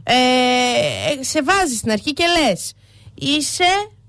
ε, 0.02 0.12
ε, 0.12 1.23
σε 1.23 1.43
βάζεις 1.43 1.78
στην 1.78 1.90
αρχή 1.90 2.12
και 2.12 2.24
λες. 2.27 2.73
Είσαι, 3.15 3.65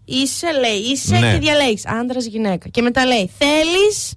είσαι, 0.06 0.48
λέει, 0.60 0.78
είσαι 0.92 1.18
Ναι. 1.20 1.32
και 1.32 1.38
διαλέγεις 1.40 1.86
άντρας 1.88 2.26
γυναίκα. 2.26 2.70
Και 2.70 2.82
μετά 2.82 3.06
λέει, 3.06 3.32
θέλεις 3.38 4.14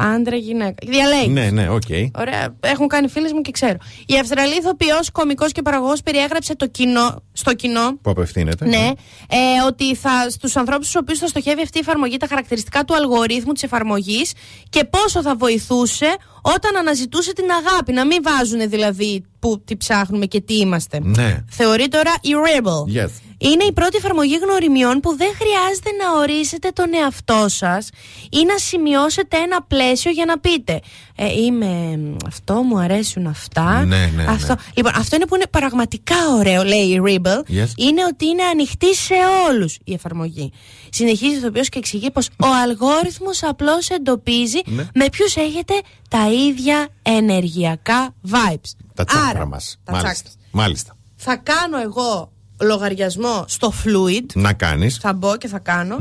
άντρα 0.00 0.36
γυναίκα. 0.36 0.74
Και 0.78 0.90
διαλέγεις. 0.90 1.28
Ναι, 1.28 1.50
ναι, 1.50 1.68
οκ. 1.70 1.82
Ωραία, 2.18 2.56
έχουν 2.60 2.88
κάνει 2.88 3.08
φίλες 3.08 3.32
μου 3.32 3.40
και 3.40 3.50
ξέρω. 3.50 3.76
Η 4.06 4.18
Αυστραλή 4.18 4.56
ηθοποιός, 4.56 5.10
κωμικός 5.10 5.52
και 5.52 5.62
παραγωγός 5.62 6.02
περιέγραψε 6.02 6.56
το 6.56 6.66
κοινό, 6.66 7.22
στο 7.32 7.54
κοινό 7.54 7.96
Που 8.02 8.10
απευθύνεται. 8.10 8.64
ναι, 8.66 8.90
ε, 9.28 9.64
ότι 9.66 9.94
θα, 9.94 10.30
στους 10.30 10.56
ανθρώπους 10.56 10.86
στους 10.88 11.00
οποίους 11.00 11.18
θα 11.18 11.26
στοχεύει 11.26 11.62
αυτή 11.62 11.78
η 11.78 11.80
εφαρμογή 11.80 12.16
τα 12.16 12.26
χαρακτηριστικά 12.26 12.84
του 12.84 12.94
αλγορίθμου 12.94 13.52
της 13.52 13.62
εφαρμογής 13.62 14.32
και 14.68 14.84
πόσο 14.84 15.22
θα 15.22 15.36
βοηθούσε 15.36 16.16
όταν 16.42 16.76
αναζητούσε 16.76 17.32
την 17.32 17.46
αγάπη. 17.50 17.92
Να 17.92 18.06
μην 18.06 18.18
βάζουν 18.22 18.68
δηλαδή 18.70 19.24
που 19.38 19.60
τι 19.64 19.76
ψάχνουμε 19.76 20.26
και 20.26 20.40
τι 20.40 20.54
είμαστε. 20.58 21.00
Ναι. 21.02 21.44
Θεωρεί 21.50 21.88
τώρα 21.88 22.12
η 22.20 22.30
Rebel. 22.46 23.02
Yes. 23.04 23.08
Είναι 23.38 23.64
η 23.64 23.72
πρώτη 23.72 23.96
εφαρμογή 23.96 24.38
γνωριμιών 24.38 25.00
που 25.00 25.16
δεν 25.16 25.30
χρειάζεται 25.34 25.90
να 26.02 26.18
ορίσετε 26.20 26.70
τον 26.70 26.94
εαυτό 26.94 27.44
σας 27.48 27.88
ή 28.30 28.44
να 28.44 28.58
σημειώσετε 28.58 29.36
ένα 29.36 29.62
πλαίσιο 29.62 30.10
για 30.10 30.24
να 30.24 30.38
πείτε 30.38 30.80
ε, 31.16 31.32
Είμαι 31.40 31.98
αυτό, 32.26 32.54
μου 32.54 32.78
αρέσουν 32.78 33.26
αυτά. 33.26 33.84
Ναι, 33.84 33.96
ναι, 33.96 34.06
ναι. 34.14 34.24
αυτό. 34.28 34.54
Λοιπόν, 34.74 34.92
αυτό 34.96 35.16
είναι 35.16 35.26
που 35.26 35.34
είναι 35.34 35.46
πραγματικά 35.50 36.14
ωραίο, 36.38 36.62
λέει 36.64 36.84
η 36.86 37.00
Ribble. 37.04 37.38
Yes. 37.38 37.68
Είναι 37.76 38.04
ότι 38.04 38.26
είναι 38.26 38.42
ανοιχτή 38.42 38.94
σε 38.94 39.14
όλους 39.48 39.78
η 39.84 39.92
εφαρμογή. 39.92 40.52
Συνεχίζει 40.90 41.40
το 41.40 41.46
οποίο 41.46 41.62
και 41.62 41.78
εξηγεί 41.78 42.10
πως 42.10 42.26
ο 42.26 42.46
αλγόριθμος 42.62 43.42
απλώς 43.42 43.88
εντοπίζει 43.90 44.60
Ναι. 44.64 44.88
με 44.94 45.08
ποιους 45.12 45.36
έχετε 45.36 45.74
τα 46.10 46.30
ίδια 46.30 46.88
ενεργειακά 47.02 48.14
vibes. 48.30 48.70
Τα 48.94 49.04
τσάκρα 49.04 49.28
Άρα, 49.28 49.46
μας. 49.46 49.78
τα 49.84 49.92
Μάλιστα. 49.92 50.12
τσάκρα. 50.14 50.32
Μάλιστα. 50.50 50.96
Θα 51.16 51.36
κάνω 51.36 51.78
εγώ 51.78 52.32
λογαριασμό 52.60 53.44
στο 53.48 53.72
Fluid. 53.84 54.26
Να 54.34 54.52
κάνεις. 54.52 54.96
Θα 54.96 55.12
μπω 55.12 55.36
και 55.36 55.48
θα 55.48 55.58
κάνω. 55.58 55.96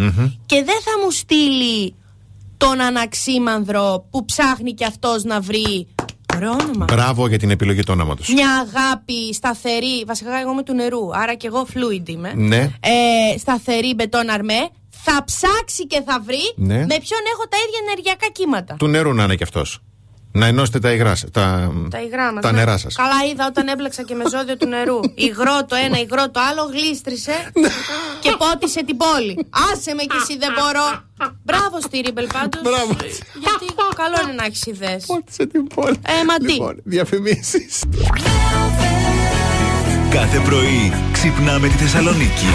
Και 0.46 0.56
δεν 0.56 0.82
θα 0.84 0.92
μου 1.04 1.12
στείλει 1.12 1.96
τον 2.58 2.82
αναξίμανδρο 2.82 4.06
που 4.10 4.26
ψάχνει 4.26 4.74
και 4.74 4.86
αυτός 4.86 5.24
να 5.24 5.40
βρει. 5.42 5.88
Ωραίο 6.36 6.52
όνομα. 6.52 6.86
Μπράβο 6.94 7.28
για 7.28 7.38
την 7.40 7.50
επιλογή 7.52 7.80
του 7.80 7.92
ονόματος. 7.92 8.28
Μια 8.30 8.50
αγάπη 8.68 9.34
σταθερή. 9.34 10.04
Βασικά, 10.08 10.40
εγώ 10.40 10.52
είμαι 10.52 10.64
του 10.64 10.74
νερού. 10.74 11.16
Άρα 11.18 11.34
και 11.36 11.48
εγώ 11.48 11.68
fluid 11.74 12.10
είμαι. 12.10 12.34
Ναι. 12.36 12.58
Ε, 12.80 13.38
σταθερή 13.38 13.94
μπετόν 13.94 14.30
αρμέ. 14.30 14.70
Θα 14.90 15.24
ψάξει 15.26 15.88
και 15.88 16.02
θα 16.06 16.22
βρει 16.26 16.54
Ναι. 16.56 16.76
με 16.76 16.86
ποιον 16.86 17.22
έχω 17.34 17.48
τα 17.50 17.58
ίδια 17.68 17.80
ενεργειακά 17.88 18.28
κύματα. 18.32 18.76
Του 18.80 18.88
νερού 18.88 19.14
να 19.14 19.24
είναι 19.24 19.36
κι 19.36 19.44
αυτός. 19.44 19.80
Να 20.38 20.46
ενώσετε 20.46 20.80
τα 20.80 20.92
υγρά 20.92 21.16
σα- 21.16 21.30
τα, 21.32 21.72
Τα 21.90 22.02
υγρά 22.02 22.32
μας, 22.34 22.42
τα 22.44 22.52
ναι. 22.52 22.58
νερά 22.58 22.78
σας. 22.78 22.96
Καλά 22.96 23.20
είδα 23.32 23.46
όταν 23.48 23.68
έμπλεξα 23.68 24.04
και 24.04 24.16
με 24.16 24.24
ζώδιο 24.34 24.58
του 24.58 24.68
νερού. 24.68 25.00
Υγρό 25.16 25.58
το 25.70 25.76
ένα, 25.86 25.98
υγρό 26.00 26.30
το 26.30 26.40
άλλο, 26.50 26.64
γλίστρισε 26.74 27.32
και 28.24 28.32
πότισε 28.38 28.84
την 28.84 28.98
πόλη. 28.98 29.48
Άσε 29.72 29.94
με 29.94 30.04
κι 30.04 30.16
εσύ 30.22 30.38
δεν 30.38 30.52
μπορώ. 30.58 30.88
Μπράβο 31.44 31.82
στη 31.82 31.98
Ρίμπελ 32.06 32.28
πάντως. 32.34 32.62
Μπράβο. 32.62 32.92
Γιατί 33.46 33.66
καλό 34.02 34.18
είναι 34.24 34.34
να 34.34 34.46
έχεις 34.46 34.66
ιδέες. 34.66 35.06
Πότισε 35.06 35.46
την 35.46 35.68
πόλη. 35.68 35.98
Ε, 36.08 36.24
μα 36.28 36.36
τι. 36.38 36.52
Λοιπόν, 36.52 36.76
διαφημίσεις. 36.84 37.84
Κάθε 40.10 40.40
πρωί 40.40 40.94
ξυπνάμε 41.12 41.68
τη 41.68 41.74
Θεσσαλονίκη. 41.74 42.48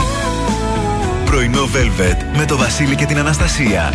Πρωινό 1.25 1.65
Velvet 1.75 2.37
με 2.37 2.45
το 2.45 2.57
Βασίλη 2.57 2.95
και 2.95 3.07
την 3.07 3.19
Αναστασία. 3.19 3.93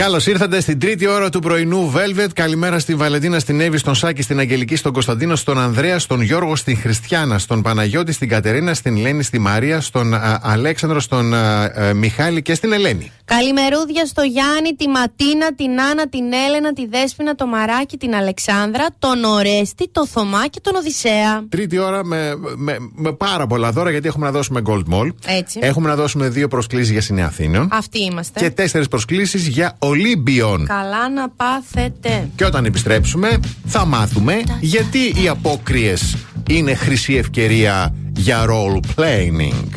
Καλώς 0.00 0.26
ήρθατε 0.26 0.60
στην 0.60 0.78
τρίτη 0.78 1.06
ώρα 1.06 1.28
του 1.28 1.38
πρωινού 1.38 1.92
Velvet. 1.94 2.28
Καλημέρα 2.34 2.78
στην 2.78 2.96
Βαλεντίνα, 2.96 3.38
στην 3.38 3.60
Εύη, 3.60 3.78
στον 3.78 3.94
Σάκη, 3.94 4.22
στην 4.22 4.38
Αγγελική, 4.38 4.76
στον 4.76 4.92
Κωνσταντίνο, 4.92 5.36
στον 5.36 5.58
Ανδρέα, 5.58 5.98
στον 5.98 6.20
Γιώργο, 6.20 6.56
στην 6.56 6.76
Χριστιανά, 6.78 7.38
στον 7.38 7.62
Παναγιώτη, 7.62 8.12
στην 8.12 8.28
Κατερίνα, 8.28 8.74
στην 8.74 8.96
Λένη, 8.96 9.22
στη 9.22 9.38
Μαρία, 9.38 9.80
στον 9.80 10.14
α, 10.14 10.40
Αλέξανδρο, 10.42 11.00
στον 11.00 11.34
α, 11.34 11.62
α, 11.62 11.94
Μιχάλη 11.94 12.42
και 12.42 12.54
στην 12.54 12.72
Ελένη. 12.72 13.10
Καλημερούδια 13.24 14.06
στο 14.06 14.22
Γιάννη, 14.22 14.74
τη 14.76 14.88
Ματίνα, 14.88 15.54
την 15.54 15.80
Άννα, 15.80 16.08
την 16.08 16.32
Έλενα, 16.48 16.72
τη 16.72 16.86
Δέσποινα, 16.86 17.34
το 17.34 17.46
Μαράκι, 17.46 17.96
την 17.96 18.14
Αλεξάνδρα, 18.14 18.86
τον 18.98 19.24
Ορέστη, 19.24 19.88
το 19.92 20.06
Θωμά 20.06 20.46
και 20.46 20.60
τον 20.62 20.74
Οδυσσέα. 20.74 21.44
Τρίτη 21.48 21.78
ώρα 21.78 22.04
με, 22.04 22.34
με, 22.56 22.76
με 22.94 23.12
πάρα 23.12 23.46
πολλά 23.46 23.72
δώρα 23.72 23.90
γιατί 23.90 24.08
έχουμε 24.08 24.26
να 24.26 24.32
δώσουμε 24.32 24.62
Gold 24.64 24.84
Mall. 24.92 25.10
Έτσι. 25.26 25.58
Έχουμε 25.62 25.88
να 25.88 25.96
δώσουμε 25.96 26.28
δύο 26.28 26.48
προσκλήσεις 26.48 26.90
για 26.90 27.00
Συνέα 27.00 27.26
Αθήνων. 27.26 27.68
Αυτοί 27.72 28.00
είμαστε. 28.00 28.40
Και 28.40 28.50
τέσσερις 28.50 28.88
προσκλήσεις 28.88 29.46
για 29.46 29.76
Ολύμπιον. 29.90 30.66
Καλά 30.66 31.08
να 31.10 31.28
πάθετε. 31.28 32.28
Και 32.36 32.44
όταν 32.44 32.64
επιστρέψουμε 32.64 33.40
θα 33.66 33.84
μάθουμε 33.84 34.42
γιατί 34.60 34.98
οι 35.22 35.28
απόκριες 35.28 36.16
είναι 36.48 36.74
χρυσή 36.74 37.14
ευκαιρία 37.14 37.94
για 38.16 38.44
role 38.48 39.00
playing. 39.00 39.70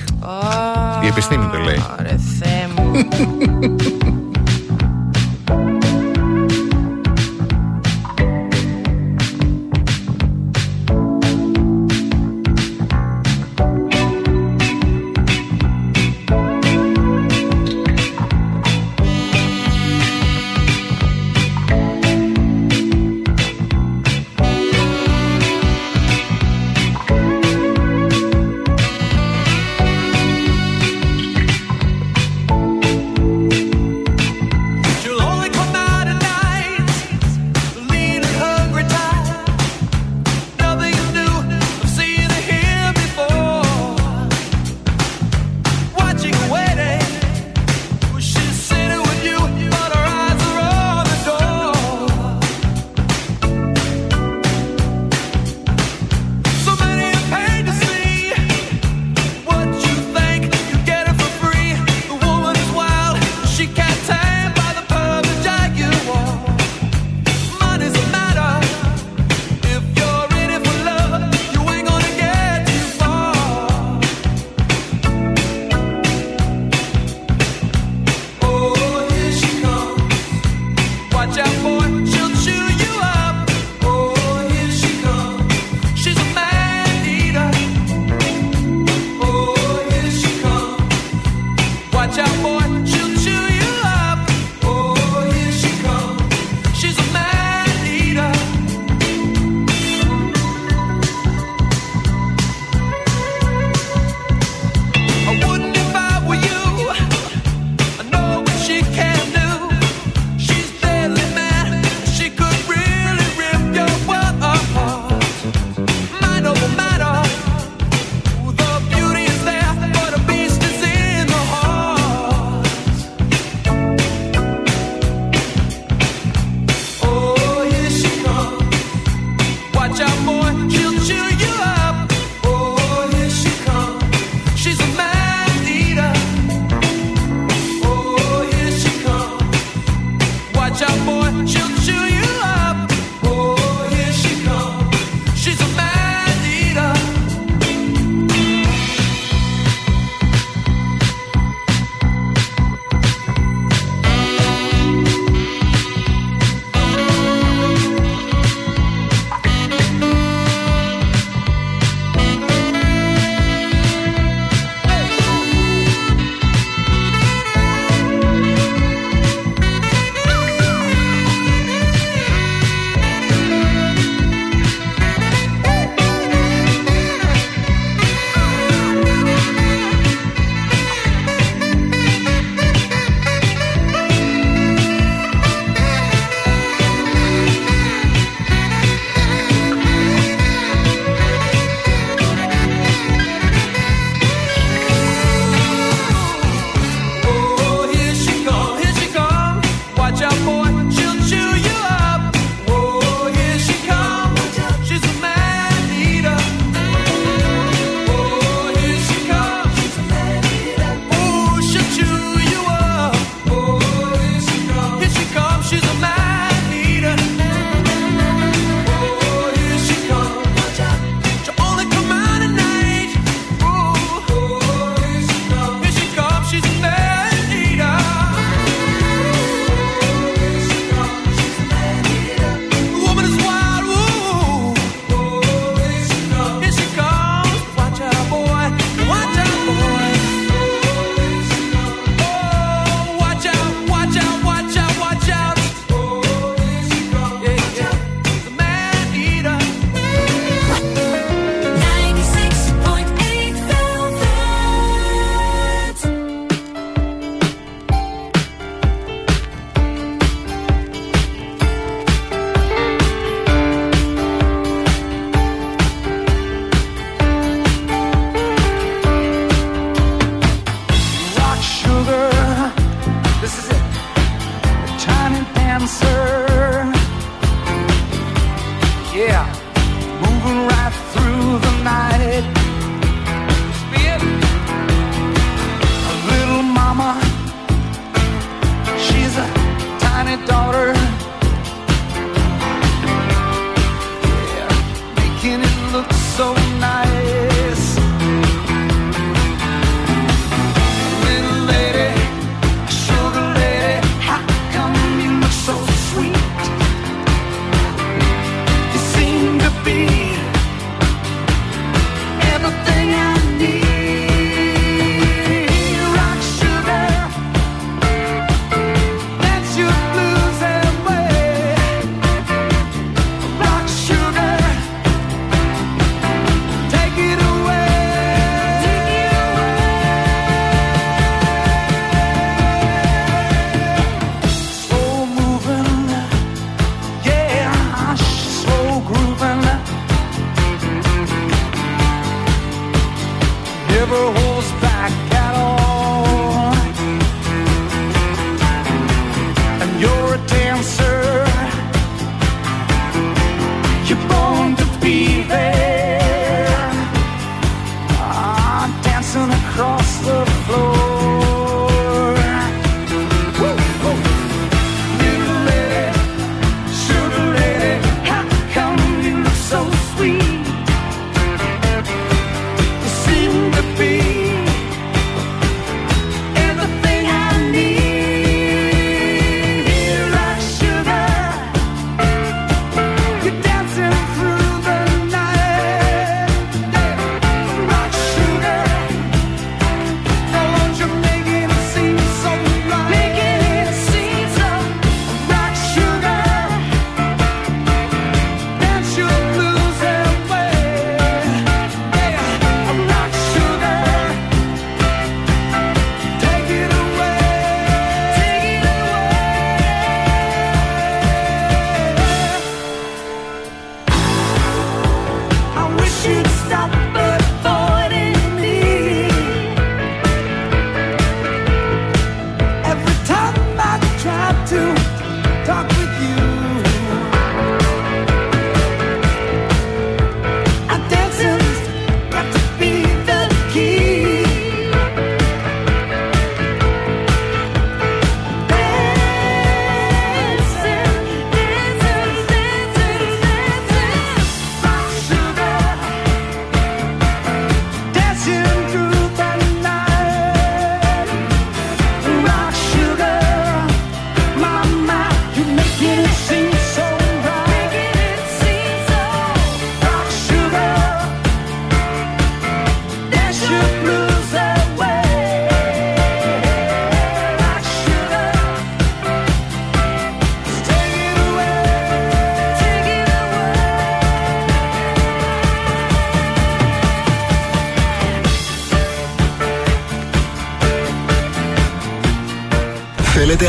Η 1.03 1.07
επιστήμη 1.07 1.45
το 1.51 1.57
λέει. 1.57 1.83
Ωραία, 1.99 2.17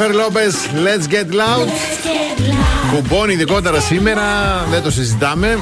Jennifer 0.00 0.14
Lopez, 0.14 0.54
Let's 0.86 1.06
Get 1.14 1.30
Loud. 1.34 1.68
Κουμπώνει 2.92 3.32
ειδικότερα 3.32 3.80
σήμερα, 3.80 4.22
δεν 4.70 4.82
το 4.82 4.90
συζητάμε. 4.90 5.58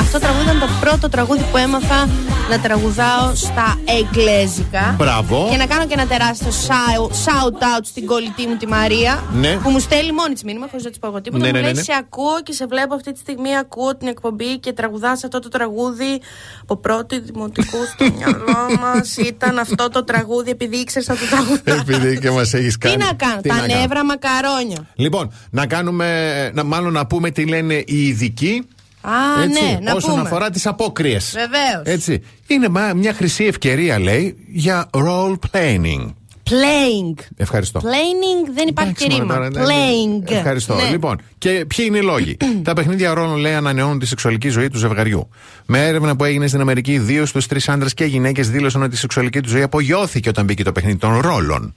Αυτό 0.00 0.18
τραγούδι 0.18 0.44
ήταν 0.44 0.58
το 0.58 0.68
πρώτο 0.80 1.08
τραγούδι 1.08 1.44
που 1.50 1.56
έμαθα 1.56 2.08
να 2.50 2.60
τραγουδάω 2.60 3.34
στα 3.34 3.78
εγγλέζικα. 3.84 4.94
Μπράβο. 4.98 5.48
Και 5.50 5.56
να 5.56 5.66
κάνω 5.66 5.86
και 5.86 5.94
ένα 5.94 6.06
τεράστιο 6.06 6.48
shout- 6.48 7.10
shout 7.10 7.52
out 7.52 7.80
στην 7.82 8.06
κολλητή 8.06 8.46
μου 8.46 8.56
τη 8.56 8.66
Μαρία. 8.66 9.24
Ναι. 9.32 9.58
Που 9.62 9.70
μου 9.70 9.78
στέλνει 9.78 10.12
μόνη 10.12 10.32
της 10.32 10.42
μήνυμα, 10.42 10.66
χωρίς 10.70 10.84
να 10.84 10.90
της 10.90 10.98
πω 10.98 11.06
εγώ 11.06 11.20
τίποτα. 11.20 11.42
Ναι, 11.42 11.48
μου 11.48 11.56
ναι, 11.56 11.62
λέει: 11.62 11.72
ναι, 11.72 11.78
ναι. 11.78 11.84
Σε 11.84 11.92
ακούω 11.98 12.42
και 12.42 12.52
σε 12.52 12.66
βλέπω 12.66 12.94
αυτή 12.94 13.12
τη 13.12 13.18
στιγμή. 13.18 13.56
Ακούω 13.56 13.96
την 13.96 14.08
εκπομπή 14.08 14.58
και 14.58 14.72
τραγουδά 14.72 15.10
αυτό 15.10 15.38
το 15.38 15.48
τραγούδι. 15.48 16.20
Από 16.68 16.80
πρώτη 16.80 17.20
δημοτικού 17.20 17.76
στο 17.94 18.04
μυαλό 18.16 18.78
μας 18.80 19.16
ήταν 19.16 19.58
αυτό 19.58 19.88
το 19.88 20.04
τραγούδι, 20.04 20.50
επειδή 20.50 20.76
ήξερες 20.76 21.08
να 21.08 21.14
το 21.16 21.24
τραγουδά. 21.30 21.80
Επειδή 21.80 22.18
και 22.18 22.30
μας 22.30 22.54
έχεις 22.54 22.72
Τι 22.72 22.78
κάνει. 22.88 22.96
να 22.96 23.12
κάνω, 23.12 23.40
Τι 23.40 23.48
τα 23.48 23.54
να 23.54 23.60
κάνω. 23.66 23.80
νεύρα 23.80 24.04
μακαρόνια. 24.04 24.86
Λοιπόν, 24.94 25.32
να 25.50 25.66
κάνουμε, 25.66 26.50
να, 26.54 26.64
μάλλον 26.64 26.92
να 26.92 27.06
πούμε 27.06 27.30
τι 27.30 27.46
λένε 27.46 27.74
οι 27.74 28.06
ειδικοί. 28.06 28.62
Α, 29.00 29.42
έτσι, 29.42 29.62
ναι, 29.62 29.78
να 29.82 29.92
όσον 29.92 30.10
πούμε. 30.10 30.22
αφορά 30.22 30.50
τις 30.50 30.66
απόκριες. 30.66 31.32
Βεβαίως. 31.34 31.82
Έτσι. 31.84 32.22
Είναι 32.46 32.68
μα- 32.68 32.92
μια 32.94 33.12
χρυσή 33.12 33.44
ευκαιρία, 33.44 33.98
λέει, 33.98 34.36
για 34.48 34.90
role 34.92 35.34
playing. 35.52 36.14
Playing. 36.50 37.24
Ευχαριστώ. 37.36 37.80
Playing 37.82 38.50
δεν 38.54 38.68
υπάρχει 38.68 38.92
και 38.92 39.06
Μωρέ, 39.10 39.20
ρήμα. 39.22 39.34
τώρα, 39.34 39.50
ναι, 39.50 39.62
Playing. 39.64 40.30
Ευχαριστώ. 40.30 40.74
Ναι. 40.74 40.90
Λοιπόν, 40.90 41.20
και 41.38 41.66
ποιοι 41.76 41.84
είναι 41.88 41.98
οι 41.98 42.02
λόγοι; 42.02 42.36
Τα 42.62 42.72
παιχνίδια 42.72 43.14
ρόλων, 43.14 43.36
λέει, 43.36 43.54
ανανεώνουν 43.54 43.98
τη 43.98 44.06
σεξουαλική 44.06 44.48
ζωή 44.48 44.68
του 44.68 44.78
ζευγαριού. 44.78 45.28
Με 45.66 45.86
έρευνα 45.86 46.16
που 46.16 46.24
έγινε 46.24 46.46
στην 46.46 46.60
Αμερική, 46.60 46.98
δύο 46.98 47.26
στους 47.26 47.46
τρεις 47.46 47.68
άντρες 47.68 47.94
και 47.94 48.04
γυναίκες 48.04 48.50
δήλωσαν 48.50 48.82
ότι 48.82 48.94
η 48.94 48.98
σεξουαλική 48.98 49.40
του 49.40 49.48
ζωή 49.48 49.62
απογειώθηκε 49.62 50.28
όταν 50.28 50.44
μπήκε 50.44 50.62
το 50.64 50.72
παιχνίδι 50.72 50.96
των 50.98 51.20
ρόλων. 51.20 51.74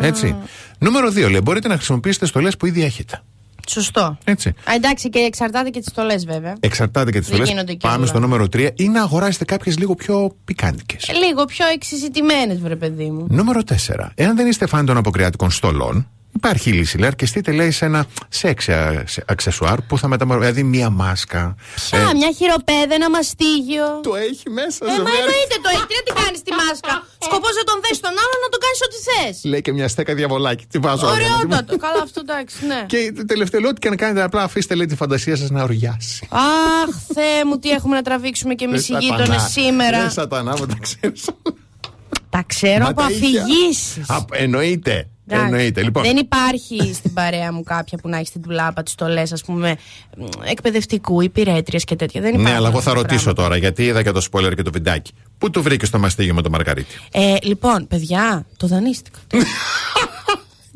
Έτσι. 0.00 0.36
Νούμερο 0.78 1.08
2, 1.08 1.30
λέει, 1.30 1.40
μπορείτε 1.42 1.68
να 1.68 1.74
χρησιμοποιήσετε 1.76 2.26
στολές 2.26 2.56
που 2.56 2.66
ήδη 2.66 2.84
έχετε. 2.84 3.22
Σωστό. 3.68 4.18
Έτσι. 4.24 4.48
Α, 4.48 4.72
εντάξει, 4.74 5.08
και 5.10 5.18
εξαρτάται 5.18 5.70
και 5.70 5.78
τις 5.78 5.88
στολές, 5.88 6.24
βέβαια. 6.26 6.54
Εξαρτάται 6.60 7.10
και 7.10 7.18
τις 7.18 7.26
Δεν 7.28 7.36
στολές. 7.36 7.48
γίνονται 7.52 7.72
και 7.72 7.78
Πάμε 7.86 7.96
όλα. 7.96 8.06
στο 8.06 8.18
νούμερο 8.18 8.44
3 8.56 8.70
ή 8.76 8.88
να 8.88 9.02
αγοράσετε 9.02 9.44
κάποιες 9.44 9.78
λίγο 9.78 9.94
πιο 9.94 10.36
πικάντικες. 10.44 11.08
Ε, 11.08 11.12
Λίγο 11.12 11.44
πιο 11.44 11.66
εξισυντημένε, 11.66 12.54
βρε 12.54 12.76
παιδί 12.76 13.10
μου. 13.10 13.26
Νούμερο 13.30 13.60
4. 13.62 14.10
Εάν 14.14 14.36
δεν 14.36 14.46
είστε 14.46 14.66
φαν 14.66 14.86
των 14.86 14.96
αποκριάτικων 14.96 15.50
στολών, 15.50 16.08
υπάρχει 16.36 16.68
λύση. 16.72 16.98
Λέει, 16.98 17.08
αρκεστείτε, 17.08 17.50
λέει, 17.52 17.70
σε 17.70 17.84
ένα 17.84 18.00
σεξ 18.28 18.68
α- 18.68 19.02
σε- 19.06 19.24
αξεσουάρ 19.26 19.78
που 19.82 19.98
θα 19.98 20.08
μεταμορφωθεί. 20.08 20.50
Δηλαδή, 20.52 20.68
μία 20.76 20.90
μάσκα. 20.90 21.40
Α, 21.40 21.98
μια 22.20 22.30
χειροπέδα, 22.38 22.94
ένα 23.00 23.10
μαστίγιο. 23.10 23.86
Το 24.08 24.14
έχει 24.28 24.46
μέσα, 24.58 24.80
Ε, 24.84 24.88
μα 24.88 24.94
ζευγάρι. 24.94 25.16
εννοείται 25.20 25.56
το 25.64 25.68
έχει. 25.74 25.84
Τι 25.90 25.94
να 26.00 26.02
την 26.08 26.14
κάνεις 26.22 26.40
τη 26.46 26.52
μάσκα; 26.60 26.94
Σκοπός 27.26 27.52
να 27.60 27.64
τον 27.70 27.76
δει 27.84 27.92
τον 28.06 28.14
άλλον 28.22 28.38
να 28.44 28.48
τον 28.54 28.60
κάνεις 28.64 28.80
ό,τι 28.86 28.98
θες. 29.08 29.34
Λέει 29.50 29.62
και 29.66 29.72
μια 29.78 29.88
στέκα 29.94 30.12
διαβολάκι. 30.20 30.64
Τι 30.72 30.78
βάζω. 30.84 31.06
Ωραιότατο. 31.16 31.76
Καλά, 31.86 32.02
αυτό 32.08 32.20
εντάξει, 32.26 32.56
ναι. 32.70 32.80
Και 32.92 32.98
το 33.16 33.24
τελευταίο, 33.32 33.60
λέω, 33.60 33.70
ό,τι 33.70 33.80
και 33.80 33.90
να 33.94 33.96
κάνετε, 34.02 34.22
απλά 34.28 34.42
αφήστε, 34.48 34.74
λέει, 34.78 34.86
τη 34.86 34.96
φαντασία 35.02 35.36
σας 35.36 35.50
να 35.50 35.62
οριάσει. 35.62 36.28
Αχ, 36.30 36.90
Θεέ 37.14 37.40
μου, 37.46 37.58
τι 37.58 37.68
έχουμε 37.70 37.94
να 37.98 38.02
τραβήξουμε 38.02 38.54
και 38.54 38.64
εμείς 38.64 38.88
Ρε 38.88 38.94
οι 38.94 38.98
γείτονες 39.00 39.26
σατανά. 39.26 39.48
σήμερα. 39.54 40.02
Ρε 40.02 40.08
σατανά, 40.10 40.52
μου 40.58 40.66
τα 40.66 40.76
ξέρεις. 40.80 41.24
Τα 42.30 42.42
ξέρω 42.46 42.82
Μα 42.84 42.88
από 42.90 43.00
τα 43.00 43.10
είχε. 43.10 43.38
αφηγήσεις. 43.40 44.10
Α, 44.10 44.24
Εννοείται. 44.32 45.08
Εννοείται. 45.28 45.82
Λοιπόν, 45.82 46.02
Δεν 46.02 46.16
υπάρχει 46.16 46.92
στην 46.94 47.12
παρέα 47.12 47.52
μου 47.52 47.62
κάποια 47.62 47.98
που 47.98 48.08
να 48.08 48.16
έχει 48.16 48.26
στην 48.26 48.42
τουλάπα 48.42 48.82
τι 48.82 48.90
στολέ, 48.90 49.20
ας 49.20 49.42
πούμε, 49.44 49.76
μ, 50.16 50.24
εκπαιδευτικού, 50.44 51.20
υπηρέτρια 51.20 51.78
και 51.78 51.96
τέτοια. 51.96 52.20
Δεν 52.20 52.30
υπάρχει. 52.30 52.50
ναι, 52.50 52.56
αλλά 52.56 52.68
εγώ 52.68 52.80
θα 52.80 52.92
ρωτήσω 52.92 53.32
τώρα, 53.32 53.56
γιατί 53.56 53.84
είδα 53.84 54.02
και 54.02 54.10
το 54.10 54.26
spoiler 54.32 54.52
και 54.56 54.62
το 54.62 54.70
βιντεάκι. 54.70 55.12
Πού 55.38 55.50
το 55.50 55.62
βρήκες 55.62 55.90
το 55.90 55.98
μαστίγιο 55.98 56.34
με 56.34 56.42
το 56.42 56.50
Μαργαρίτη; 56.50 56.94
Ε, 57.12 57.34
λοιπόν, 57.42 57.86
παιδιά, 57.86 58.46
το 58.56 58.66
δανείστηκα. 58.66 59.18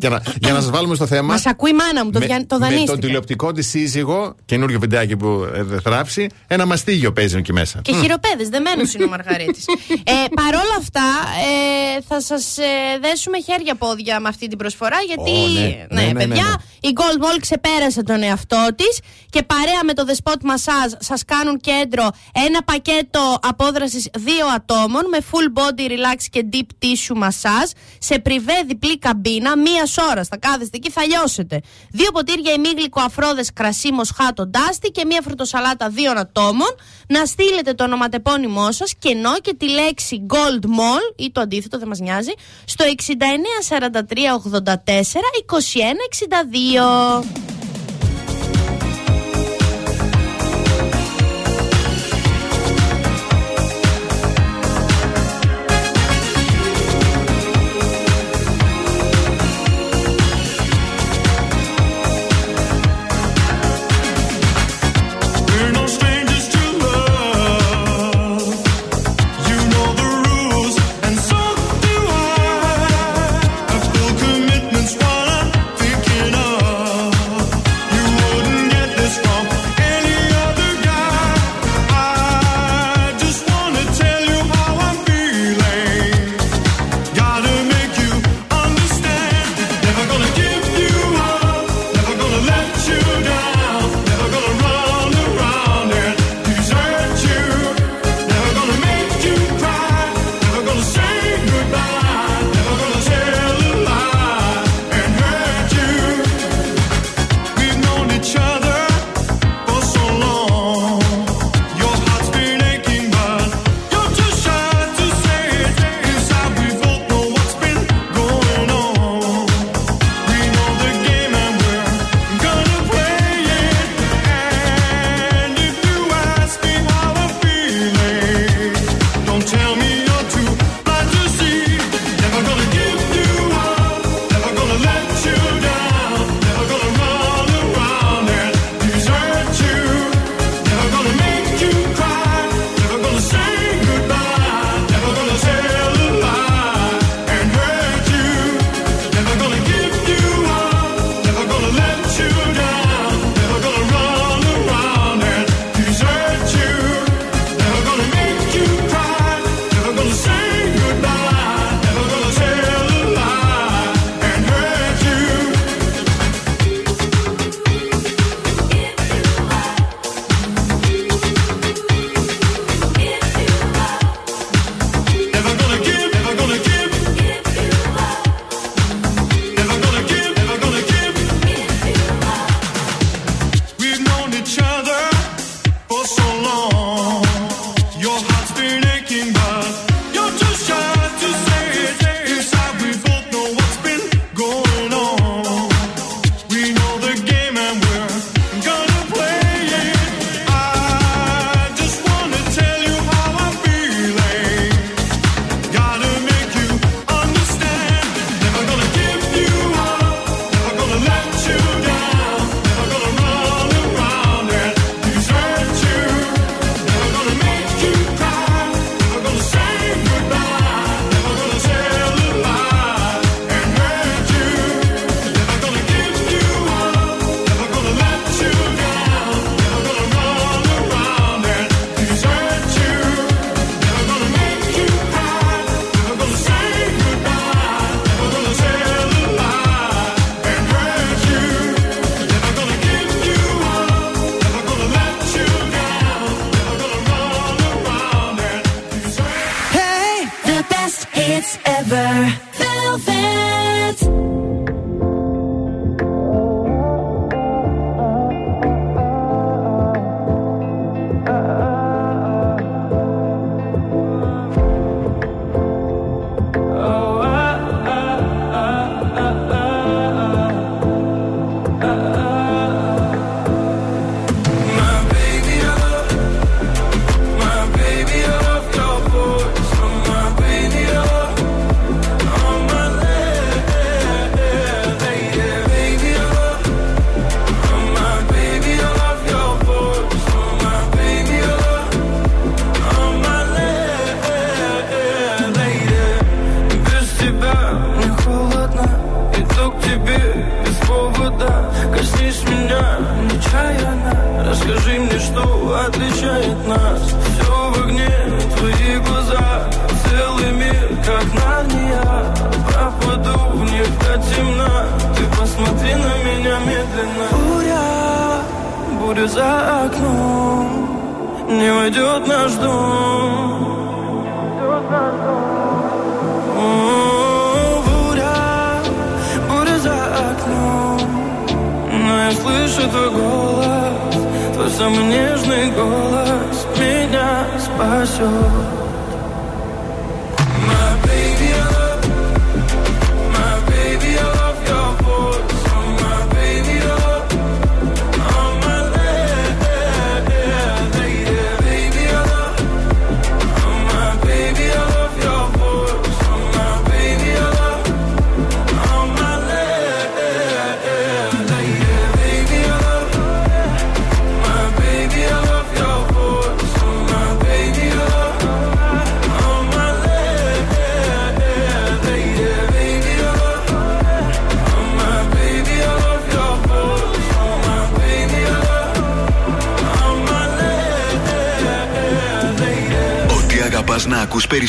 Για 0.00 0.08
να, 0.08 0.22
για 0.40 0.52
να 0.52 0.60
σας 0.60 0.70
βάλουμε 0.70 0.94
στο 0.94 1.06
θέμα. 1.06 1.32
Μας 1.32 1.46
ακούει 1.46 1.70
η 1.70 1.74
μάνα 1.74 2.04
μου, 2.04 2.10
το, 2.10 2.18
με, 2.18 2.26
δια- 2.26 2.46
το 2.46 2.58
με 2.58 2.64
δανείστηκα. 2.64 2.92
τον 2.92 3.00
τηλεοπτικό 3.00 3.52
της 3.52 3.68
σύζυγο, 3.68 4.34
καινούριο 4.44 4.78
βιντεάκι 4.78 5.16
που 5.16 5.48
ε, 5.54 5.64
θα 5.64 5.80
θράψει, 5.80 6.26
ένα 6.46 6.66
μαστίγιο 6.66 7.12
παίζει 7.12 7.36
εκεί 7.36 7.52
μέσα. 7.52 7.80
Και 7.82 7.92
χειροπέδες, 7.92 8.48
δεμένος 8.48 8.94
είναι 8.94 9.04
ο 9.04 9.08
Μαργαρίτης. 9.08 9.64
ε, 10.04 10.12
Παρ' 10.34 10.54
όλα 10.54 10.76
αυτά, 10.78 11.08
ε, 11.96 12.00
θα 12.08 12.20
σας 12.20 12.58
ε, 12.58 12.62
δέσουμε 13.00 13.40
χέρια-πόδια 13.40 14.20
με 14.20 14.28
αυτή 14.28 14.48
την 14.48 14.58
προσφορά, 14.58 14.96
γιατί. 15.06 15.30
Ω, 15.30 15.48
ναι. 15.48 15.86
Ναι, 15.90 16.02
ναι, 16.02 16.12
ναι, 16.12 16.12
παιδιά, 16.12 16.44
ναι. 16.44 16.88
η 16.88 16.92
Gold 16.96 17.22
Mall 17.24 17.38
ξεπέρασε 17.40 18.02
τον 18.02 18.22
εαυτό 18.22 18.66
της 18.76 19.00
και 19.30 19.42
παρέα 19.42 19.84
με 19.84 19.92
το 19.92 20.04
The 20.08 20.14
Spot 20.22 20.40
Massage 20.50 20.94
σας 20.98 21.24
κάνουν 21.24 21.58
κέντρο 21.60 22.10
ένα 22.46 22.62
πακέτο 22.62 23.38
απόδρασης 23.42 24.08
δύο 24.18 24.46
ατόμων 24.54 25.04
με 25.10 25.18
full 25.30 25.58
body 25.58 25.90
relax 25.90 26.24
και 26.30 26.46
deep 26.52 26.84
tissue 26.84 27.22
massage 27.24 27.70
σε 27.98 28.18
πριβέ 28.18 28.62
διπλή 28.66 28.98
καμπίνα 28.98 29.56
μία 29.58 29.86
ώρας. 29.96 30.28
Θα 30.28 30.36
κάθεστε 30.36 30.76
εκεί, 30.76 30.90
θα 30.90 31.04
λιώσετε. 31.04 31.60
Δύο 31.90 32.10
ποτήρια 32.10 32.52
ημίγλικο 32.52 33.00
αφρόδες 33.00 33.52
κρασί 33.52 33.92
μοσχάτο 33.92 34.46
ντάστι 34.46 34.90
και 34.90 35.04
μία 35.04 35.20
φρουτοσαλάτα 35.22 35.88
δύο 35.88 36.12
ατόμων. 36.16 36.74
Να 37.06 37.24
στείλετε 37.24 37.74
το 37.74 37.84
ονοματεπώνυμό 37.84 38.72
σας 38.72 38.94
κενό 38.98 39.38
και 39.40 39.54
τη 39.54 39.68
λέξη 39.70 40.26
Gold 40.30 40.64
Mall 40.64 41.14
ή 41.16 41.30
το 41.32 41.40
αντίθετο, 41.40 41.78
δεν 41.78 41.88
μας 41.88 41.98
νοιάζει, 41.98 42.32
στο 42.64 42.84
69 42.84 43.60
43 43.68 44.34
84 44.34 45.30
21 45.46 46.06
62. 47.22 47.59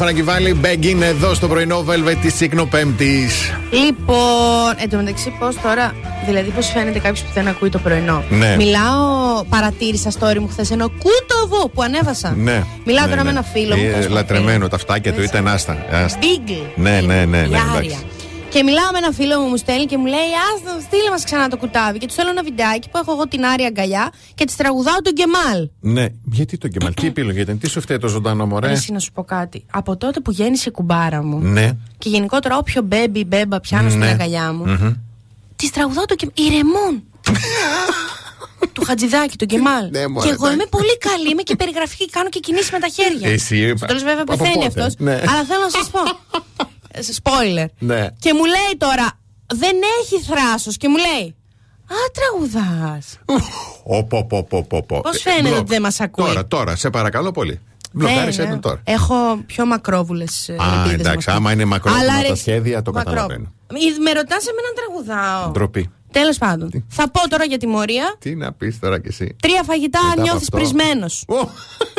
Αγαπημένο 0.00 0.22
Φραγκη 0.22 0.22
Βάλη, 0.22 0.54
Μπέγκιν 0.54 1.02
εδώ 1.02 1.34
στο 1.34 1.48
πρωινό 1.48 1.84
Velvet 1.88 2.16
της 2.20 2.34
Τσικνοπέμπτη. 2.34 3.28
Λοιπόν, 3.70 4.74
εν 4.76 4.90
τω 4.90 4.96
μεταξύ, 4.96 5.36
πώς 5.38 5.60
τώρα. 5.60 5.94
Δηλαδή, 6.26 6.50
πώς 6.50 6.66
φαίνεται 6.66 6.98
κάποιος 6.98 7.20
που 7.20 7.30
δεν 7.34 7.48
ακούει 7.48 7.68
το 7.68 7.78
πρωινό; 7.78 8.24
Ναι. 8.30 8.56
Μιλάω, 8.56 9.44
παρατήρησα 9.48 10.10
story 10.20 10.38
μου 10.38 10.48
χθες 10.48 10.70
ενώ 10.70 10.88
κούτοβο 10.88 11.68
που 11.68 11.82
ανέβασα. 11.82 12.34
Ναι. 12.36 12.64
Μιλάω 12.84 13.04
ναι, 13.04 13.10
τώρα 13.10 13.22
ναι. 13.22 13.32
με 13.32 13.38
ένα 13.38 13.42
φίλο 13.42 13.76
μου. 13.76 13.82
Ε, 13.84 13.90
τέλος 13.90 14.08
λατρεμένο, 14.08 14.68
τα 14.68 14.78
φτάκια 14.78 15.12
του 15.12 15.22
ήταν 15.22 15.48
άστα. 15.48 15.86
άστα. 15.90 16.18
Big. 16.20 16.52
Ναι, 16.74 16.90
ναι, 16.90 17.14
ναι, 17.14 17.24
ναι, 17.24 17.46
Λιάρια. 17.46 17.98
Εντάξει. 18.54 18.58
Και 18.58 18.62
μιλάω 18.62 18.90
με 18.92 18.98
ένα 18.98 19.10
φίλο 19.12 19.40
μου, 19.40 19.48
μου 19.48 19.56
στέλνει 19.56 19.86
και 19.86 19.96
μου 19.98 20.06
λέει: 20.06 20.18
Α, 20.18 20.80
στείλε 20.86 21.10
μας 21.10 21.24
ξανά 21.24 21.48
το 21.48 21.56
κουτάβι. 21.56 21.98
Και 21.98 22.06
του 22.06 22.12
στέλνω 22.12 22.30
ένα 22.30 22.42
βιντεάκι 22.42 22.88
που 22.90 22.98
έχω 22.98 23.12
εγώ 23.12 23.28
την 23.28 23.44
Άρια 23.44 23.66
αγκαλιά 23.66 24.12
και 24.34 24.44
της 24.44 24.56
τραγουδάω 24.56 25.00
τον 25.02 25.12
Κεμάλ. 25.12 25.68
Ναι, 25.80 26.06
γιατί 26.32 26.58
το 26.58 26.68
Κεμάλ, 26.68 26.94
τι 26.94 27.06
επιλογή 27.06 27.40
ήταν, 27.40 27.58
τι 27.58 27.68
σου 27.68 27.80
φταίει 27.80 27.98
το 27.98 28.08
ζωντανό 28.08 28.46
μωρέ; 28.46 28.70
Εσύ 28.70 28.92
να 28.92 28.98
σου 28.98 29.12
πω 29.12 29.22
κάτι. 29.24 29.64
Από 29.70 29.96
τότε 29.96 30.20
που 30.20 30.30
γέννησε 30.30 30.68
η 30.68 30.72
κουμπάρα 30.72 31.22
μου 31.22 31.38
Ναι. 31.38 31.70
και 31.98 32.08
γενικότερα 32.08 32.56
όποιο 32.56 32.82
μπέμπι 32.82 33.24
μπέμπα 33.24 33.60
πιάνω 33.60 33.88
στην 33.88 34.00
Ναι. 34.00 34.08
αγκαλιά 34.10 34.52
μου, 34.52 34.64
Μμμ. 34.66 34.92
της 35.56 35.70
τραγουδάω 35.70 36.04
το 36.04 36.14
Κεμάλ. 36.14 36.34
Ηρεμούν. 36.52 37.02
του 38.72 38.84
Χατζηδάκη, 38.84 39.36
τον 39.36 39.48
Κεμάλ. 39.48 39.88
Ναι, 39.90 40.06
μωρέ, 40.08 40.26
και 40.26 40.32
εγώ 40.32 40.44
είμαι 40.44 40.54
εντάξει. 40.54 40.68
πολύ 40.78 40.98
καλή, 40.98 41.30
είμαι 41.30 41.42
και 41.42 41.56
περιγραφική, 41.56 42.10
κάνω 42.10 42.28
και 42.28 42.40
κινήσεις 42.40 42.70
με 42.70 42.78
τα 42.78 42.88
χέρια. 42.88 43.28
Εσύ, 43.30 43.72
Στο 43.76 43.86
τέλος 43.86 44.02
βέβαια 44.02 44.22
από 44.22 44.36
πεθαίνει 44.36 44.54
πότε; 44.54 44.66
αυτός. 44.66 44.94
Ναι. 44.98 45.12
Αλλά 45.12 45.42
θέλω 45.48 45.62
να 45.62 45.70
σας 45.78 45.90
πω. 45.90 46.00
Ε, 47.08 47.14
Spoiler. 47.22 47.66
Ναι. 47.78 48.06
Και 48.18 48.32
μου 48.34 48.44
λέει 48.44 48.76
τώρα, 48.78 49.08
δεν 49.54 49.76
έχει 50.02 50.22
θράσος. 50.22 50.76
Και 50.76 50.88
μου 50.88 50.96
λέει, 50.96 51.34
Α, 51.86 51.96
τραγουδάς. 52.12 53.18
Οπό, 53.82 54.24
πο, 54.24 54.44
πο, 54.44 54.62
πο, 54.64 54.82
πο. 54.82 55.00
Πώς 55.00 55.16
Ε, 55.16 55.18
φαίνεται 55.18 55.42
μπλοκ. 55.48 55.58
ότι 55.58 55.68
δεν 55.72 55.82
μας 55.82 56.00
ακούει; 56.00 56.26
Τώρα, 56.26 56.46
τώρα, 56.46 56.76
σε 56.76 56.90
παρακαλώ 56.90 57.30
πολύ. 57.30 57.60
Μπλοκάρισε 57.92 58.40
Ναι, 58.42 58.46
ναι. 58.46 58.52
τον 58.52 58.60
τώρα. 58.60 58.80
Έχω 58.84 59.14
πιο 59.46 59.66
μακρόβουλες 59.66 60.48
Α, 60.48 60.90
εντάξει, 60.90 61.30
άμα 61.30 61.52
είναι 61.52 61.64
μακρόπνοα 61.64 62.22
τα 62.28 62.34
σχέδια, 62.34 62.82
το 62.82 62.92
μακρό- 62.92 63.12
καταλαβαίνω. 63.14 63.52
Μη- 63.72 63.98
Με 64.02 64.12
ρωτάς 64.12 64.46
εμένα 64.46 64.68
να 64.68 64.74
τραγουδάω. 64.74 65.50
Ντροπή. 65.50 65.90
Τέλος 66.12 66.38
πάντων. 66.38 66.84
Θα 66.88 67.10
πω 67.10 67.28
τώρα 67.28 67.44
για 67.44 67.58
τιμωρία. 67.58 68.16
Τι 68.18 68.34
να 68.34 68.52
πεις 68.52 68.78
τώρα 68.78 69.00
κι 69.00 69.08
εσύ. 69.08 69.36
Τρία 69.42 69.62
φαγητά 69.62 69.98
Μετά 70.02 70.12
από 70.12 70.22
νιώθεις 70.22 70.42
αυτό. 70.42 70.56
πρισμένο. 70.56 71.06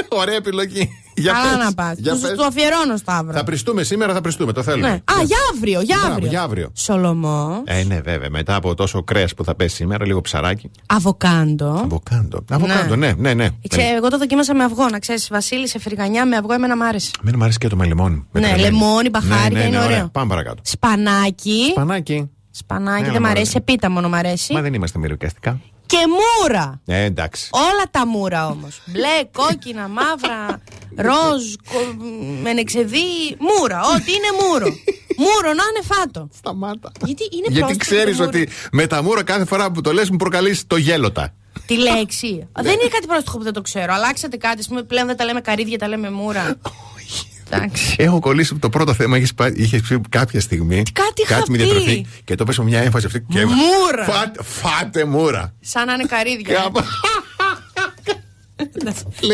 Ωραία 0.22 0.36
επιλογή. 0.36 0.90
Για 1.18 1.32
Καλά 1.32 1.56
πες. 1.58 1.66
να 1.66 1.74
πας. 1.74 1.98
Για 1.98 2.14
Του 2.14 2.20
πες. 2.20 2.36
το 2.36 2.44
αφιερώνω, 2.44 2.98
Σταύρο. 2.98 3.34
Θα 3.34 3.44
πριστούμε 3.44 3.84
σήμερα, 3.84 4.14
θα 4.14 4.22
πριστούμε, 4.22 4.52
το 4.52 4.64
θέλουμε. 4.64 4.88
Ναι. 4.88 4.94
Α, 4.94 5.24
για 5.26 5.38
αύριο, 5.56 5.82
για 5.82 5.96
Μπράβο, 5.98 6.14
αύριο. 6.14 6.30
για 6.30 6.42
αύριο. 6.42 6.70
Σολομός. 6.74 7.62
Ε, 7.66 7.84
ναι, 7.84 8.02
βέβαια. 8.02 8.30
Μετά 8.30 8.56
από 8.56 8.74
τόσο 8.76 9.04
κρέας 9.04 9.34
που 9.34 9.44
θα 9.44 9.56
πέσει 9.56 9.76
σήμερα, 9.76 10.06
λίγο 10.06 10.22
ψαράκι. 10.22 10.72
Αβοκάντο. 10.86 11.70
Αβοκάντο. 11.84 12.44
Αβοκάντο, 12.50 12.96
ναι, 12.96 13.14
ναι, 13.18 13.34
ναι. 13.34 13.48
Ξέρω, 13.70 13.96
εγώ 13.96 14.08
το 14.10 14.18
δοκίμασα 14.18 14.56
με 14.56 14.64
αυγό, 14.64 14.88
να 14.90 15.00
ξέρεις. 15.00 15.28
Βασίλη 15.32 15.68
σε 15.68 15.80
φρυγανιά 15.80 16.26
με 16.26 16.36
αυγό, 16.36 16.54
εμένα 16.54 16.76
μ' 16.78 16.82
άρεσε. 16.82 17.12
Εμένα 17.22 17.38
μου 17.38 17.44
αρέσει 17.44 17.58
και 17.58 17.68
το 17.68 17.76
με 17.76 17.86
λεμόνι. 17.86 18.26
Με 18.32 18.40
Ναι, 18.40 18.48
τρελαίνει. 18.48 18.72
λεμόνι, 18.78 19.10
μπαχάρια, 19.10 19.50
ναι, 19.50 19.60
ναι, 19.60 19.66
είναι 19.66 19.78
ναι, 19.78 19.84
ωραίο. 19.84 20.10
Πάμε 20.12 20.28
παρακάτω. 20.30 20.62
Σπανάκι. 20.66 21.62
Σπανάκι. 21.72 22.30
Σπανάκι 22.58 23.04
Έλα, 23.04 23.12
δεν 23.12 23.22
μ' 23.22 23.26
μωρέ. 23.26 23.40
αρέσει, 23.40 23.62
πίτα 23.62 23.90
μόνο 23.90 24.10
μ' 24.10 24.16
αρέσει. 24.16 24.54
Μα 24.54 24.62
δεν 24.62 24.74
είμαστε 24.74 25.00
μυρικαστικά. 25.00 25.60
Και 25.86 25.98
μούρα. 26.08 26.82
Ε, 26.86 27.04
εντάξει. 27.04 27.50
Όλα 27.52 27.84
τα 27.92 28.08
μούρα 28.08 28.48
όμως. 28.48 28.82
Μπλε, 28.86 29.24
κόκκινα, 29.32 29.88
μαύρα, 29.98 30.62
ροζ, 30.96 31.44
κο- 31.72 31.96
μενεξεδί, 32.42 32.98
μούρα. 33.40 33.80
Ό,τι 33.96 34.12
είναι 34.12 34.30
μούρο. 34.42 34.66
μούρο 35.18 35.48
να 35.54 35.64
είναι 35.70 35.82
φάτο. 35.84 36.28
Σταμάτα. 36.38 36.92
Γιατί 37.06 37.24
είναι 37.24 37.46
Γιατί 37.50 37.60
πρόσθετο 37.60 37.86
ξέρεις 37.86 38.16
μούρο. 38.18 38.28
ότι 38.28 38.50
με 38.72 38.88
τα 38.88 39.04
μούρα 39.04 39.24
κάθε 39.24 39.46
φορά 39.46 39.72
που 39.72 39.82
το 39.82 39.94
λες 39.94 40.10
μου 40.10 40.18
προκαλείς 40.18 40.68
το 40.68 40.78
γέλοτα. 40.78 41.34
Τη 41.66 41.78
λέξη. 41.78 42.48
δεν 42.62 42.74
είναι 42.74 42.90
κάτι 42.92 43.08
πρόστιχο 43.08 43.38
που 43.38 43.44
δεν 43.44 43.54
το 43.54 43.62
ξέρω. 43.62 43.94
Αλλάξατε 43.94 44.38
κάτι. 44.38 44.60
Ας 44.60 44.68
πούμε, 44.68 44.84
πλέον 44.84 45.08
δεν 45.08 45.18
τα 45.18 45.26
λέμε 45.26 45.42
καρύδια, 45.42 45.78
τα 45.78 45.88
λέμε 45.88 46.10
μούρα. 46.12 46.56
Εντάξει. 47.50 47.96
Έχω 48.00 48.20
κολλήσει 48.20 48.54
που 48.54 48.60
το 48.60 48.70
πρώτο 48.70 48.94
θέμα 48.94 49.18
είχες 49.18 49.32
είχες 49.56 49.82
πει 49.82 50.00
κάποια 50.10 50.42
στιγμή. 50.42 50.84
κάτι 50.94 51.22
είχα 51.22 51.44
με 51.48 51.58
πει. 51.58 51.64
διατροφή 51.64 52.06
και 52.24 52.36
το 52.36 52.44
πες 52.44 52.58
με 52.58 52.64
μια 52.64 52.80
έμφαση 52.82 53.06
αυτή. 53.06 53.26
Και 53.30 53.46
Μούρα. 53.46 54.06
Φάτε, 54.06 54.44
φάτε 54.44 55.06
μούρα. 55.06 55.54
Σαν 55.60 55.86
να 55.86 55.94
είναι 55.94 56.04
καρύδια. 56.04 56.72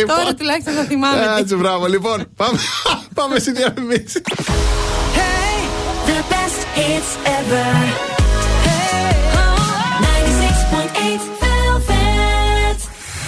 Τώρα 0.08 0.34
τουλάχιστον 0.34 0.74
θα 0.74 0.84
θυμάμαι. 0.84 1.22
τι- 1.36 1.42
Έτσι, 1.42 1.56
μπράβο. 1.56 1.86
Λοιπόν, 1.88 2.26
πάμε, 2.36 2.60
πάμε 3.14 3.40
στη 3.40 3.52
διαφημίση. 3.52 4.22
The 6.06 6.20
best 6.32 6.78
hits 6.78 7.28
ever. 7.28 8.21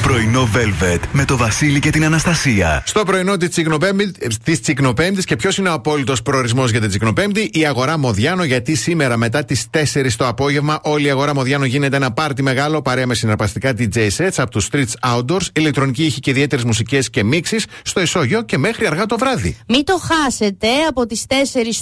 Πρωινό 0.03 0.49
Velvet 0.55 0.99
με 1.11 1.25
το 1.25 1.37
Βασίλη 1.37 1.79
και 1.79 1.89
την 1.89 2.05
Αναστασία. 2.05 2.83
Στο 2.85 3.03
πρωινό 3.03 3.37
της 3.37 4.61
Τσικνοπέμπτη 4.61 5.23
και 5.23 5.35
ποιος 5.35 5.57
είναι 5.57 5.69
ο 5.69 5.73
απόλυτος 5.73 6.21
προορισμός 6.21 6.71
για 6.71 6.79
την 6.79 6.89
Τσικνοπέμπτη, 6.89 7.49
η 7.53 7.65
αγορά 7.65 7.97
Μοδιάνο. 7.97 8.43
Γιατί 8.43 8.75
σήμερα 8.75 9.17
μετά 9.17 9.45
τις 9.45 9.67
4 9.69 10.15
το 10.17 10.27
απόγευμα, 10.27 10.79
όλη 10.83 11.05
η 11.05 11.09
αγορά 11.09 11.33
Μοδιάνο 11.33 11.65
γίνεται 11.65 11.95
ένα 11.95 12.11
πάρτι 12.11 12.43
μεγάλο 12.43 12.81
παρέα 12.81 13.07
με 13.07 13.13
συναρπαστικά 13.13 13.73
DJ 13.77 14.07
sets 14.17 14.33
από 14.37 14.49
τους 14.49 14.69
Streets 14.71 15.15
Outdoors, 15.15 15.45
ηλεκτρονική 15.53 16.03
ήχη 16.03 16.19
και 16.19 16.29
ιδιαίτερες 16.29 16.65
μουσικές 16.65 17.09
και 17.09 17.23
μίξεις 17.23 17.65
στο 17.83 18.01
ισόγειο 18.01 18.41
και 18.41 18.57
μέχρι 18.57 18.87
αργά 18.87 19.05
το 19.05 19.17
βράδυ. 19.17 19.57
Μην 19.67 19.83
το 19.85 20.01
χάσετε 20.03 20.67
από 20.89 21.05
τις 21.05 21.25
4 21.27 21.33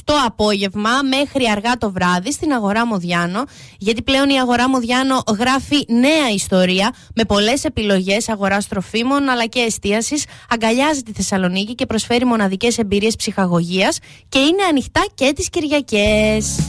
το 0.03 0.13
απόγευμα 0.25 0.89
μέχρι 1.09 1.49
αργά 1.51 1.77
το 1.77 1.91
βράδυ 1.91 2.31
στην 2.31 2.51
Αγορά 2.51 2.85
Μοδιάνο 2.85 3.43
γιατί 3.77 4.01
πλέον 4.01 4.29
η 4.29 4.39
Αγορά 4.39 4.69
Μοδιάνο 4.69 5.23
γράφει 5.39 5.85
νέα 5.87 6.29
ιστορία 6.33 6.93
με 7.15 7.23
πολλές 7.23 7.63
επιλογές 8.11 8.29
αγοράς 8.29 8.67
τροφίμων 8.67 9.29
αλλά 9.29 9.45
και 9.45 9.59
εστίασης 9.59 10.25
αγκαλιάζει 10.49 11.03
τη 11.03 11.11
Θεσσαλονίκη 11.11 11.75
και 11.75 11.85
προσφέρει 11.85 12.25
μοναδικές 12.25 12.77
εμπειρίες 12.77 13.15
ψυχαγωγίας 13.15 13.99
και 14.29 14.39
είναι 14.39 14.63
ανοιχτά 14.69 15.05
και 15.13 15.33
τις 15.35 15.49
Κυριακές. 15.49 16.59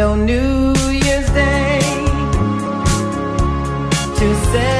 No 0.00 0.08
New 0.28 0.74
Year's 1.04 1.28
Day 1.38 1.80
to 4.16 4.26
celebrate. 4.52 4.77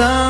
sun 0.00 0.29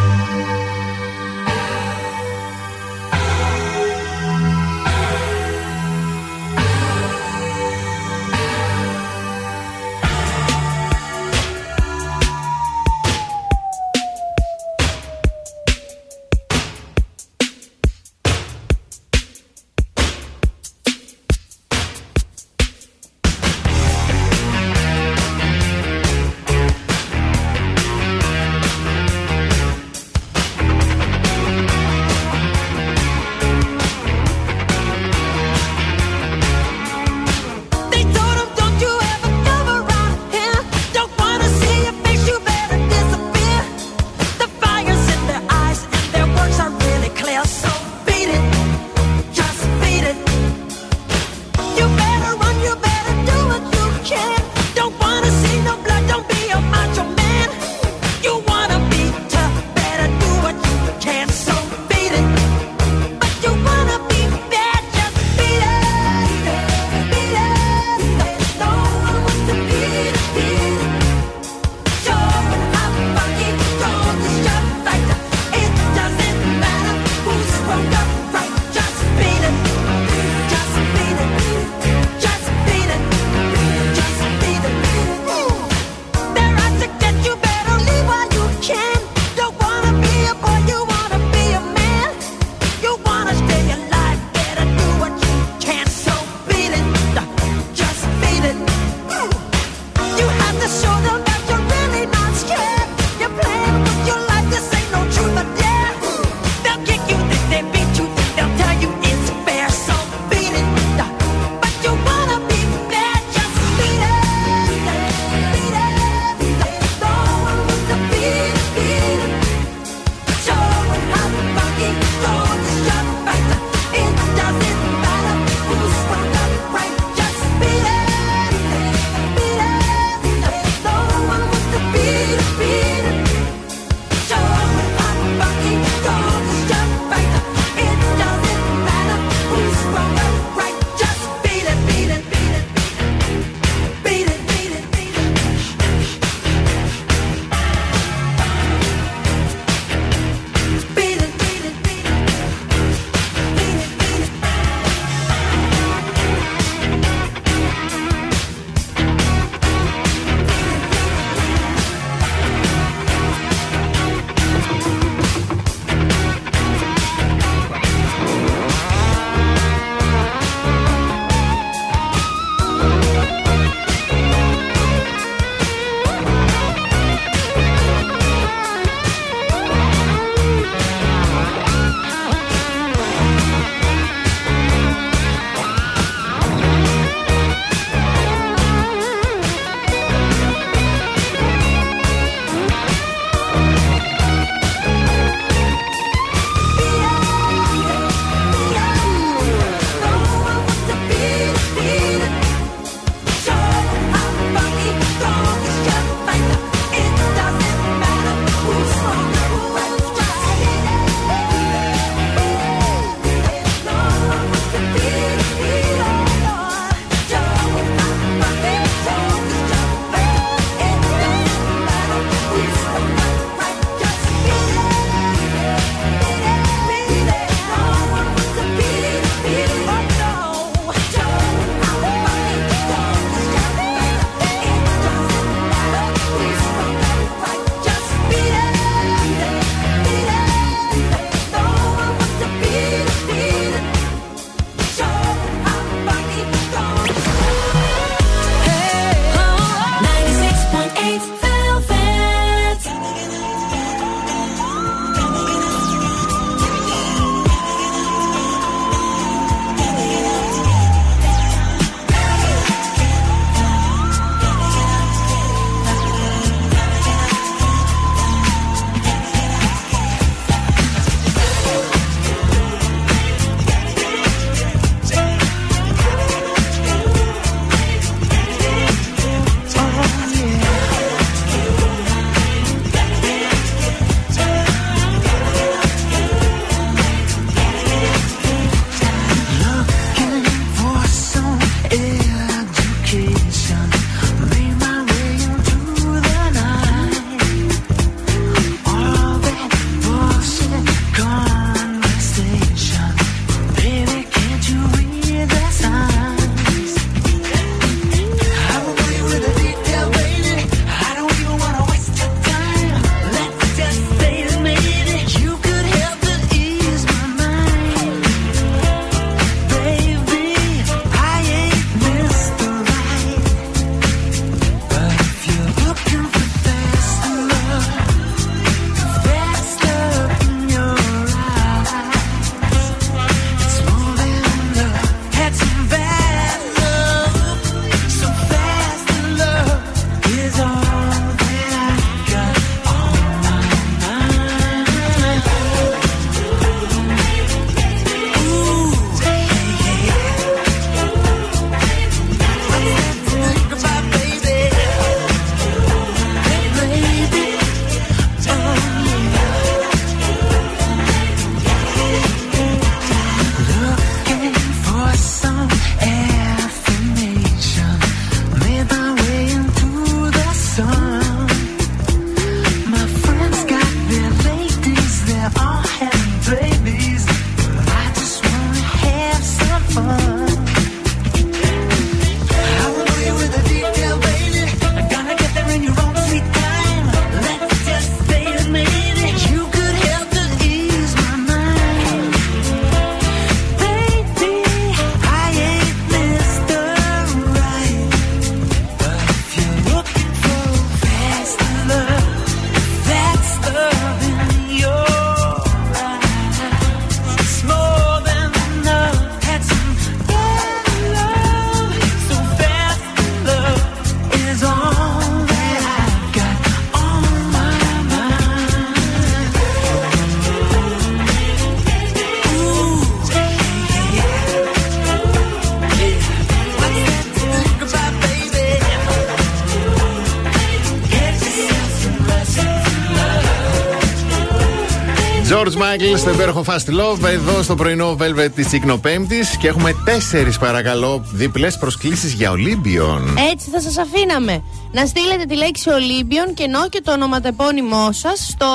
George 435.81 435.83
Michael 435.83 436.17
στο 436.17 436.29
υπέροχο 436.29 436.63
Fast 436.67 436.89
Love 436.89 437.23
εδώ 437.23 437.63
στο 437.63 437.75
πρωινό 437.75 438.17
Velvet 438.19 438.49
της 438.55 438.71
Ικνοπέμπτη 438.71 439.39
και 439.59 439.67
έχουμε 439.67 439.95
τέσσερις 440.05 440.57
παρακαλώ 440.57 441.25
διπλέ 441.31 441.71
προσκλήσεις 441.71 442.33
για 442.33 442.51
Ολύμπιον. 442.51 443.37
Έτσι 443.51 443.69
θα 443.69 443.81
σας 443.81 443.97
αφήναμε. 443.97 444.63
Να 444.91 445.05
στείλετε 445.05 445.45
τη 445.45 445.55
λέξη 445.55 445.89
Ολύμπιον 445.89 446.53
και 446.53 446.63
ενώ 446.63 446.89
και 446.89 447.01
το 447.03 447.11
ονοματεπώνυμό 447.11 448.11
σας 448.11 448.47
στο 448.47 448.65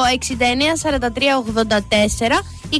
694384 2.28 2.42
2162 2.70 2.78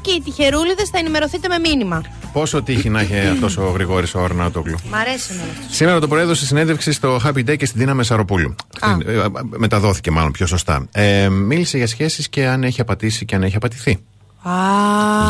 και 0.00 0.10
οι 0.10 0.20
τυχερούλιδες 0.24 0.88
θα 0.88 0.98
ενημερωθείτε 0.98 1.48
με 1.48 1.58
μήνυμα. 1.58 2.02
Πόσο 2.32 2.62
τύχη 2.62 2.88
να 2.88 3.00
έχει 3.00 3.26
αυτός 3.34 3.56
ο 3.56 3.70
Γρηγόρης 3.74 4.14
ο 4.14 4.20
Ορνάτογλου. 4.20 4.76
Μ' 4.90 4.94
αρέσει 4.94 5.28
εμένα. 5.30 5.52
Σήμερα 5.70 6.00
το 6.00 6.08
προέδωσε 6.08 6.46
συνέντευξη 6.46 6.92
στο 6.92 7.20
Happy 7.24 7.50
Day 7.50 7.56
και 7.56 7.66
στην 7.66 7.80
Τίνα 7.80 7.94
Μεσαροπούλου. 7.94 8.54
Α. 8.80 8.96
Ε, 9.06 9.14
ε, 9.14 9.28
μεταδόθηκε 9.56 10.10
μάλλον 10.10 10.32
πιο 10.32 10.46
σωστά. 10.46 10.86
Ε, 10.92 11.28
μίλησε 11.28 11.76
για 11.76 11.86
σχέσεις 11.86 12.28
και 12.28 12.46
αν 12.46 12.62
έχει 12.62 12.80
απατήσει 12.80 13.24
και 13.24 13.34
αν 13.34 13.42
έχει 13.42 13.56
απατηθεί. 13.56 13.98
Α. 14.42 14.52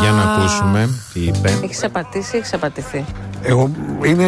Για 0.01 0.11
να 0.11 0.21
ακούσουμε 0.21 0.89
τι 1.13 1.19
είπε. 1.19 1.59
Έχεις 1.63 1.83
απατήσει 1.83 2.35
ή 2.35 2.39
έχεις 2.39 2.53
απατηθεί; 2.53 3.05
Εγώ 3.41 3.71
είναι, 4.05 4.23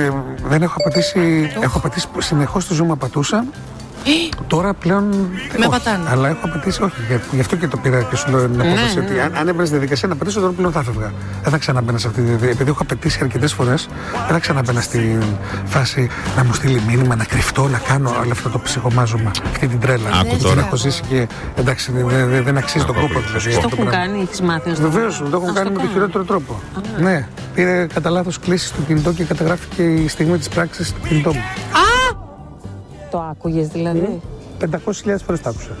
ε, 0.00 0.12
δεν 0.48 0.62
έχω 0.62 0.74
απατήσει. 0.78 1.50
Έχω 1.60 1.78
απατήσει 1.78 2.08
συνεχώς 2.18 2.62
στο 2.62 2.74
ζώμα 2.74 2.96
πατούσα. 2.96 3.44
Τώρα 4.46 4.74
πλέον. 4.74 5.04
Με 5.58 5.58
όχι, 5.58 5.68
πατάνε. 5.68 6.08
Αλλά 6.10 6.28
έχω 6.28 6.38
απατήσει, 6.42 6.82
όχι. 6.82 6.94
Γι' 7.08 7.18
γι' 7.34 7.40
αυτό 7.40 7.56
και 7.56 7.68
το 7.68 7.76
πήρα 7.76 8.02
και 8.02 8.16
σου 8.16 8.30
λέω 8.30 8.40
την 8.40 8.56
Ναι, 8.56 8.62
απόφαση 8.62 8.98
ναι. 8.98 9.04
ότι 9.04 9.20
αν, 9.20 9.34
αν 9.36 9.48
έμπαινα 9.48 9.64
στη 9.64 9.74
διαδικασία 9.74 10.08
να 10.08 10.16
πατήσω, 10.16 10.40
τώρα 10.40 10.52
πλέον 10.52 10.72
θα 10.72 10.80
έφευγα. 10.80 11.12
Δεν 11.42 11.52
θα 11.52 11.58
ξαναμπαίνα 11.58 11.98
σε 11.98 12.06
αυτή 12.06 12.18
τη 12.20 12.26
διαδικασία. 12.26 12.52
Επειδή 12.54 12.70
έχω 12.70 12.82
απαιτήσει 12.82 13.18
αρκετές 13.22 13.52
φορές, 13.52 13.88
δεν 14.12 14.32
θα 14.34 14.38
ξαναμπαίνα 14.38 14.80
στη 14.80 15.18
φάση 15.64 16.08
να 16.36 16.44
μου 16.44 16.52
στείλει 16.52 16.82
μήνυμα, 16.88 17.16
να 17.16 17.24
κρυφτώ, 17.24 17.68
να 17.68 17.78
κάνω 17.78 18.10
όλο 18.22 18.32
αυτό 18.32 18.48
το 18.48 18.58
ψυχομάζωμα. 18.58 19.30
Αυτή 19.50 19.66
την 19.66 19.80
τρέλα. 19.80 20.08
Άκου 20.08 20.26
Έτσι, 20.26 20.38
τώρα. 20.42 20.54
την 20.54 20.64
έχω 20.66 20.76
ζήσει 20.76 21.02
και 21.08 21.26
εντάξει, 21.56 21.92
δεν, 21.92 22.08
δεν, 22.30 22.44
δεν 22.44 22.56
αξίζει 22.56 22.84
τον 22.84 22.94
κόπο. 22.94 23.20
Δηλαδή, 23.20 23.50
Το 23.50 23.56
αυτό 23.56 23.68
έχουν 23.72 23.84
πράγμα. 23.86 23.90
κάνει, 23.90 24.20
έχεις 24.22 24.40
μάθει. 24.40 24.68
να 24.68 24.74
στο 24.74 24.90
Βεβαίως, 24.90 25.14
κάνουν. 25.16 25.30
το 25.30 25.36
έχουν 25.36 25.48
Ας 25.48 25.54
κάνει 25.54 25.68
με 25.68 25.74
τον 25.74 25.82
κάνουν. 25.82 25.92
χειρότερο 25.92 26.24
τρόπο. 26.24 26.60
Ναι, 26.98 27.26
πήρε 27.54 27.86
κατά 27.94 28.10
λάθος 28.10 28.38
κλήσει 28.38 28.66
στο 28.66 28.80
κινητό 28.86 29.12
και 29.12 29.24
καταγράφηκε 29.24 29.82
η 29.82 30.08
στιγμή 30.08 30.38
της 30.38 30.48
πράξης 30.48 30.88
στο 30.88 30.98
κινητό 31.08 31.32
μου. 31.34 31.40
Το 33.10 33.18
άκουγες 33.20 33.68
δηλαδή; 33.68 34.20
500.000 34.60 35.22
φορές 35.24 35.40
τα 35.40 35.50
άκουσα. 35.50 35.76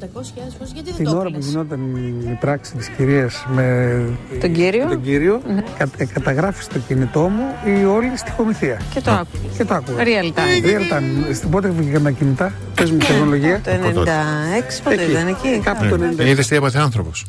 500.000 0.00 0.54
φορές, 0.58 0.72
γιατί 0.74 0.88
δεν 0.88 0.96
Την 0.96 1.04
το 1.04 1.10
ώρα 1.10 1.20
που 1.20 1.26
έκλαις; 1.26 1.46
γινόταν 1.46 1.96
η 2.32 2.36
πράξη 2.40 2.74
της 2.76 2.88
κυρίας 2.88 3.46
με 3.54 3.98
Τον 4.40 4.52
κύριο; 4.52 4.86
τον 4.88 5.02
κύριο 5.02 5.40
κα, 5.78 5.86
ε, 5.96 6.04
καταγράφεις 6.04 6.64
στο 6.64 6.78
κινητό 6.78 7.20
μου 7.20 7.44
η 7.80 7.84
όλη 7.84 8.12
στοιχομηθεία. 8.16 8.80
Και 8.94 9.00
το 9.00 9.10
άκουγες. 9.10 9.56
Και 9.56 9.64
το 9.64 9.74
άκουγα. 9.74 10.02
Real 10.04 10.38
time. 10.38 10.66
Real 10.66 10.92
time. 10.92 11.34
Στην 11.34 11.50
πότε 11.50 11.68
βγήκαμε 11.68 12.12
κινητά, 12.12 12.52
πες 12.74 12.90
μου 12.90 12.96
τεχνολογία. 12.98 13.60
Το 13.64 13.70
96 13.70 14.82
πότε 14.82 15.02
Εκεί. 15.02 15.10
ήταν 15.10 15.26
εκεί; 15.26 15.60
Κάπου 15.64 15.86
το 15.88 15.94
96. 15.94 16.26
Είδες 16.26 16.46
τι 16.46 16.56
έπαθε 16.56 16.78
άνθρωπος. 16.78 17.26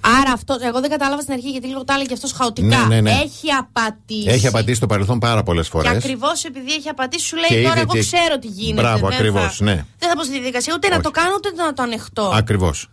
Άρα 0.00 0.32
αυτό, 0.32 0.56
εγώ 0.60 0.80
δεν 0.80 0.90
κατάλαβα 0.90 1.22
στην 1.22 1.32
αρχή 1.34 1.50
γιατί 1.50 1.66
λίγο 1.66 1.84
τα 1.84 1.94
έλεγε 1.94 2.12
αυτός 2.14 2.32
χαοτικά. 2.32 2.76
Ναι, 2.76 2.94
ναι, 2.94 3.00
ναι. 3.00 3.10
Έχει 3.10 3.50
απατήσει. 3.50 4.28
Έχει 4.28 4.46
απατήσει 4.46 4.74
στο 4.76 4.86
παρελθόν 4.86 5.18
πάρα 5.18 5.42
πολλές 5.42 5.64
Και 5.64 5.70
φορές. 5.70 5.90
ακριβώς 5.90 6.44
επειδή 6.44 6.72
έχει 6.72 6.88
απατήσει, 6.88 7.26
σου 7.26 7.36
Και 7.36 7.54
λέει 7.54 7.62
τώρα 7.62 7.74
είδε 7.74 7.80
εγώ 7.80 7.92
τι- 7.92 8.00
ξέρω 8.00 8.38
τι 8.38 8.46
γίνεται. 8.46 8.80
Μπράβο, 8.82 9.06
δεν 9.08 9.16
ακριβώς, 9.16 9.56
θα- 9.56 9.64
ναι. 9.64 9.74
Δεν 9.98 10.08
θα 10.08 10.14
πω 10.16 10.22
στη 10.22 10.32
διαδικασία 10.32 10.74
ούτε 10.76 10.88
να 10.88 11.00
το 11.00 11.10
κάνω 11.10 11.34
ούτε 11.36 11.50
να 11.56 11.72
το 11.72 11.82
ανεχτώ. 11.82 12.32
Ακριβώς. 12.34 12.88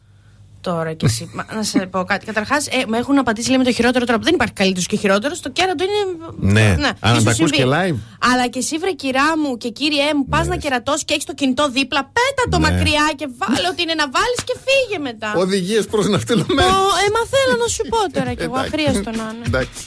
Τώρα 0.61 0.93
κι 0.93 1.05
εσύ. 1.05 1.31
Μα, 1.33 1.45
να 1.55 1.63
σε 1.63 1.79
πω 1.79 2.03
κάτι. 2.03 2.25
Καταρχάς, 2.25 2.67
ε, 2.67 2.83
με 2.87 2.97
έχουν 2.97 3.17
απαντήσει 3.17 3.49
λέει, 3.49 3.57
με 3.57 3.63
το 3.63 3.71
χειρότερο 3.71 4.05
τρόπο. 4.05 4.23
Δεν 4.23 4.33
υπάρχει 4.33 4.53
καλύτερος 4.53 4.87
και 4.87 4.95
χειρότερος. 4.97 5.39
Το 5.39 5.49
κέρατο 5.49 5.83
είναι. 5.83 6.53
Ναι. 6.53 6.75
Αν 6.99 7.11
ίσως 7.11 7.23
τα 7.23 7.31
ακούς 7.31 7.35
συμβεί. 7.35 7.55
και 7.55 7.63
live. 7.65 7.95
Αλλά 8.31 8.47
και 8.47 8.59
εσύ, 8.59 8.77
βρε 8.77 8.91
κυρά 8.91 9.37
μου 9.37 9.57
και 9.57 9.69
κύριέ 9.69 10.13
μου, 10.15 10.25
πας 10.27 10.47
να 10.47 10.55
κερατώσεις 10.55 11.03
και 11.05 11.13
έχεις 11.13 11.25
το 11.25 11.33
κινητό 11.33 11.69
δίπλα. 11.69 12.01
Πέτα 12.17 12.43
το 12.51 12.57
Ναι. 12.59 12.69
μακριά 12.71 13.05
και 13.15 13.27
βάλε 13.37 13.67
ό,τι 13.71 13.81
είναι 13.81 13.93
να 13.93 14.05
βάλεις 14.15 14.39
και 14.47 14.55
φύγε 14.65 14.97
μετά. 15.09 15.33
Οδηγίες 15.35 15.85
προς 15.85 16.07
ναυτιλωμένο. 16.07 16.69
Ω, 16.69 16.89
Ε, 17.05 17.07
μα 17.15 17.21
θέλω 17.33 17.55
να 17.63 17.67
σου 17.67 17.83
πω 17.89 17.99
τώρα 18.19 18.33
κι 18.33 18.43
εγώ. 18.43 18.57
Εντάξει. 18.59 18.75
Αχρίαστο 18.75 19.09
να 19.19 19.25
είναι. 19.33 19.45
Εντάξει. 19.47 19.83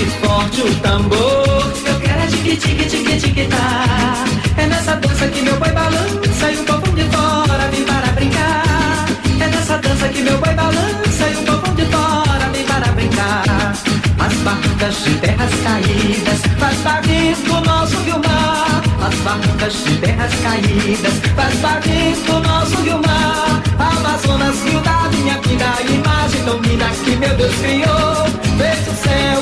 Bate 0.00 0.12
forte 0.12 0.62
o 0.62 0.74
tambor, 0.76 1.72
eu 1.84 2.00
quero 2.00 2.22
é 2.22 2.26
tique 2.28 2.56
tique 2.56 2.84
tique 2.86 3.16
tique 3.18 3.46
tá. 3.48 4.24
É 4.56 4.66
nessa 4.66 4.96
dança 4.96 5.28
que 5.28 5.42
meu 5.42 5.54
boi 5.58 5.70
balança 5.72 6.50
e 6.50 6.56
o 6.56 6.64
povão 6.64 6.94
de 6.94 7.04
fora 7.04 7.68
vem 7.70 7.84
para 7.84 8.06
brincar. 8.12 9.06
É 9.40 9.46
nessa 9.46 9.76
dança 9.76 10.08
que 10.08 10.22
meu 10.22 10.38
boi 10.38 10.54
balança 10.54 11.28
e 11.30 11.34
o 11.34 11.42
povão 11.44 11.74
de 11.74 11.84
fora 11.84 12.48
vem 12.50 12.64
para 12.64 12.92
brincar. 12.92 13.74
As 14.18 14.34
barcas 14.36 15.04
de 15.04 15.14
terras 15.16 15.50
caídas 15.64 16.40
faz 16.58 16.76
barulho 16.78 17.36
do 17.36 17.60
nosso 17.60 17.96
rio 17.98 18.20
mar. 18.26 18.82
As 19.06 19.14
barcas 19.16 19.84
de 19.84 19.96
terras 19.98 20.32
caídas 20.42 21.14
faz 21.36 21.54
barulho 21.56 22.16
do 22.24 22.48
nosso 22.48 22.76
rio 22.80 23.00
mar. 23.06 23.62
Amazonas, 23.78 24.62
rio 24.62 24.80
da 24.80 25.10
minha 25.10 25.38
vida, 25.42 25.92
imagem 25.92 26.42
tão 26.46 26.58
linda 26.60 26.86
que 27.04 27.16
meu 27.16 27.36
Deus 27.36 27.54
criou. 27.56 28.30
Fez 28.56 28.88
o 28.88 28.94
céu, 29.02 29.39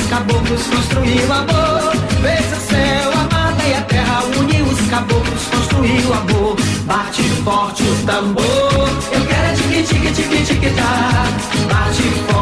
os 0.00 0.06
caboclos, 0.08 0.66
construiu 0.66 1.32
amor. 1.32 1.92
Fez 2.22 2.52
o 2.52 2.60
céu, 2.68 3.10
a 3.12 3.34
mata 3.34 3.66
e 3.66 3.74
a 3.74 3.82
terra, 3.82 4.22
uniu 4.38 4.64
os 4.64 4.80
caboclos, 4.88 5.44
construiu 5.50 6.14
amor. 6.14 6.56
Bate 6.84 7.22
forte 7.44 7.82
o 7.82 8.06
tambor, 8.06 8.88
eu 9.12 9.26
quero 9.26 9.46
é 9.46 9.52
tique 9.54 9.82
tique 9.82 10.12
tique 10.12 10.42
tique 10.44 10.70
tá. 10.70 11.24
Bate 11.68 12.02
forte 12.02 12.35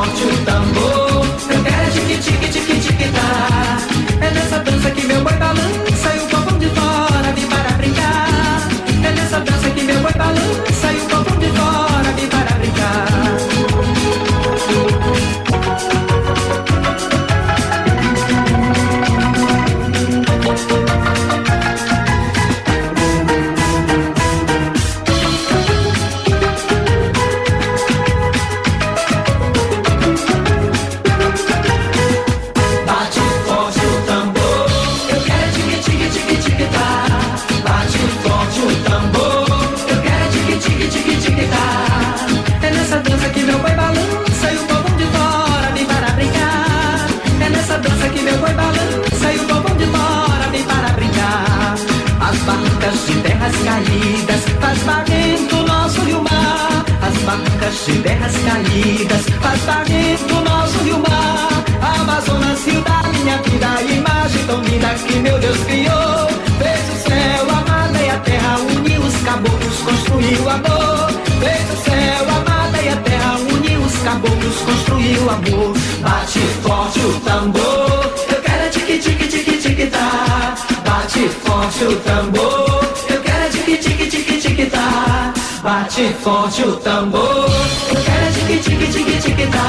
Fez 71.45 71.71
o 71.71 71.77
céu, 71.85 72.25
a 72.29 72.51
mata 72.51 72.83
e 72.83 72.89
a 72.89 72.97
terra, 72.97 73.37
uniu 73.53 73.81
os 73.83 73.97
caboclos, 73.99 74.57
construiu 74.61 75.31
amor. 75.31 75.75
Bate 76.01 76.41
forte 76.63 77.01
o 77.01 77.21
tambor, 77.21 78.15
eu 78.31 78.41
quero 78.43 78.63
é 78.63 78.69
tique 78.71 78.99
tique 78.99 79.29
tique 79.29 79.59
tique 79.59 79.87
tá. 79.89 80.55
Bate 80.87 81.29
forte 81.45 81.85
o 81.85 81.97
tambor, 82.01 82.85
eu 83.11 83.21
quero 83.21 83.45
é 83.45 83.49
tique 83.51 83.77
tique 83.77 84.07
tique 84.07 84.41
tique 84.41 84.67
tá. 84.71 85.35
Bate 85.63 86.15
forte 86.23 86.63
o 86.63 86.77
tambor, 86.77 87.51
eu 87.91 88.01
quero 88.03 88.25
é 88.25 88.31
tique 88.31 88.59
tique 88.63 88.87
tique 88.93 89.17
tique 89.21 89.47
tá. 89.49 89.67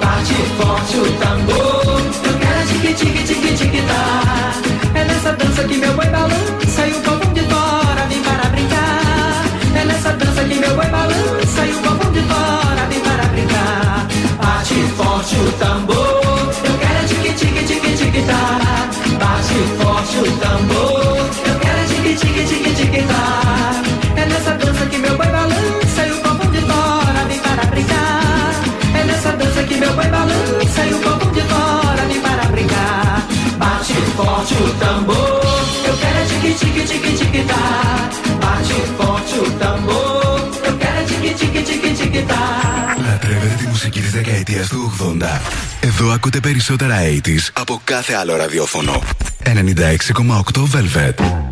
Bate 0.00 0.34
forte 0.58 0.96
o 0.98 1.12
tambor, 1.18 2.00
eu 2.26 2.38
quero 2.38 2.60
é 2.60 2.64
tique 2.66 2.94
tique 2.94 3.24
tique 3.24 3.54
tique 3.56 3.82
tá. 3.82 4.52
É 4.94 5.04
nessa 5.04 5.32
dança 5.32 5.64
que 5.64 5.76
meu 5.78 5.92
boi 5.94 6.06
balança 6.06 6.39
o 20.18 20.30
tambor. 20.44 21.16
Eu 21.48 21.56
quero 21.64 21.82
tique 21.90 22.14
tique 22.20 22.44
tique 22.50 22.72
tique 22.78 23.02
tá. 23.10 23.82
É 24.16 24.24
nessa 24.26 24.52
dança 24.60 24.86
que 24.86 24.98
meu 24.98 25.14
pai 25.16 25.30
balança 25.30 26.06
e 26.08 26.10
o 26.12 26.18
copo 26.24 26.46
de 26.54 26.60
fora 26.68 27.24
vem 27.28 27.38
para 27.46 27.64
brincar. 27.72 28.52
É 28.98 29.04
nessa 29.04 29.30
dança 29.40 29.62
que 29.68 29.76
meu 29.76 29.92
pai 29.94 30.08
balança 30.10 30.80
e 30.90 30.94
o 30.94 30.98
copo 31.00 31.26
de 31.36 31.42
fora 31.50 32.02
vem 32.10 32.20
para 32.20 32.44
brincar. 32.54 33.26
Bate 33.58 33.92
forte 34.16 34.54
o 34.54 34.68
tambor. 34.82 35.42
Eu 35.88 35.96
quero 36.02 36.20
tique 36.28 36.52
tique 36.60 36.82
tique 36.90 37.12
tique 37.18 37.42
tá. 37.50 37.64
Bate 38.42 38.78
forte 38.98 39.34
o 39.38 39.50
tambor. 39.62 40.40
Eu 40.68 40.74
quero 40.82 41.06
tique 41.08 41.34
tique 41.38 41.62
tique 41.68 41.90
tique 41.98 42.22
tá. 42.30 42.44
Λατρεύετε 43.06 43.54
τη 43.58 43.66
μουσική 43.66 44.00
της 44.00 44.10
δεκαετίας 44.12 44.68
του 44.68 44.92
80. 44.98 45.40
Εδώ 45.80 46.10
ακούτε 46.10 46.40
περισσότερα 46.40 46.96
80's 47.00 47.50
από 47.52 47.80
κάθε 47.84 48.14
άλλο 48.14 48.36
ραδιόφωνο. 48.36 49.02
96,8 49.54 50.70
Velvet. 50.70 51.49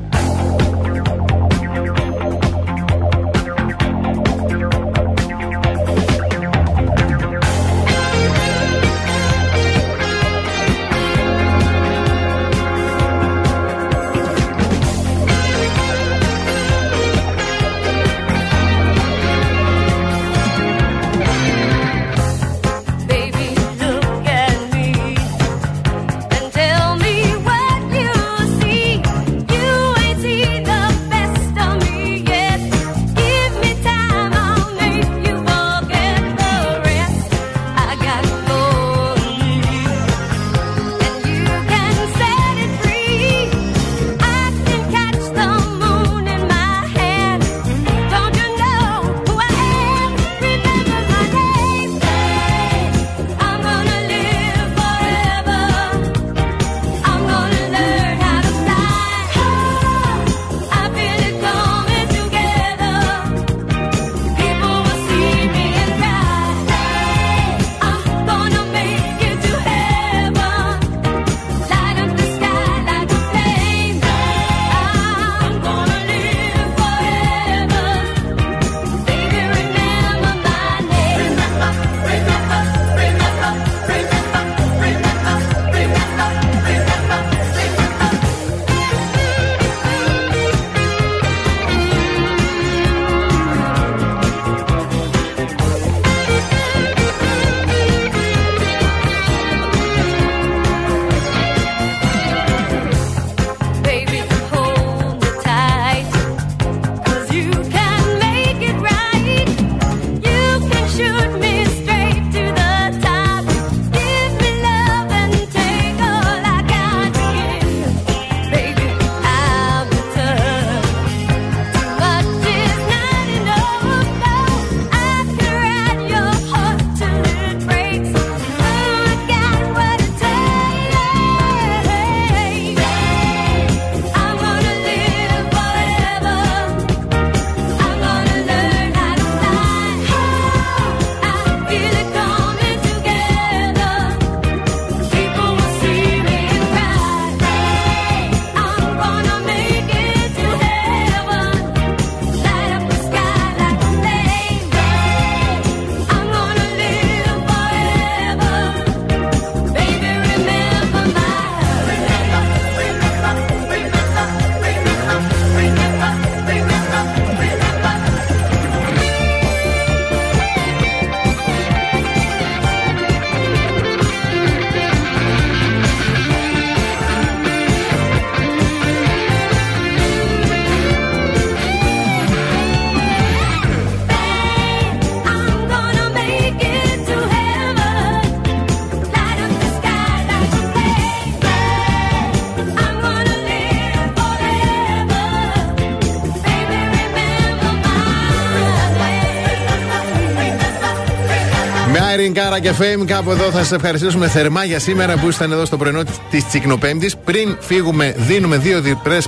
Με 202.34 202.40
Άιριν 202.40 202.60
Κάρα 202.60 202.60
και 202.60 202.72
Fame, 203.02 203.06
κάπου 203.06 203.30
εδώ 203.30 203.44
θα 203.50 203.58
σας 203.58 203.72
ευχαριστήσουμε 203.72 204.28
θερμά 204.28 204.64
για 204.64 204.78
σήμερα 204.78 205.18
που 205.18 205.28
ήσταν 205.28 205.52
εδώ 205.52 205.64
στο 205.64 205.76
πρωινό 205.76 206.02
της 206.30 206.46
Τσικνοπέμπτης. 206.46 207.16
Πριν 207.16 207.56
φύγουμε, 207.60 208.14
δίνουμε 208.18 208.56
δύο 208.58 208.80
διπλέ 208.80 209.18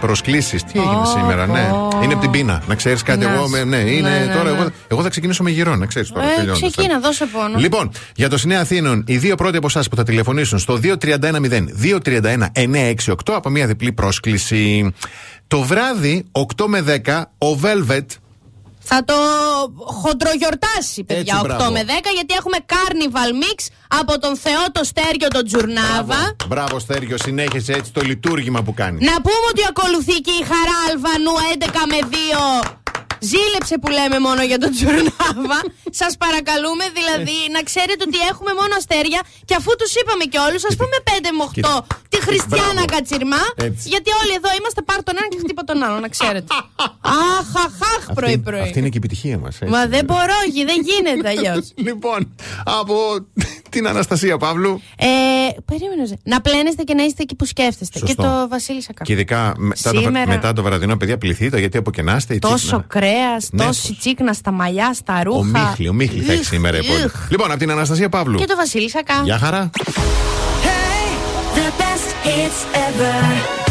προσκλήσει. 0.00 0.56
Τι 0.72 0.78
έγινε 0.78 1.02
σήμερα, 1.18 1.46
ναι. 1.46 1.70
Είναι 2.02 2.12
από 2.12 2.22
την 2.22 2.30
πείνα. 2.30 2.62
Να 2.66 2.74
ξέρεις 2.74 3.02
κάτι, 3.02 3.24
Να 3.24 3.32
εγώ. 3.32 3.42
σου- 3.42 3.50
με- 3.50 3.64
Ναι, 3.64 3.76
είναι 3.76 4.08
Ναι, 4.08 4.18
ναι, 4.18 4.26
τώρα. 4.32 4.50
ναι. 4.50 4.58
Εγώ, 4.58 4.68
εγώ 4.88 5.02
θα 5.02 5.08
ξεκινήσω 5.08 5.42
με 5.42 5.50
γυρό, 5.50 5.76
να 5.76 5.86
ξέρεις 5.86 6.10
τώρα. 6.10 6.26
Ε, 6.26 6.34
τελειώνοντας. 6.36 6.72
ξεκίνα, 6.72 7.00
δώσε 7.00 7.26
πόνο. 7.26 7.58
Λοιπόν, 7.58 7.90
για 8.16 8.28
το 8.28 8.38
Συνέα 8.38 8.60
Αθήνων, 8.60 9.04
οι 9.06 9.16
δύο 9.16 9.34
πρώτοι 9.34 9.56
από 9.56 9.66
εσάς 9.66 9.88
που 9.88 9.96
θα 9.96 10.02
τηλεφωνήσουν 10.02 10.58
στο 10.58 10.76
231-0-231-968 10.76 13.34
από 13.34 13.50
μια 13.50 13.66
διπλή 13.66 13.92
πρόσκληση. 13.92 14.92
Το 15.46 15.60
βράδυ, 15.60 16.24
8 16.32 16.66
με 16.66 16.80
10, 16.80 17.32
ο 17.38 17.58
Velvet 17.62 18.06
Θα 18.86 19.04
το 19.04 19.14
χοντρογιορτάσει, 20.04 21.04
παιδιά, 21.04 21.34
Έτσι, 21.34 21.34
8 21.40 21.44
μπράβο. 21.46 21.70
με 21.72 21.82
10, 21.84 21.90
γιατί 22.18 22.32
έχουμε 22.40 22.58
Carnival 22.72 23.30
Mix 23.42 23.58
από 24.00 24.18
τον 24.18 24.36
Θεό 24.36 24.62
το 24.72 24.84
Στέργιο 24.84 25.28
τον 25.28 25.44
Τζουρνάβα. 25.46 26.36
Μπράβο, 26.48 26.78
Στέργιο, 26.78 27.16
συνέχισε 27.18 27.72
έτσι 27.72 27.90
το 27.92 28.00
λειτουργήμα 28.00 28.62
που 28.62 28.74
κάνει. 28.74 28.98
Να 29.04 29.16
πούμε 29.26 29.44
ότι 29.50 29.62
ακολουθεί 29.68 30.16
και 30.26 30.30
η 30.40 30.44
Χαρά 30.50 30.76
Αλβανού 30.90 31.34
11 31.54 31.64
με 31.92 31.98
2. 32.10 32.83
Ζήλεψε 33.30 33.74
που 33.82 33.88
λέμε 33.98 34.18
μόνο 34.26 34.42
για 34.50 34.58
τον 34.62 34.70
Τζουρνάβα. 34.74 35.60
Σας 36.00 36.12
παρακαλούμε, 36.24 36.84
δηλαδή, 36.98 37.36
να 37.56 37.60
ξέρετε 37.68 38.02
ότι 38.08 38.18
έχουμε 38.30 38.52
μόνο 38.60 38.72
αστέρια 38.80 39.20
και 39.48 39.54
αφού 39.60 39.70
τους 39.80 39.92
είπαμε 40.00 40.24
και 40.32 40.38
όλου, 40.46 40.58
ας 40.70 40.74
πούμε 40.80 40.96
5 41.04 41.28
με 41.38 41.42
8 41.44 41.84
τη 42.12 42.18
Χριστιανά 42.26 42.72
Μπράβο. 42.72 42.92
Κατσιρμά. 42.94 43.42
Έτσι. 43.68 43.84
Γιατί 43.94 44.10
όλοι 44.20 44.32
εδώ 44.40 44.50
είμαστε 44.58 44.80
πάρ 44.88 44.98
τον 45.08 45.14
ένα 45.20 45.28
και 45.32 45.38
χτύπα 45.42 45.62
τον 45.70 45.78
άλλο, 45.86 45.98
να 46.06 46.08
ξέρετε. 46.16 46.50
Αχ, 47.00 47.48
αχ, 47.64 47.74
αχ, 47.92 47.96
Αυτή, 47.98 48.14
πρωί-πρωί. 48.18 48.60
αυτή 48.66 48.78
είναι 48.78 48.90
και 48.92 48.98
η 49.00 49.02
επιτυχία 49.02 49.38
μας. 49.44 49.54
Μα 49.74 49.80
δεν 49.94 50.04
μπορώ, 50.08 50.38
γη, 50.54 50.62
δεν 50.64 50.78
γίνεται 50.88 51.28
αλλιώς. 51.34 51.64
Λοιπόν, 51.74 52.20
από 52.80 52.94
την 53.74 53.86
Αναστασία 53.88 54.36
Παύλου. 54.36 54.80
Ε, 54.96 55.06
περίμενε. 55.64 56.06
Ζε. 56.06 56.14
Να 56.22 56.40
πλένεστε 56.40 56.82
και 56.82 56.94
να 56.94 57.02
είστε 57.04 57.22
εκεί 57.22 57.34
που 57.34 57.44
σκέφτεστε. 57.44 57.98
Σωστό. 57.98 58.22
Και 58.22 58.28
το 58.28 58.48
Βασίλη 58.48 58.82
Σακά. 58.82 59.04
Και 59.04 59.12
ειδικά 59.12 59.52
μετά, 59.56 59.90
το, 59.92 59.98
Σήμερα- 60.00 60.26
μετά 60.28 60.52
το 60.52 60.62
βραδινό, 60.62 60.96
παιδιά, 60.96 61.18
πληθείτε 61.18 61.58
γιατί 61.58 61.76
αποκαινάστε. 61.78 62.34
η 62.34 62.38
Τόσο 62.38 62.56
τσίχνα. 62.56 62.84
κρέας, 62.88 63.48
Ναι, 63.52 63.64
τόση 63.64 63.94
τσίκνα 63.98 64.32
στα 64.32 64.50
μαλλιά, 64.50 64.94
στα 64.94 65.22
ρούχα. 65.22 65.38
Ο 65.38 65.42
Μίχλη, 65.44 65.88
ο 65.88 65.92
Μίχλη 65.92 66.20
θα 66.22 66.32
έχει 66.32 66.44
σήμερα 66.44 66.76
η 66.78 66.84
πόλη. 66.86 67.04
Ιχ. 67.04 67.12
Λοιπόν, 67.30 67.50
από 67.50 67.58
την 67.58 67.70
Αναστασία 67.70 68.08
Παύλου. 68.08 68.38
Και 68.38 68.46
το 68.46 68.56
Βασίλη 68.56 68.90
Σακά. 68.90 69.20
Γεια 69.24 69.38
χαρά. 69.38 69.70
The 71.54 71.70
best 71.80 72.08
hits 72.26 72.60
ever. 72.86 73.63